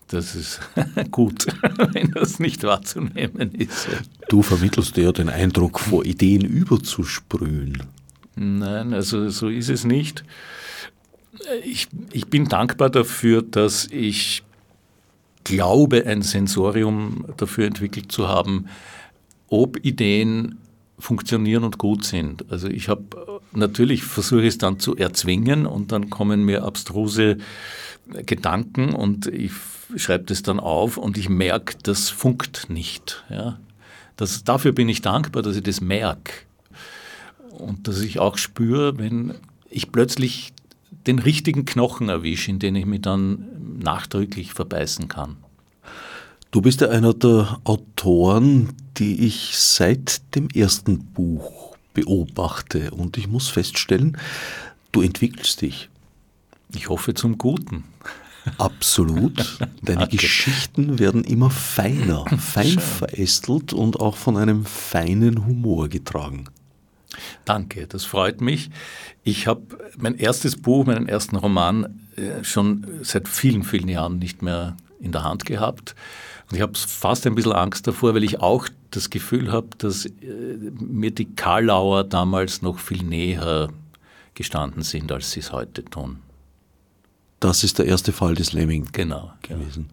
Das 0.07 0.33
ist 0.33 0.61
gut, 1.11 1.45
wenn 1.93 2.09
das 2.09 2.39
nicht 2.39 2.63
wahrzunehmen 2.63 3.53
ist. 3.53 3.87
Du 4.29 4.41
vermittelst 4.41 4.97
ja 4.97 5.11
den 5.11 5.29
Eindruck, 5.29 5.79
vor 5.79 6.03
Ideen 6.05 6.41
überzusprühen. 6.41 7.83
Nein, 8.35 8.95
also 8.95 9.29
so 9.29 9.47
ist 9.47 9.69
es 9.69 9.83
nicht. 9.83 10.23
Ich, 11.63 11.87
ich 12.11 12.25
bin 12.25 12.45
dankbar 12.45 12.89
dafür, 12.89 13.43
dass 13.43 13.85
ich 13.91 14.41
glaube, 15.43 16.07
ein 16.07 16.23
Sensorium 16.23 17.25
dafür 17.37 17.67
entwickelt 17.67 18.11
zu 18.11 18.27
haben, 18.27 18.65
ob 19.49 19.83
Ideen 19.85 20.59
funktionieren 20.99 21.63
und 21.63 21.77
gut 21.77 22.05
sind. 22.05 22.51
Also 22.51 22.67
ich 22.67 22.89
habe 22.89 23.41
natürlich 23.53 24.03
versuche 24.03 24.47
es 24.47 24.57
dann 24.57 24.79
zu 24.79 24.95
erzwingen 24.95 25.65
und 25.65 25.91
dann 25.91 26.09
kommen 26.09 26.43
mir 26.43 26.63
abstruse 26.63 27.37
Gedanken 28.25 28.93
und 28.93 29.27
ich 29.27 29.51
schreibe 29.95 30.25
das 30.25 30.41
dann 30.41 30.59
auf 30.59 30.97
und 30.97 31.17
ich 31.17 31.29
merke, 31.29 31.77
das 31.83 32.09
funkt 32.09 32.69
nicht. 32.69 33.23
Ja. 33.29 33.59
Das, 34.15 34.43
dafür 34.43 34.71
bin 34.71 34.89
ich 34.89 35.01
dankbar, 35.01 35.43
dass 35.43 35.55
ich 35.55 35.63
das 35.63 35.81
merke 35.81 36.33
und 37.51 37.87
dass 37.87 38.01
ich 38.01 38.19
auch 38.19 38.37
spüre, 38.37 38.97
wenn 38.97 39.35
ich 39.69 39.91
plötzlich 39.91 40.53
den 41.05 41.19
richtigen 41.19 41.65
Knochen 41.65 42.09
erwische, 42.09 42.51
in 42.51 42.59
den 42.59 42.75
ich 42.75 42.85
mich 42.85 43.01
dann 43.01 43.47
nachdrücklich 43.79 44.53
verbeißen 44.53 45.07
kann. 45.07 45.37
Du 46.51 46.61
bist 46.61 46.81
ja 46.81 46.89
einer 46.89 47.13
der 47.13 47.59
Autoren, 47.65 48.69
die 48.97 49.25
ich 49.25 49.57
seit 49.57 50.35
dem 50.35 50.49
ersten 50.49 51.03
Buch 51.05 51.75
beobachte 51.93 52.91
und 52.91 53.17
ich 53.17 53.27
muss 53.27 53.49
feststellen, 53.49 54.17
du 54.91 55.01
entwickelst 55.01 55.61
dich. 55.61 55.89
Ich 56.73 56.89
hoffe 56.89 57.13
zum 57.13 57.37
Guten. 57.37 57.83
Absolut. 58.57 59.59
Deine 59.81 60.07
Geschichten 60.11 60.99
werden 60.99 61.23
immer 61.25 61.49
feiner, 61.49 62.25
fein 62.37 62.79
verästelt 62.79 63.73
und 63.73 63.99
auch 63.99 64.15
von 64.15 64.37
einem 64.37 64.65
feinen 64.65 65.45
Humor 65.45 65.89
getragen. 65.89 66.45
Danke, 67.45 67.87
das 67.87 68.05
freut 68.05 68.41
mich. 68.41 68.69
Ich 69.23 69.47
habe 69.47 69.63
mein 69.97 70.15
erstes 70.15 70.55
Buch, 70.55 70.85
meinen 70.85 71.09
ersten 71.09 71.35
Roman 71.35 71.99
äh, 72.15 72.43
schon 72.43 72.85
seit 73.01 73.27
vielen, 73.27 73.63
vielen 73.63 73.89
Jahren 73.89 74.19
nicht 74.19 74.41
mehr 74.41 74.77
in 74.99 75.11
der 75.11 75.23
Hand 75.23 75.45
gehabt. 75.45 75.95
Und 76.49 76.55
ich 76.55 76.61
habe 76.61 76.73
fast 76.75 77.27
ein 77.27 77.35
bisschen 77.35 77.53
Angst 77.53 77.87
davor, 77.87 78.13
weil 78.15 78.23
ich 78.23 78.39
auch 78.39 78.67
das 78.91 79.09
Gefühl 79.09 79.51
habe, 79.51 79.67
dass 79.77 80.05
äh, 80.05 80.11
mir 80.79 81.11
die 81.11 81.25
Karlauer 81.25 82.03
damals 82.03 82.61
noch 82.61 82.79
viel 82.79 83.03
näher 83.03 83.69
gestanden 84.33 84.83
sind, 84.83 85.11
als 85.11 85.31
sie 85.31 85.41
es 85.41 85.51
heute 85.51 85.83
tun. 85.83 86.19
Das 87.39 87.63
ist 87.63 87.79
der 87.79 87.85
erste 87.85 88.13
Fall 88.13 88.35
des 88.35 88.53
Lemming 88.53 88.87
genau, 88.91 89.31
gewesen. 89.41 89.89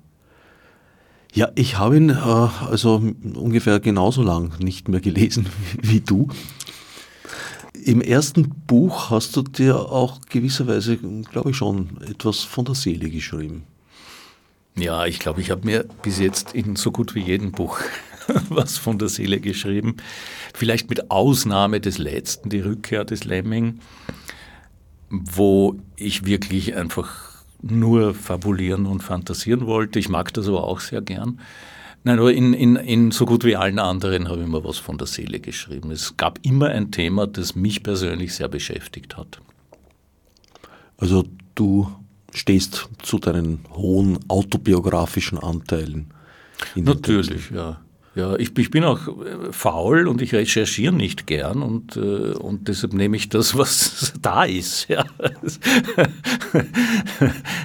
Ja, 1.35 1.51
ich 1.57 1.79
habe 1.79 1.97
ihn 1.97 2.11
äh, 2.11 2.15
also 2.15 3.03
ungefähr 3.35 3.81
genauso 3.81 4.23
lang 4.23 4.53
nicht 4.61 4.89
mehr 4.89 5.01
gelesen 5.01 5.47
wie 5.83 6.01
du. 6.01 6.29
Im 7.85 8.01
ersten 8.01 8.49
Buch 8.67 9.11
hast 9.11 9.37
du 9.37 9.43
dir 9.43 9.77
auch 9.77 10.21
gewisserweise, 10.31 10.97
glaube 10.97 11.51
ich 11.51 11.57
schon, 11.57 12.01
etwas 12.09 12.41
von 12.41 12.65
der 12.65 12.77
Seele 12.77 13.11
geschrieben. 13.11 13.65
Ja, 14.77 15.07
ich 15.07 15.21
glaube, 15.21 15.41
ich 15.41 15.51
habe 15.51 15.65
mir 15.65 15.85
bis 16.03 16.19
jetzt 16.19 16.53
in 16.53 16.75
so 16.75 16.91
gut 16.91 17.15
wie 17.15 17.21
jedem 17.21 17.53
Buch 17.53 17.79
was 18.49 18.77
von 18.77 18.99
der 18.99 19.09
Seele 19.09 19.41
geschrieben. 19.41 19.97
Vielleicht 20.53 20.91
mit 20.91 21.11
Ausnahme 21.11 21.81
des 21.81 21.99
letzten, 21.99 22.51
die 22.51 22.61
Rückkehr 22.61 23.05
des 23.05 23.25
Lemming, 23.25 23.81
wo 25.11 25.77
ich 25.97 26.25
wirklich 26.25 26.75
einfach 26.75 27.35
nur 27.63 28.15
fabulieren 28.15 28.87
und 28.87 29.03
fantasieren 29.03 29.67
wollte. 29.67 29.99
Ich 29.99 30.09
mag 30.09 30.33
das 30.35 30.49
aber 30.49 30.65
auch 30.65 30.81
sehr 30.81 31.01
gern. 31.01 31.41
Nein, 32.03 32.19
aber 32.19 32.35
in, 32.35 32.53
in, 32.53 32.77
in 32.77 33.11
so 33.13 33.25
gut 33.25 33.45
wie 33.45 33.57
allen 33.57 33.79
anderen 33.79 34.29
habe 34.29 34.43
ich 34.43 34.49
mir 34.49 34.63
was 34.63 34.79
von 34.79 34.99
der 34.99 35.07
Seele 35.07 35.41
geschrieben. 35.41 35.91
Es 35.91 36.17
gab 36.19 36.39
immer 36.43 36.69
ein 36.69 36.91
Thema, 36.91 37.27
das 37.27 37.55
mich 37.55 37.83
persönlich 37.83 38.35
sehr 38.35 38.49
beschäftigt 38.49 39.17
hat. 39.17 39.41
Also 40.99 41.25
du 41.55 41.91
stehst 42.35 42.89
zu 43.03 43.19
deinen 43.19 43.61
hohen 43.73 44.19
autobiografischen 44.29 45.39
Anteilen. 45.39 46.07
Natürlich, 46.75 47.51
ja. 47.51 47.81
Ja, 48.17 48.37
ich, 48.37 48.57
ich, 48.57 48.71
bin 48.71 48.85
auch 48.85 49.09
äh, 49.09 49.51
faul 49.51 50.07
und 50.07 50.23
ich 50.23 50.33
recherchiere 50.33 50.95
nicht 50.95 51.27
gern 51.27 51.63
und, 51.63 51.97
äh, 51.97 52.01
und 52.01 52.69
deshalb 52.69 52.93
nehme 52.93 53.17
ich 53.17 53.29
das, 53.29 53.59
was 53.59 54.13
da 54.23 54.45
ist. 54.45 54.87
Ja. 54.89 55.05
ich 55.43 55.59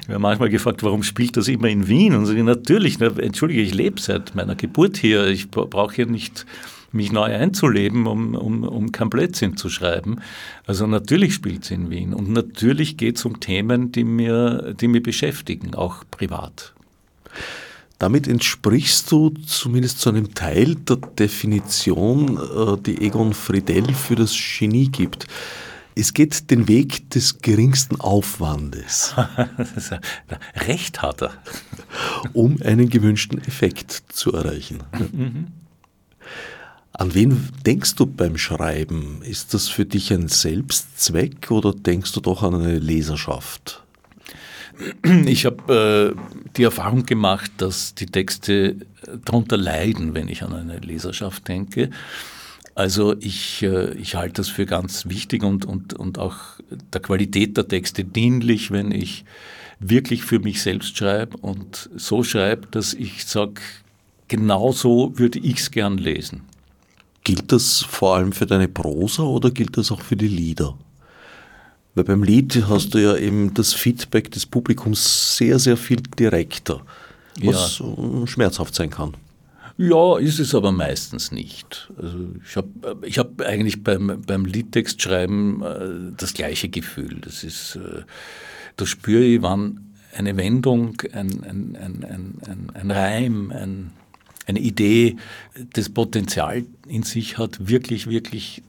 werde 0.08 0.20
manchmal 0.20 0.50
gefragt, 0.50 0.82
warum 0.82 1.04
spielt 1.04 1.38
das 1.38 1.48
immer 1.48 1.68
in 1.68 1.88
Wien? 1.88 2.16
Und 2.16 2.26
sage, 2.26 2.44
natürlich, 2.44 2.98
na, 2.98 3.16
entschuldige, 3.18 3.62
ich 3.62 3.76
lebe 3.76 4.02
seit 4.02 4.34
meiner 4.34 4.56
Geburt 4.56 4.98
hier. 4.98 5.28
Ich 5.28 5.52
brauche 5.52 5.94
hier 5.94 6.08
nicht 6.08 6.48
mich 6.92 7.12
neu 7.12 7.24
einzuleben, 7.24 8.08
um, 8.08 8.36
um, 8.36 8.64
um 8.64 8.92
kein 8.92 9.10
Blödsinn 9.10 9.58
zu 9.58 9.70
schreiben. 9.70 10.22
Also 10.66 10.88
natürlich 10.88 11.34
spielt 11.34 11.64
es 11.64 11.72
in 11.72 11.90
Wien 11.90 12.14
und 12.14 12.30
natürlich 12.30 12.98
geht 12.98 13.18
es 13.18 13.26
um 13.26 13.40
Themen, 13.40 13.92
die 13.92 14.04
mir, 14.04 14.76
die 14.80 14.88
mich 14.88 15.04
beschäftigen, 15.04 15.76
auch 15.76 16.04
privat. 16.12 16.74
Damit 18.00 18.30
entsprichst 18.30 19.12
du 19.12 19.30
zumindest 19.46 20.00
zu 20.00 20.10
einem 20.10 20.34
Teil 20.34 20.76
der 20.76 20.96
Definition, 20.96 22.38
äh, 22.38 22.82
die 22.82 23.02
Egon 23.02 23.34
Friedel 23.34 23.94
für 23.94 24.16
das 24.16 24.34
Genie 24.34 24.88
gibt. 24.88 25.28
Es 25.96 26.14
geht 26.14 26.50
den 26.50 26.70
Weg 26.70 27.10
des 27.10 27.40
geringsten 27.40 28.00
Aufwandes. 28.00 29.16
Recht 30.68 31.02
hat 31.02 31.24
er. 31.24 31.34
Um 32.32 32.62
einen 32.62 32.90
gewünschten 32.90 33.40
Effekt 33.40 34.04
zu 34.08 34.32
erreichen. 34.32 34.82
Mhm. 35.12 35.48
An 37.00 37.14
wen 37.14 37.48
denkst 37.66 37.96
du 37.96 38.06
beim 38.06 38.38
Schreiben? 38.38 39.22
Ist 39.22 39.54
das 39.54 39.70
für 39.70 39.86
dich 39.86 40.12
ein 40.12 40.28
Selbstzweck 40.28 41.50
oder 41.50 41.72
denkst 41.74 42.12
du 42.12 42.20
doch 42.20 42.44
an 42.44 42.56
eine 42.56 42.78
Leserschaft? 42.78 43.82
Ich 45.26 45.46
habe 45.46 46.14
äh, 46.14 46.50
die 46.58 46.64
Erfahrung 46.64 47.06
gemacht, 47.06 47.52
dass 47.56 47.96
die 47.96 48.06
Texte 48.06 48.76
darunter 49.24 49.56
leiden, 49.56 50.14
wenn 50.14 50.28
ich 50.28 50.44
an 50.44 50.52
eine 50.52 50.80
Leserschaft 50.80 51.48
denke. 51.48 51.90
Also 52.76 53.16
ich, 53.22 53.64
äh, 53.64 53.94
ich 53.94 54.16
halte 54.16 54.42
das 54.42 54.50
für 54.50 54.66
ganz 54.66 55.08
wichtig 55.08 55.44
und, 55.44 55.64
und, 55.64 55.94
und 55.94 56.20
auch 56.20 56.36
der 56.94 57.00
Qualität 57.00 57.56
der 57.56 57.70
Texte 57.70 58.04
dienlich, 58.04 58.72
wenn 58.72 58.92
ich 58.92 59.24
wirklich 59.80 60.24
für 60.24 60.40
mich 60.40 60.62
selbst 60.62 60.98
schreibe 60.98 61.38
und 61.38 61.90
so 61.96 62.24
schreibe, 62.24 62.68
dass 62.72 62.94
ich 62.94 63.26
sage, 63.26 63.62
genau 64.28 64.74
so 64.74 65.18
würde 65.18 65.40
ich 65.40 65.60
es 65.60 65.72
gern 65.72 65.98
lesen. 65.98 66.49
Gilt 67.30 67.52
das 67.52 67.84
vor 67.84 68.16
allem 68.16 68.32
für 68.32 68.48
deine 68.48 68.68
Prosa 68.68 69.22
oder 69.22 69.52
gilt 69.52 69.78
das 69.78 69.92
auch 69.92 70.02
für 70.02 70.16
die 70.16 70.28
Lieder? 70.28 70.76
Weil 71.94 72.04
beim 72.04 72.24
Lied 72.24 72.64
hast 72.68 72.96
du 72.96 72.98
ja 72.98 73.16
eben 73.18 73.54
das 73.54 73.72
Feedback 73.72 74.32
des 74.32 74.48
Publikums 74.48 75.38
sehr, 75.38 75.60
sehr 75.60 75.78
viel 75.78 76.02
direkter, 76.02 76.82
was 77.44 77.78
ja. 77.78 78.26
schmerzhaft 78.26 78.74
sein 78.74 78.90
kann. 78.90 79.14
Ja, 79.78 80.18
ist 80.18 80.40
es 80.40 80.56
aber 80.56 80.72
meistens 80.72 81.32
nicht. 81.32 81.92
Also 82.02 82.18
ich 82.44 82.56
habe 82.56 82.98
ich 83.04 83.20
hab 83.20 83.42
eigentlich 83.42 83.84
beim, 83.84 84.24
beim 84.26 84.46
Liedtextschreiben 84.46 85.62
äh, 85.62 86.14
das 86.18 86.34
gleiche 86.34 86.70
Gefühl. 86.70 87.20
Das 87.22 87.44
ist, 87.44 87.76
äh, 87.76 88.02
da 88.76 88.88
spüre 88.88 89.24
ich, 89.24 89.44
wann 89.44 89.94
eine 90.18 90.36
Wendung, 90.36 91.00
ein, 91.14 91.44
ein, 91.44 91.78
ein, 91.80 92.04
ein, 92.44 92.72
ein 92.74 92.90
Reim, 92.92 93.52
ein, 93.52 93.92
eine 94.50 94.60
Idee 94.60 95.16
das 95.74 95.90
Potenzial 95.90 96.66
in 96.88 97.04
sich 97.04 97.38
hat, 97.38 97.70
wirklich, 97.70 98.08
wirklich 98.08 98.62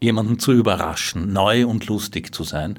jemanden 0.00 0.38
zu 0.38 0.52
überraschen, 0.52 1.32
neu 1.32 1.66
und 1.66 1.86
lustig 1.86 2.34
zu 2.34 2.44
sein. 2.44 2.78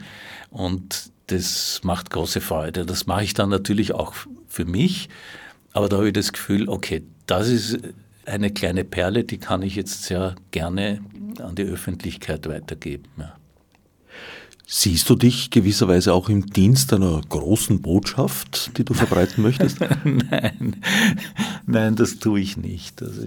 Und 0.51 1.11
das 1.27 1.81
macht 1.83 2.09
große 2.11 2.41
Freude. 2.41 2.85
Das 2.85 3.05
mache 3.07 3.23
ich 3.23 3.33
dann 3.33 3.49
natürlich 3.49 3.93
auch 3.93 4.13
für 4.47 4.65
mich. 4.65 5.09
Aber 5.73 5.89
da 5.89 5.97
habe 5.97 6.07
ich 6.07 6.13
das 6.13 6.31
Gefühl, 6.31 6.69
okay, 6.69 7.03
das 7.25 7.47
ist 7.47 7.79
eine 8.25 8.51
kleine 8.51 8.83
Perle, 8.83 9.23
die 9.23 9.37
kann 9.37 9.61
ich 9.61 9.75
jetzt 9.75 10.03
sehr 10.03 10.35
gerne 10.51 11.01
an 11.39 11.55
die 11.55 11.63
Öffentlichkeit 11.63 12.47
weitergeben. 12.47 13.09
Ja. 13.17 13.38
Siehst 14.71 15.09
du 15.09 15.15
dich 15.15 15.49
gewisserweise 15.49 16.13
auch 16.13 16.29
im 16.29 16.45
Dienst 16.45 16.93
einer 16.93 17.19
großen 17.27 17.81
Botschaft, 17.81 18.77
die 18.77 18.85
du 18.85 18.93
verbreiten 18.93 19.41
möchtest? 19.41 19.79
nein, 20.03 20.75
nein, 21.65 21.95
das 21.95 22.19
tue 22.19 22.39
ich 22.39 22.55
nicht. 22.55 23.01
Also 23.01 23.23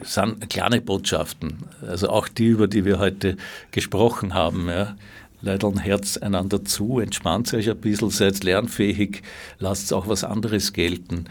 es 0.00 0.14
sind 0.14 0.48
kleine 0.50 0.80
Botschaften, 0.80 1.64
also 1.84 2.10
auch 2.10 2.28
die, 2.28 2.46
über 2.46 2.68
die 2.68 2.84
wir 2.84 3.00
heute 3.00 3.36
gesprochen 3.72 4.34
haben. 4.34 4.68
Ja. 4.68 4.96
Leider 5.40 5.66
ein 5.66 5.78
Herz 5.78 6.16
einander 6.16 6.64
zu, 6.64 7.00
entspannt 7.00 7.52
euch 7.54 7.68
ein 7.68 7.78
bisschen, 7.78 8.10
seid 8.10 8.44
lernfähig, 8.44 9.22
lasst 9.58 9.92
auch 9.92 10.06
was 10.06 10.22
anderes 10.22 10.72
gelten 10.72 11.26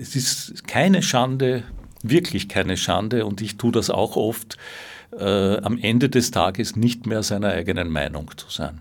es 0.00 0.16
ist 0.16 0.66
keine 0.66 1.02
Schande, 1.02 1.64
wirklich 2.10 2.48
keine 2.48 2.76
Schande, 2.76 3.26
und 3.26 3.40
ich 3.40 3.56
tue 3.56 3.72
das 3.72 3.90
auch 3.90 4.16
oft, 4.16 4.56
äh, 5.18 5.58
am 5.58 5.78
Ende 5.78 6.08
des 6.08 6.30
Tages 6.30 6.76
nicht 6.76 7.06
mehr 7.06 7.22
seiner 7.22 7.48
eigenen 7.48 7.90
Meinung 7.90 8.30
zu 8.36 8.50
sein, 8.50 8.80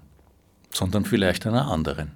sondern 0.72 1.06
vielleicht 1.06 1.46
einer 1.46 1.68
anderen. 1.68 2.12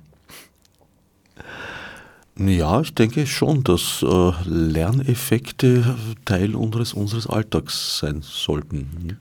Ja, 2.38 2.80
ich 2.80 2.93
denke 2.93 3.28
schon, 3.28 3.66
dass 3.66 4.01
äh, 4.01 4.32
Lerneffekte 4.45 5.97
Teil 6.24 6.55
unseres, 6.55 6.93
unseres 6.93 7.28
Alltags 7.28 7.99
sein 7.99 8.22
sollten. 8.22 9.20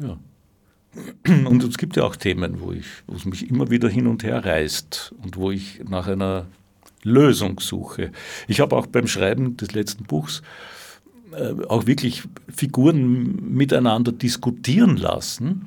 Ja. 0.00 0.18
Und 1.46 1.62
es 1.62 1.78
gibt 1.78 1.96
ja 1.96 2.02
auch 2.02 2.16
Themen, 2.16 2.60
wo, 2.60 2.72
ich, 2.72 2.86
wo 3.06 3.14
es 3.14 3.24
mich 3.24 3.48
immer 3.48 3.70
wieder 3.70 3.88
hin 3.88 4.08
und 4.08 4.24
her 4.24 4.44
reißt 4.44 5.14
und 5.22 5.36
wo 5.36 5.52
ich 5.52 5.80
nach 5.88 6.08
einer 6.08 6.46
Lösung 7.04 7.60
suche. 7.60 8.10
Ich 8.48 8.58
habe 8.58 8.74
auch 8.74 8.86
beim 8.86 9.06
Schreiben 9.06 9.56
des 9.56 9.72
letzten 9.72 10.04
Buchs 10.04 10.42
auch 11.68 11.86
wirklich 11.86 12.22
Figuren 12.54 13.54
miteinander 13.54 14.12
diskutieren 14.12 14.96
lassen. 14.96 15.66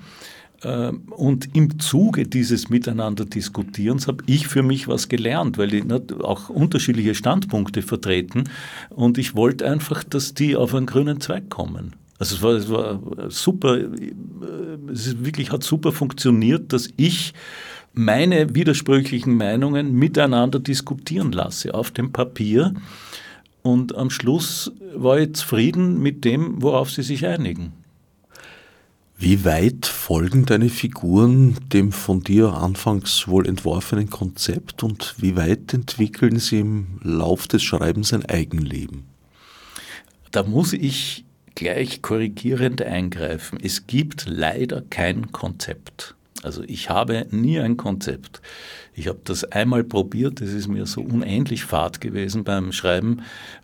Äh, 0.63 0.91
und 1.11 1.55
im 1.55 1.79
Zuge 1.79 2.27
dieses 2.27 2.69
Miteinander 2.69 3.25
diskutierens 3.25 4.07
habe 4.07 4.23
ich 4.27 4.47
für 4.47 4.63
mich 4.63 4.87
was 4.87 5.09
gelernt, 5.09 5.57
weil 5.57 5.69
die 5.69 5.83
auch 6.21 6.49
unterschiedliche 6.49 7.15
Standpunkte 7.15 7.81
vertreten. 7.81 8.45
Und 8.89 9.17
ich 9.17 9.35
wollte 9.35 9.69
einfach, 9.69 10.03
dass 10.03 10.33
die 10.33 10.55
auf 10.55 10.75
einen 10.75 10.85
grünen 10.85 11.19
Zweig 11.21 11.49
kommen. 11.49 11.95
Also 12.19 12.35
es 12.35 12.41
war, 12.43 12.51
es 12.53 12.69
war 12.69 13.31
super, 13.31 13.79
äh, 13.79 13.87
es 14.91 15.23
wirklich 15.23 15.51
hat 15.51 15.63
super 15.63 15.91
funktioniert, 15.91 16.73
dass 16.73 16.89
ich 16.97 17.33
meine 17.93 18.55
widersprüchlichen 18.55 19.35
Meinungen 19.35 19.93
miteinander 19.93 20.59
diskutieren 20.59 21.31
lasse 21.31 21.73
auf 21.73 21.91
dem 21.91 22.11
Papier. 22.13 22.73
Und 23.63 23.95
am 23.95 24.09
Schluss 24.09 24.71
war 24.95 25.19
ich 25.19 25.33
zufrieden 25.33 26.01
mit 26.01 26.25
dem, 26.25 26.61
worauf 26.61 26.89
sie 26.91 27.03
sich 27.03 27.25
einigen. 27.25 27.73
Wie 29.17 29.45
weit 29.45 29.85
folgen 29.85 30.47
deine 30.47 30.69
Figuren 30.69 31.55
dem 31.71 31.91
von 31.91 32.21
dir 32.21 32.55
anfangs 32.55 33.27
wohl 33.27 33.47
entworfenen 33.47 34.09
Konzept 34.09 34.81
und 34.81 35.13
wie 35.19 35.35
weit 35.35 35.75
entwickeln 35.75 36.39
sie 36.39 36.61
im 36.61 36.99
Lauf 37.03 37.47
des 37.47 37.61
Schreibens 37.61 38.13
ein 38.13 38.25
Eigenleben? 38.25 39.03
Da 40.31 40.41
muss 40.41 40.73
ich 40.73 41.23
gleich 41.53 42.01
korrigierend 42.01 42.81
eingreifen. 42.81 43.59
Es 43.61 43.85
gibt 43.85 44.25
leider 44.27 44.81
kein 44.81 45.31
Konzept. 45.31 46.15
Also 46.43 46.63
ich 46.65 46.89
habe 46.89 47.27
nie 47.31 47.59
ein 47.59 47.77
Konzept. 47.77 48.41
Ich 48.93 49.07
habe 49.07 49.19
das 49.23 49.43
einmal 49.45 49.83
probiert, 49.83 50.41
es 50.41 50.53
ist 50.53 50.67
mir 50.67 50.85
so 50.85 51.01
unendlich 51.01 51.63
fad 51.63 52.01
gewesen 52.01 52.43
beim 52.43 52.71
Schreiben, 52.71 53.21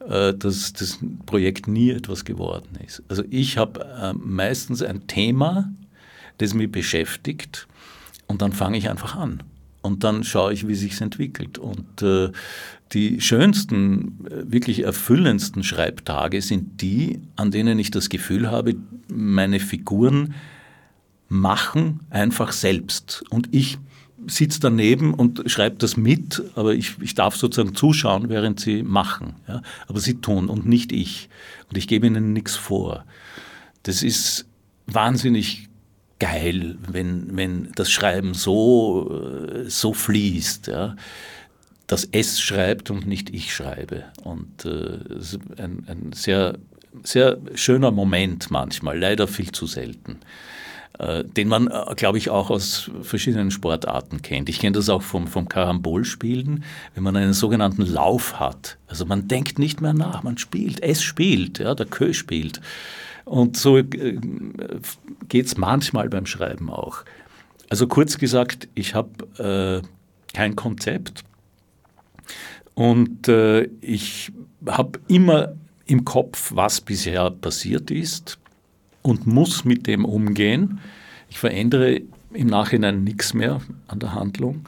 äh, 0.08 0.34
dass 0.34 0.74
das 0.74 1.00
Projekt 1.26 1.68
nie 1.68 1.92
etwas 1.92 2.24
geworden 2.24 2.78
ist. 2.86 3.04
Also 3.10 3.24
ich 3.30 3.58
habe 3.58 3.86
äh, 4.02 4.14
meistens 4.14 4.82
ein 4.82 5.08
Thema, 5.08 5.72
das 6.38 6.54
mich 6.54 6.72
beschäftigt 6.72 7.68
und 8.28 8.42
dann 8.42 8.54
fange 8.54 8.78
ich 8.78 8.90
einfach 8.90 9.16
an. 9.16 9.44
Und 9.82 10.04
dann 10.04 10.24
schaue 10.24 10.54
ich, 10.54 10.68
wie 10.68 10.76
sich 10.76 11.00
entwickelt. 11.00 11.58
Und 11.58 12.02
äh, 12.02 12.32
die 12.94 13.22
schönsten, 13.22 14.18
wirklich 14.20 14.84
erfüllendsten 14.84 15.64
Schreibtage 15.64 16.42
sind 16.42 16.82
die, 16.82 17.22
an 17.36 17.52
denen 17.52 17.80
ich 17.80 17.92
das 17.92 18.10
Gefühl 18.10 18.50
habe, 18.50 18.76
meine 19.08 19.60
Figuren 19.60 20.36
machen 21.30 22.02
einfach 22.10 22.52
selbst. 22.52 23.24
Und 23.30 23.50
ich 23.54 23.78
sitze 24.28 24.60
daneben 24.60 25.14
und 25.14 25.50
schreibe 25.50 25.78
das 25.78 25.96
mit, 25.96 26.44
aber 26.56 26.74
ich, 26.74 26.96
ich 27.02 27.16
darf 27.16 27.36
sozusagen 27.36 27.76
zuschauen, 27.76 28.30
während 28.30 28.60
sie 28.60 28.84
machen. 28.84 29.36
Ja? 29.48 29.62
Aber 29.88 30.00
sie 30.00 30.16
tun 30.16 30.50
und 30.50 30.66
nicht 30.66 30.92
ich. 30.92 31.30
Und 31.70 31.78
ich 31.78 31.88
gebe 31.88 32.08
ihnen 32.08 32.34
nichts 32.34 32.56
vor. 32.56 33.06
Das 33.84 34.04
ist 34.04 34.46
wahnsinnig 34.86 35.70
geil, 36.20 36.78
wenn, 36.88 37.38
wenn 37.38 37.72
das 37.76 37.92
Schreiben 37.92 38.34
so, 38.34 39.10
äh, 39.12 39.70
so 39.70 39.94
fließt. 39.94 40.68
Ja? 40.68 40.96
Dass 41.86 42.08
es 42.12 42.42
schreibt 42.42 42.92
und 42.92 43.08
nicht 43.08 43.30
ich 43.30 43.54
schreibe. 43.54 44.06
Und 44.24 44.66
äh, 44.66 45.00
ein, 45.58 45.86
ein 45.88 46.12
sehr, 46.14 46.58
sehr 47.04 47.38
schöner 47.56 47.92
Moment 47.92 48.52
manchmal, 48.52 49.00
leider 49.00 49.28
viel 49.28 49.52
zu 49.52 49.68
selten. 49.68 50.18
Äh, 51.00 51.26
den 51.26 51.48
man, 51.48 51.68
äh, 51.68 51.94
glaube 51.96 52.18
ich, 52.18 52.32
auch 52.32 52.50
aus 52.50 52.90
verschiedenen 53.04 53.52
Sportarten 53.52 54.24
kennt. 54.24 54.50
Ich 54.50 54.60
kenne 54.60 54.74
das 54.74 54.90
auch 54.90 55.04
vom, 55.04 55.28
vom 55.28 55.48
Karambolspielen, 55.48 56.64
wenn 56.96 57.04
man 57.04 57.16
einen 57.16 57.34
sogenannten 57.34 57.84
Lauf 57.84 58.40
hat. 58.40 58.78
Also 58.88 59.06
man 59.06 59.28
denkt 59.28 59.60
nicht 59.60 59.80
mehr 59.80 59.94
nach, 59.94 60.24
man 60.24 60.40
spielt, 60.40 60.82
es 60.82 61.04
spielt, 61.04 61.60
ja, 61.60 61.76
der 61.76 61.86
Kö 61.86 62.14
spielt. 62.14 62.62
Und 63.26 63.58
so 63.58 63.78
äh, 63.78 63.86
geht 65.28 65.46
es 65.46 65.58
manchmal 65.58 66.10
beim 66.10 66.26
Schreiben 66.26 66.72
auch. 66.72 67.04
Also 67.70 67.86
kurz 67.88 68.18
gesagt, 68.18 68.68
ich 68.74 68.96
habe 68.96 69.84
äh, 69.84 69.88
kein 70.34 70.56
Konzept 70.56 71.24
und 72.74 73.28
äh, 73.28 73.64
ich 73.82 74.32
habe 74.66 75.00
immer 75.08 75.54
im 75.86 76.06
Kopf, 76.06 76.52
was 76.56 76.82
bisher 76.82 77.30
passiert 77.30 77.92
ist 77.92 78.40
und 79.08 79.26
muss 79.26 79.64
mit 79.64 79.88
dem 79.88 80.04
umgehen. 80.04 80.80
Ich 81.30 81.40
verändere 81.40 82.02
im 82.34 82.48
Nachhinein 82.48 83.04
nichts 83.04 83.34
mehr 83.34 83.62
an 83.88 84.00
der 84.00 84.14
Handlung. 84.14 84.66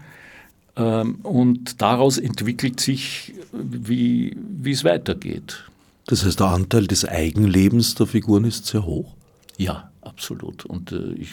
Ähm, 0.78 1.16
und 1.24 1.82
daraus 1.82 2.18
entwickelt 2.18 2.80
sich, 2.80 3.34
wie, 3.52 4.36
wie 4.38 4.72
es 4.72 4.84
weitergeht. 4.86 5.66
Das 6.08 6.26
heißt, 6.26 6.40
der 6.40 6.48
Anteil 6.48 6.88
des 6.88 7.06
Eigenlebens 7.06 7.96
der 7.96 8.08
Figuren 8.08 8.46
ist 8.46 8.66
sehr 8.66 8.86
hoch? 8.86 9.14
Ja, 9.58 9.92
absolut. 10.02 10.66
Und 10.66 10.94
äh, 10.94 11.12
ich, 11.14 11.32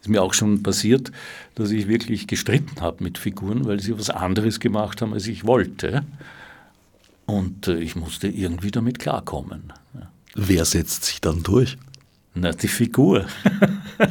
ist 0.00 0.08
mir 0.08 0.20
auch 0.20 0.34
schon 0.34 0.64
passiert, 0.64 1.12
dass 1.54 1.70
ich 1.70 1.86
wirklich 1.86 2.26
gestritten 2.26 2.80
habe 2.80 3.04
mit 3.04 3.18
Figuren, 3.18 3.66
weil 3.66 3.78
sie 3.78 3.96
was 3.96 4.10
anderes 4.10 4.58
gemacht 4.58 5.00
haben, 5.00 5.14
als 5.14 5.28
ich 5.28 5.46
wollte. 5.46 6.04
Und 7.26 7.68
äh, 7.68 7.78
ich 7.78 7.94
musste 7.94 8.26
irgendwie 8.26 8.72
damit 8.72 8.98
klarkommen. 8.98 9.72
Ja. 9.94 10.10
Wer 10.34 10.64
setzt 10.64 11.04
sich 11.04 11.20
dann 11.20 11.44
durch? 11.44 11.78
Na, 12.40 12.52
die 12.52 12.68
Figur. 12.68 13.26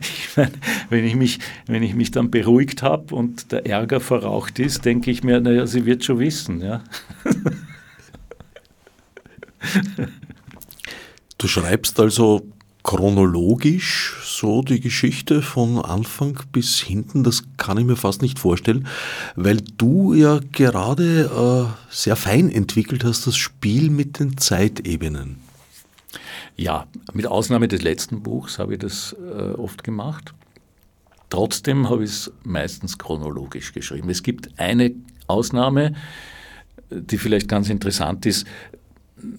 ich 0.00 0.36
meine, 0.36 0.52
wenn 0.90 1.04
ich 1.06 1.14
mich, 1.14 1.38
wenn 1.66 1.82
ich 1.82 1.94
mich 1.94 2.10
dann 2.10 2.30
beruhigt 2.30 2.82
habe 2.82 3.14
und 3.14 3.52
der 3.52 3.64
Ärger 3.64 4.00
verraucht 4.00 4.58
ist, 4.58 4.84
denke 4.84 5.10
ich 5.10 5.24
mir, 5.24 5.40
naja, 5.40 5.66
sie 5.66 5.86
wird 5.86 6.04
schon 6.04 6.18
wissen, 6.18 6.60
ja. 6.60 6.84
du 11.38 11.48
schreibst 11.48 11.98
also 12.00 12.46
chronologisch 12.82 14.16
so 14.22 14.60
die 14.60 14.80
Geschichte 14.80 15.40
von 15.40 15.78
Anfang 15.78 16.38
bis 16.52 16.78
hinten, 16.78 17.24
das 17.24 17.44
kann 17.56 17.78
ich 17.78 17.86
mir 17.86 17.96
fast 17.96 18.20
nicht 18.20 18.38
vorstellen, 18.38 18.86
weil 19.36 19.62
du 19.78 20.12
ja 20.12 20.40
gerade 20.52 21.70
äh, 21.70 21.94
sehr 21.94 22.16
fein 22.16 22.50
entwickelt 22.50 23.04
hast, 23.04 23.26
das 23.26 23.38
Spiel 23.38 23.88
mit 23.88 24.18
den 24.20 24.36
Zeitebenen. 24.36 25.47
Ja, 26.58 26.88
mit 27.12 27.24
Ausnahme 27.26 27.68
des 27.68 27.82
letzten 27.82 28.20
Buchs 28.20 28.58
habe 28.58 28.72
ich 28.72 28.80
das 28.80 29.14
äh, 29.14 29.52
oft 29.52 29.84
gemacht. 29.84 30.34
Trotzdem 31.30 31.88
habe 31.88 32.02
ich 32.02 32.10
es 32.10 32.32
meistens 32.42 32.98
chronologisch 32.98 33.72
geschrieben. 33.72 34.10
Es 34.10 34.24
gibt 34.24 34.58
eine 34.58 34.92
Ausnahme, 35.28 35.94
die 36.90 37.16
vielleicht 37.16 37.48
ganz 37.48 37.70
interessant 37.70 38.26
ist, 38.26 38.44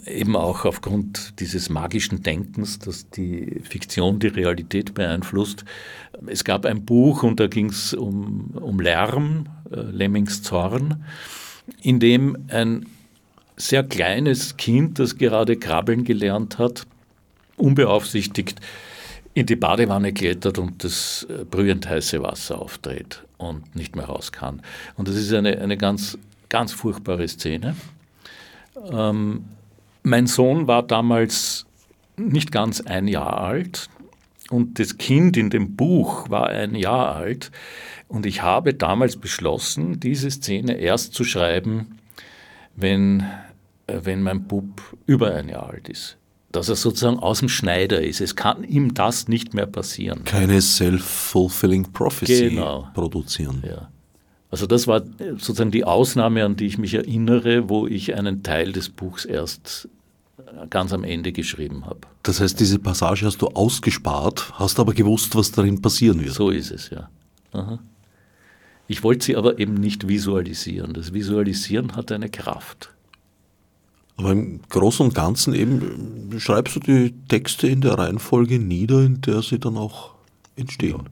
eben 0.06 0.38
auch 0.38 0.64
aufgrund 0.64 1.40
dieses 1.42 1.70
magischen 1.70 2.24
Denkens, 2.24 2.80
dass 2.80 3.10
die 3.10 3.62
Fiktion 3.64 4.20
die 4.20 4.28
Realität 4.28 4.94
beeinflusst. 4.94 5.66
Es 6.26 6.46
gab 6.46 6.66
ein 6.66 6.86
Buch 6.86 7.24
und 7.24 7.42
da 7.42 7.48
ging 7.48 7.70
es 7.70 7.94
um, 7.94 8.52
um 8.52 8.80
Lärm, 8.80 9.48
äh, 9.72 9.82
Lemmings 9.82 10.42
Zorn, 10.42 11.04
in 11.82 12.00
dem 12.00 12.38
ein 12.48 12.86
sehr 13.58 13.84
kleines 13.84 14.56
Kind, 14.56 15.00
das 15.00 15.18
gerade 15.18 15.58
krabbeln 15.58 16.06
gelernt 16.06 16.60
hat, 16.60 16.88
unbeaufsichtigt 17.60 18.60
in 19.34 19.46
die 19.46 19.56
Badewanne 19.56 20.14
klettert 20.14 20.58
und 20.58 20.84
das 20.84 21.26
äh, 21.30 21.46
brühend 21.46 21.88
heiße 21.88 22.22
Wasser 22.22 22.60
aufdreht 22.60 23.24
und 23.38 23.76
nicht 23.76 23.96
mehr 23.96 24.06
raus 24.06 24.32
kann. 24.32 24.62
Und 24.98 25.08
das 25.08 25.16
ist 25.16 25.32
eine, 25.34 25.60
eine 25.60 25.78
ganz, 25.78 26.18
ganz 26.50 26.74
furchtbare 26.74 27.28
Szene. 27.28 27.76
Ähm, 28.92 29.46
mein 30.04 30.28
Sohn 30.28 30.68
war 30.68 30.84
damals 30.84 31.66
nicht 32.18 32.52
ganz 32.52 32.82
ein 32.82 33.08
Jahr 33.08 33.38
alt 33.38 33.90
und 34.50 34.80
das 34.80 34.98
Kind 34.98 35.38
in 35.38 35.50
dem 35.50 35.76
Buch 35.76 36.30
war 36.30 36.48
ein 36.48 36.76
Jahr 36.76 37.16
alt 37.16 37.52
und 38.08 38.26
ich 38.26 38.42
habe 38.42 38.74
damals 38.74 39.18
beschlossen, 39.18 40.00
diese 40.00 40.32
Szene 40.32 40.74
erst 40.74 41.14
zu 41.14 41.24
schreiben, 41.24 42.00
wenn, 42.76 43.22
äh, 43.88 44.00
wenn 44.04 44.22
mein 44.22 44.48
Bub 44.48 44.82
über 45.06 45.34
ein 45.34 45.48
Jahr 45.48 45.70
alt 45.70 45.88
ist 45.88 46.19
dass 46.52 46.70
er 46.70 46.76
sozusagen 46.76 47.20
aus 47.20 47.40
dem 47.40 47.50
Schneider 47.50 48.02
ist. 48.02 48.22
Es 48.22 48.36
kann 48.36 48.64
ihm 48.64 48.94
das 48.94 49.28
nicht 49.28 49.54
mehr 49.54 49.68
passieren. 49.68 50.24
Keine 50.24 50.62
self-fulfilling 50.62 51.92
prophecy 51.92 52.50
genau. 52.50 52.88
produzieren. 52.94 53.64
Ja. 53.68 53.90
Also 54.52 54.66
das 54.66 54.88
war 54.88 55.04
sozusagen 55.38 55.72
die 55.72 55.84
Ausnahme, 55.84 56.44
an 56.44 56.56
die 56.56 56.66
ich 56.66 56.80
mich 56.80 56.96
erinnere, 56.96 57.70
wo 57.70 57.86
ich 57.86 58.16
einen 58.16 58.42
Teil 58.42 58.72
des 58.72 58.90
Buchs 58.90 59.26
erst 59.26 59.88
ganz 60.70 60.92
am 60.92 61.04
Ende 61.04 61.32
geschrieben 61.32 61.86
habe. 61.86 62.00
Das 62.24 62.40
heißt, 62.40 62.60
diese 62.60 62.80
Passage 62.80 63.26
hast 63.26 63.42
du 63.42 63.48
ausgespart, 63.48 64.52
hast 64.54 64.80
aber 64.80 64.94
gewusst, 64.94 65.36
was 65.36 65.52
darin 65.52 65.82
passieren 65.82 66.24
wird. 66.24 66.34
So 66.34 66.50
ist 66.50 66.72
es, 66.72 66.90
ja. 66.90 67.10
Aha. 67.52 67.80
Ich 68.88 69.04
wollte 69.04 69.26
sie 69.26 69.36
aber 69.36 69.60
eben 69.60 69.76
nicht 69.76 70.08
visualisieren. 70.08 70.94
Das 70.94 71.14
Visualisieren 71.14 71.96
hat 71.96 72.12
eine 72.12 72.30
Kraft. 72.30 72.90
Aber 74.20 74.34
im 74.34 74.60
Großen 74.68 75.06
und 75.06 75.16
Ganzen 75.16 75.54
eben 75.54 76.38
schreibst 76.40 76.76
du 76.76 76.82
die 76.82 77.14
Texte 77.30 77.70
in 77.70 77.80
der 77.80 77.94
Reihenfolge 77.94 78.60
nieder, 78.60 79.02
in 79.02 79.22
der 79.22 79.42
sie 79.42 79.60
dann 79.60 79.78
auch 79.78 80.14
entstehen. 80.58 81.08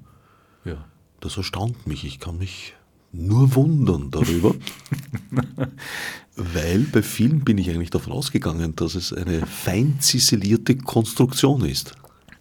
Ja. 0.65 0.73
ja. 0.73 0.85
Das 1.21 1.37
erstaunt 1.37 1.87
mich. 1.87 2.03
Ich 2.03 2.19
kann 2.19 2.37
mich 2.37 2.73
nur 3.13 3.55
wundern 3.55 4.11
darüber, 4.11 4.55
weil 6.35 6.79
bei 6.79 7.01
vielen 7.01 7.45
bin 7.45 7.57
ich 7.57 7.69
eigentlich 7.69 7.91
davon 7.91 8.11
ausgegangen, 8.11 8.75
dass 8.75 8.93
es 8.93 9.13
eine 9.13 9.45
fein 9.45 10.01
ziselierte 10.01 10.75
Konstruktion 10.75 11.63
ist. 11.63 11.93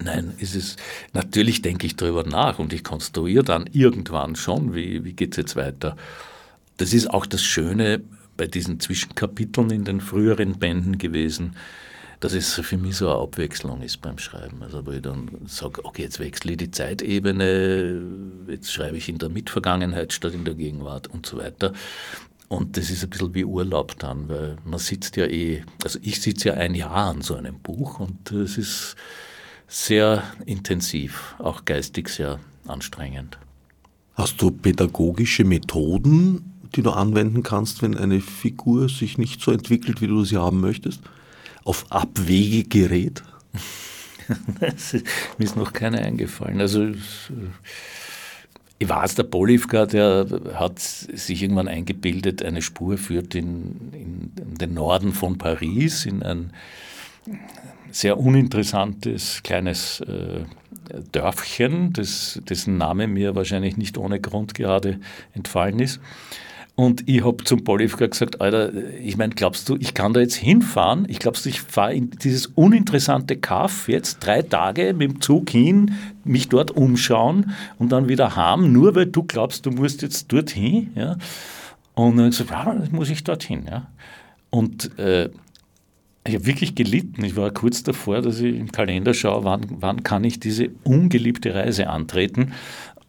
Nein, 0.03 0.33
ist 0.37 0.53
es, 0.53 0.75
natürlich 1.13 1.61
denke 1.61 1.87
ich 1.87 1.95
darüber 1.95 2.25
nach 2.25 2.59
und 2.59 2.73
ich 2.73 2.83
konstruiere 2.83 3.45
dann 3.45 3.69
irgendwann 3.71 4.35
schon, 4.35 4.75
wie, 4.75 5.05
wie 5.05 5.13
geht 5.13 5.31
es 5.31 5.37
jetzt 5.37 5.55
weiter. 5.55 5.95
Das 6.75 6.93
ist 6.93 7.09
auch 7.09 7.25
das 7.25 7.41
Schöne 7.41 8.01
bei 8.37 8.47
diesen 8.47 8.79
Zwischenkapiteln 8.79 9.71
in 9.71 9.83
den 9.83 9.99
früheren 9.99 10.59
Bänden 10.59 10.97
gewesen, 10.97 11.55
dass 12.19 12.33
es 12.33 12.53
für 12.53 12.77
mich 12.77 12.97
so 12.97 13.09
eine 13.09 13.19
Abwechslung 13.19 13.81
ist 13.81 14.01
beim 14.01 14.17
Schreiben. 14.17 14.63
Also 14.63 14.85
wo 14.85 14.91
ich 14.91 15.01
dann 15.01 15.29
sage, 15.45 15.83
okay, 15.85 16.03
jetzt 16.03 16.19
wechsle 16.19 16.51
ich 16.51 16.57
die 16.57 16.71
Zeitebene, 16.71 18.01
jetzt 18.47 18.71
schreibe 18.71 18.97
ich 18.97 19.09
in 19.09 19.17
der 19.17 19.29
Mitvergangenheit 19.29 20.13
statt 20.13 20.33
in 20.33 20.45
der 20.45 20.55
Gegenwart 20.55 21.07
und 21.07 21.25
so 21.25 21.37
weiter. 21.37 21.73
Und 22.47 22.77
das 22.77 22.89
ist 22.89 23.03
ein 23.03 23.09
bisschen 23.09 23.35
wie 23.35 23.43
Urlaub 23.43 23.99
dann, 23.99 24.29
weil 24.29 24.55
man 24.63 24.79
sitzt 24.79 25.17
ja 25.17 25.25
eh, 25.25 25.63
also 25.83 25.99
ich 26.01 26.21
sitze 26.21 26.49
ja 26.49 26.53
ein 26.55 26.75
Jahr 26.75 27.09
an 27.09 27.21
so 27.21 27.35
einem 27.35 27.59
Buch 27.59 27.99
und 27.99 28.31
es 28.31 28.57
ist 28.57 28.95
sehr 29.67 30.23
intensiv, 30.45 31.35
auch 31.39 31.65
geistig 31.65 32.07
sehr 32.09 32.39
anstrengend. 32.65 33.37
Hast 34.13 34.41
du 34.41 34.49
pädagogische 34.49 35.43
Methoden, 35.43 36.56
die 36.75 36.81
du 36.81 36.91
anwenden 36.91 37.43
kannst, 37.43 37.81
wenn 37.81 37.97
eine 37.97 38.21
Figur 38.21 38.89
sich 38.89 39.17
nicht 39.17 39.41
so 39.41 39.51
entwickelt, 39.51 40.01
wie 40.01 40.07
du 40.07 40.23
sie 40.23 40.37
haben 40.37 40.59
möchtest? 40.59 41.01
Auf 41.63 41.85
Abwege 41.89 42.63
gerät? 42.63 43.23
mir 45.37 45.45
ist 45.45 45.55
noch 45.55 45.73
keine 45.73 45.99
eingefallen. 45.99 46.59
Also 46.61 46.87
ich 48.79 48.89
weiß, 48.89 49.15
der 49.15 49.23
Polivka, 49.23 49.85
der 49.85 50.27
hat 50.53 50.79
sich 50.79 51.41
irgendwann 51.41 51.67
eingebildet, 51.67 52.43
eine 52.43 52.61
Spur 52.61 52.97
führt 52.97 53.33
in, 53.33 53.91
in, 53.93 54.31
in 54.39 54.55
den 54.55 54.73
Norden 54.73 55.13
von 55.13 55.37
Paris, 55.37 56.05
in 56.05 56.21
ein 56.21 56.51
sehr 57.91 58.19
uninteressantes 58.19 59.41
kleines 59.43 60.01
äh, 60.01 60.41
Dörfchen, 61.11 61.93
das, 61.93 62.39
dessen 62.47 62.77
Name 62.77 63.07
mir 63.07 63.35
wahrscheinlich 63.35 63.77
nicht 63.77 63.97
ohne 63.97 64.19
Grund 64.19 64.53
gerade 64.53 64.99
entfallen 65.33 65.79
ist. 65.79 65.99
Und 66.79 67.09
ich 67.09 67.25
habe 67.25 67.43
zum 67.43 67.63
Polivka 67.63 68.05
gesagt, 68.05 68.39
Alter, 68.39 68.71
ich 69.01 69.17
meine, 69.17 69.33
glaubst 69.33 69.67
du, 69.67 69.77
ich 69.77 69.95
kann 69.95 70.13
da 70.13 70.19
jetzt 70.19 70.35
hinfahren? 70.35 71.07
Ich 71.09 71.17
glaubst 71.17 71.43
du, 71.43 71.49
ich 71.49 71.59
fahre 71.59 71.95
in 71.95 72.11
dieses 72.11 72.45
uninteressante 72.45 73.35
Kaff 73.35 73.89
jetzt 73.89 74.19
drei 74.19 74.43
Tage 74.43 74.93
mit 74.93 75.09
dem 75.09 75.19
Zug 75.19 75.49
hin, 75.49 75.95
mich 76.23 76.49
dort 76.49 76.69
umschauen 76.69 77.55
und 77.79 77.91
dann 77.91 78.09
wieder 78.09 78.35
heim, 78.35 78.71
nur 78.73 78.93
weil 78.93 79.07
du 79.07 79.23
glaubst, 79.23 79.65
du 79.65 79.71
musst 79.71 80.03
jetzt 80.03 80.31
dorthin? 80.31 80.91
Ja? 80.93 81.17
Und 81.95 82.17
dann 82.17 82.29
gesagt, 82.29 82.51
ja, 82.51 82.65
dann 82.65 82.87
muss 82.91 83.09
ich 83.09 83.23
dorthin. 83.23 83.65
Ja? 83.67 83.87
Und 84.51 84.99
äh, 84.99 85.31
ich 86.27 86.35
habe 86.35 86.45
wirklich 86.45 86.75
gelitten. 86.75 87.23
Ich 87.23 87.35
war 87.35 87.51
kurz 87.51 87.83
davor, 87.83 88.21
dass 88.21 88.39
ich 88.39 88.55
im 88.55 88.71
Kalender 88.71 89.13
schaue, 89.13 89.43
wann, 89.43 89.65
wann 89.79 90.03
kann 90.03 90.23
ich 90.23 90.39
diese 90.39 90.69
ungeliebte 90.83 91.55
Reise 91.55 91.89
antreten. 91.89 92.53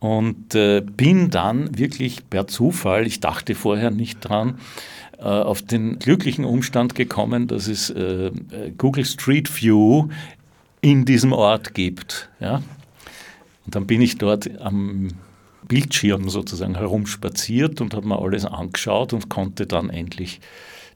Und 0.00 0.54
äh, 0.54 0.80
bin 0.80 1.30
dann 1.30 1.76
wirklich 1.76 2.28
per 2.30 2.46
Zufall, 2.46 3.06
ich 3.06 3.20
dachte 3.20 3.54
vorher 3.54 3.90
nicht 3.90 4.20
dran, 4.20 4.58
äh, 5.18 5.22
auf 5.24 5.62
den 5.62 5.98
glücklichen 5.98 6.44
Umstand 6.44 6.94
gekommen, 6.94 7.48
dass 7.48 7.66
es 7.66 7.90
äh, 7.90 8.30
Google 8.76 9.04
Street 9.04 9.60
View 9.60 10.08
in 10.80 11.04
diesem 11.04 11.32
Ort 11.32 11.74
gibt. 11.74 12.30
Ja? 12.38 12.62
Und 13.66 13.74
dann 13.74 13.86
bin 13.86 14.00
ich 14.00 14.18
dort 14.18 14.48
am 14.60 15.08
Bildschirm 15.66 16.28
sozusagen 16.28 16.76
herumspaziert 16.76 17.80
und 17.80 17.94
habe 17.94 18.06
mir 18.06 18.20
alles 18.20 18.44
angeschaut 18.44 19.12
und 19.12 19.28
konnte 19.28 19.66
dann 19.66 19.90
endlich 19.90 20.40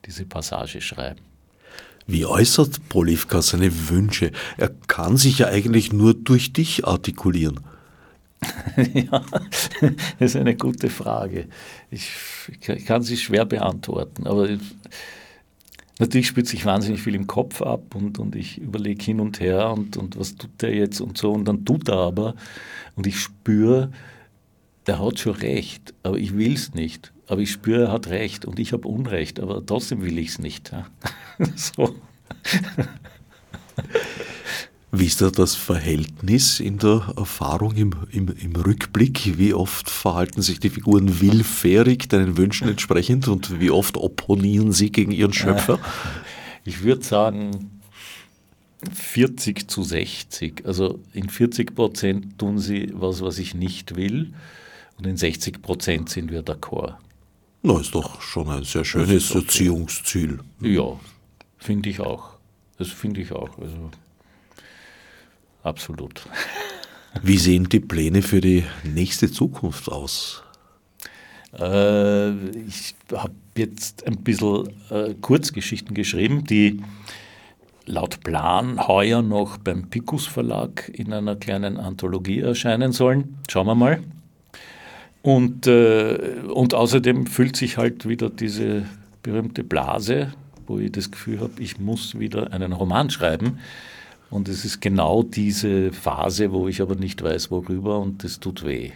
diese 0.05 0.25
Passage 0.25 0.81
schreiben. 0.81 1.19
Wie 2.07 2.25
äußert 2.25 2.89
Polivka 2.89 3.41
seine 3.41 3.89
Wünsche? 3.89 4.31
Er 4.57 4.69
kann 4.87 5.17
sich 5.17 5.39
ja 5.39 5.47
eigentlich 5.47 5.93
nur 5.93 6.13
durch 6.13 6.51
dich 6.51 6.85
artikulieren. 6.85 7.59
ja, 8.93 9.23
das 10.19 10.31
ist 10.31 10.35
eine 10.35 10.55
gute 10.55 10.89
Frage. 10.89 11.47
Ich, 11.91 12.11
ich 12.49 12.85
kann 12.85 13.01
sie 13.01 13.17
schwer 13.17 13.45
beantworten, 13.45 14.27
aber 14.27 14.49
Natürlich 15.99 16.27
spielt 16.27 16.47
sich 16.47 16.65
wahnsinnig 16.65 17.03
viel 17.03 17.13
im 17.13 17.27
Kopf 17.27 17.61
ab 17.61 17.93
und, 17.93 18.17
und 18.17 18.35
ich 18.35 18.57
überlege 18.57 19.03
hin 19.03 19.19
und 19.19 19.39
her 19.39 19.71
und, 19.71 19.95
und 19.95 20.17
was 20.19 20.35
tut 20.35 20.61
der 20.61 20.73
jetzt 20.73 20.99
und 20.99 21.19
so 21.19 21.31
und 21.31 21.45
dann 21.45 21.65
tut 21.65 21.87
er 21.87 21.97
aber 21.97 22.33
und 22.95 23.05
ich 23.05 23.19
spüre, 23.19 23.91
der 24.87 24.99
hat 24.99 25.19
schon 25.19 25.33
recht, 25.33 25.93
aber 26.03 26.17
ich 26.17 26.35
will 26.35 26.53
es 26.53 26.73
nicht. 26.73 27.13
Aber 27.27 27.41
ich 27.41 27.51
spüre, 27.51 27.85
er 27.85 27.91
hat 27.91 28.07
recht 28.07 28.45
und 28.45 28.59
ich 28.59 28.73
habe 28.73 28.87
Unrecht, 28.87 29.39
aber 29.39 29.65
trotzdem 29.65 30.01
will 30.01 30.17
ich 30.17 30.29
es 30.29 30.39
nicht. 30.39 30.73
So. 31.55 31.95
Wie 34.95 35.07
ist 35.07 35.21
da 35.21 35.31
das 35.31 35.55
Verhältnis 35.55 36.59
in 36.59 36.77
der 36.77 37.15
Erfahrung 37.17 37.75
im, 37.75 37.95
im, 38.11 38.27
im, 38.27 38.55
Rückblick? 38.55 39.39
Wie 39.39 39.55
oft 39.55 39.89
verhalten 39.89 40.43
sich 40.43 40.59
die 40.59 40.69
Figuren 40.69 41.19
willfährig 41.19 42.09
deinen 42.09 42.37
Wünschen 42.37 42.69
entsprechend 42.69 43.27
und 43.27 43.59
wie 43.59 43.71
oft 43.71 43.97
opponieren 43.97 44.71
sie 44.71 44.91
gegen 44.91 45.11
ihren 45.11 45.33
Schöpfer? 45.33 45.79
Ich 46.65 46.81
würde 46.83 47.03
sagen 47.03 47.81
40 48.93 49.67
zu 49.69 49.83
60. 49.83 50.65
Also 50.65 50.99
in 51.11 51.27
40 51.27 51.75
Prozent 51.75 52.37
tun 52.37 52.57
sie 52.57 52.89
was, 52.93 53.19
was 53.19 53.37
ich 53.37 53.53
nicht 53.53 53.97
will 53.97 54.33
und 54.97 55.05
in 55.05 55.17
60 55.17 55.61
Prozent 55.61 56.09
sind 56.09 56.31
wir 56.31 56.41
d'accord. 56.41 56.93
Na, 57.63 57.81
ist 57.81 57.95
doch 57.95 58.21
schon 58.21 58.47
ein 58.47 58.63
sehr 58.63 58.85
schönes. 58.85 59.35
Erziehungsziel. 59.35 60.39
Ja, 60.61 60.97
finde 61.57 61.89
ich 61.89 61.99
auch. 61.99 62.37
Das 62.77 62.89
finde 62.89 63.21
ich 63.21 63.33
auch. 63.33 63.57
Also 63.57 63.91
absolut. 65.63 66.27
Wie 67.21 67.37
sehen 67.37 67.69
die 67.69 67.79
Pläne 67.79 68.21
für 68.21 68.41
die 68.41 68.63
nächste 68.83 69.31
Zukunft 69.31 69.89
aus? 69.89 70.43
Äh, 71.57 72.31
ich 72.59 72.95
habe 73.13 73.33
jetzt 73.55 74.05
ein 74.07 74.17
bisschen 74.17 74.69
äh, 74.89 75.13
Kurzgeschichten 75.21 75.93
geschrieben, 75.93 76.43
die 76.45 76.81
laut 77.85 78.21
Plan 78.21 78.87
heuer 78.87 79.21
noch 79.21 79.57
beim 79.57 79.89
Picus 79.89 80.25
Verlag 80.25 80.89
in 80.93 81.13
einer 81.13 81.35
kleinen 81.35 81.77
Anthologie 81.77 82.39
erscheinen 82.39 82.91
sollen. 82.91 83.37
Schauen 83.49 83.67
wir 83.67 83.75
mal. 83.75 83.99
Und, 85.21 85.67
äh, 85.67 86.41
und 86.53 86.73
außerdem 86.73 87.27
füllt 87.27 87.55
sich 87.55 87.77
halt 87.77 88.07
wieder 88.07 88.29
diese 88.29 88.85
berühmte 89.21 89.63
Blase, 89.63 90.33
wo 90.67 90.79
ich 90.79 90.91
das 90.91 91.11
Gefühl 91.11 91.39
habe, 91.39 91.53
ich 91.59 91.79
muss 91.79 92.19
wieder 92.19 92.51
einen 92.51 92.73
Roman 92.73 93.09
schreiben. 93.09 93.59
Und 94.33 94.49
es 94.49 94.65
ist 94.65 94.81
genau 94.81 95.21
diese 95.21 95.91
Phase, 95.91 96.51
wo 96.51 96.67
ich 96.67 96.81
aber 96.81 96.95
nicht 96.95 97.21
weiß, 97.21 97.51
worüber 97.51 97.99
und 97.99 98.23
das 98.23 98.39
tut 98.39 98.65
weh. 98.65 98.89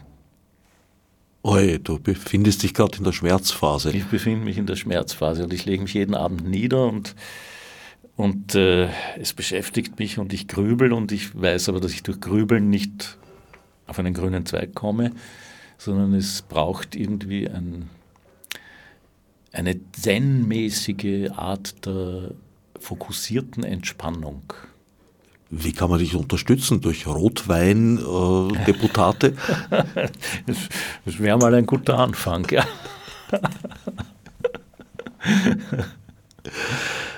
Oi, 1.44 1.78
du 1.78 2.00
befindest 2.00 2.64
dich 2.64 2.74
gerade 2.74 2.98
in 2.98 3.04
der 3.04 3.12
Schmerzphase. 3.12 3.92
Ich 3.92 4.06
befinde 4.06 4.44
mich 4.44 4.58
in 4.58 4.66
der 4.66 4.76
Schmerzphase 4.76 5.44
und 5.44 5.54
ich 5.54 5.64
lege 5.64 5.84
mich 5.84 5.94
jeden 5.94 6.16
Abend 6.16 6.50
nieder 6.50 6.88
und, 6.88 7.14
und 8.16 8.56
äh, 8.56 8.90
es 9.20 9.34
beschäftigt 9.34 10.00
mich 10.00 10.18
und 10.18 10.34
ich 10.34 10.48
grübel 10.48 10.92
und 10.92 11.12
ich 11.12 11.40
weiß 11.40 11.70
aber, 11.70 11.82
dass 11.82 11.92
ich 11.92 12.02
durch 12.02 12.20
Grübeln 12.20 12.72
nicht 12.72 13.20
auf 13.86 14.00
einen 14.00 14.16
grünen 14.16 14.44
Zweig 14.48 14.74
komme, 14.74 15.12
sondern 15.78 16.16
es 16.16 16.42
braucht 16.42 16.96
irgendwie 16.96 17.48
ein, 17.48 17.92
eine 19.52 19.80
zen-mäßige 19.92 21.30
Art 21.36 21.86
der 21.86 22.32
fokussierten 22.80 23.64
Entspannung. 23.64 24.42
Wie 25.50 25.72
kann 25.72 25.89
man 25.89 26.00
dich 26.00 26.14
unterstützen? 26.16 26.82
Durch 26.82 27.08
Rotwein-Deputate? 27.08 29.28
Äh, 29.28 29.34
das, 30.45 30.58
das 31.06 31.20
wäre 31.20 31.38
mal 31.38 31.56
ein 31.56 31.66
guter 31.66 32.00
Anfang, 32.00 32.45
ja. 32.52 32.66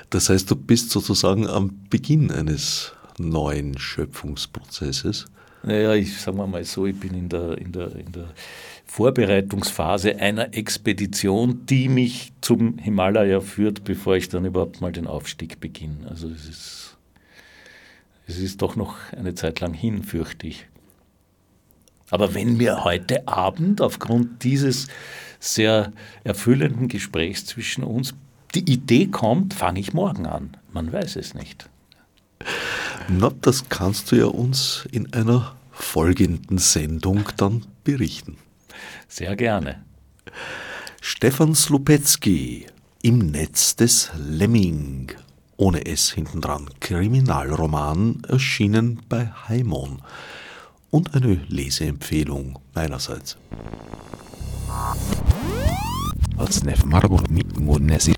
Das 0.10 0.30
heißt, 0.30 0.50
du 0.50 0.56
bist 0.56 0.92
sozusagen 0.92 1.48
am 1.48 1.72
Beginn 1.90 2.32
eines 2.32 2.94
neuen 3.18 3.78
Schöpfungsprozesses. 3.78 5.26
Naja, 5.64 5.94
ich 5.94 6.20
sage 6.20 6.38
mal 6.38 6.64
so, 6.64 6.86
ich 6.86 7.00
bin 7.00 7.14
in 7.14 7.30
der, 7.30 7.58
in, 7.58 7.72
der, 7.72 7.96
in 7.96 8.12
der 8.12 8.30
Vorbereitungsphase 8.86 10.18
einer 10.18 10.54
Expedition, 10.54 11.66
die 11.66 11.90
mich 11.90 12.32
zum 12.42 12.78
Himalaya 12.78 13.42
führt, 13.42 13.84
bevor 13.84 14.16
ich 14.16 14.30
dann 14.30 14.46
überhaupt 14.46 14.82
mal 14.82 14.92
den 14.92 15.06
Aufstieg 15.06 15.60
beginne. 15.60 16.08
Also 16.10 16.30
es 16.30 16.48
ist 16.48 16.79
es 18.30 18.38
ist 18.38 18.62
doch 18.62 18.76
noch 18.76 18.96
eine 19.12 19.34
Zeit 19.34 19.60
lang 19.60 19.74
hin, 19.74 20.04
fürchte 20.04 20.46
ich. 20.46 20.68
Aber 22.12 22.36
wenn 22.36 22.58
mir 22.58 22.84
heute 22.84 23.28
Abend 23.28 23.82
aufgrund 23.82 24.44
dieses 24.44 24.88
sehr 25.40 25.92
erfüllenden 26.24 26.88
Gesprächs 26.88 27.46
zwischen 27.46 27.84
uns 27.84 28.14
die 28.56 28.72
Idee 28.72 29.08
kommt, 29.08 29.54
fange 29.54 29.80
ich 29.80 29.94
morgen 29.94 30.26
an. 30.26 30.58
Man 30.72 30.92
weiß 30.92 31.16
es 31.16 31.34
nicht. 31.34 31.70
Na, 33.08 33.32
das 33.42 33.70
kannst 33.70 34.12
du 34.12 34.16
ja 34.16 34.26
uns 34.26 34.88
in 34.92 35.12
einer 35.14 35.56
folgenden 35.72 36.58
Sendung 36.58 37.30
dann 37.38 37.66
berichten. 37.84 38.38
Sehr 39.08 39.36
gerne. 39.36 39.84
Stefan 41.02 41.56
Slupetzky 41.56 42.68
im 43.02 43.32
Netz 43.32 43.76
des 43.76 44.12
Lemming 44.18 45.12
ohne 45.60 45.86
S 45.86 46.12
hintendran, 46.12 46.70
Kriminalroman, 46.80 48.22
erschienen 48.28 49.02
bei 49.10 49.30
Haimon 49.48 50.02
und 50.90 51.14
eine 51.14 51.34
Leseempfehlung 51.50 52.58
meinerseits. 52.74 53.38
Als 56.38 56.64
Nef 56.64 56.86
Marburg 56.86 57.30
mit 57.30 57.60
Monesi. 57.60 58.16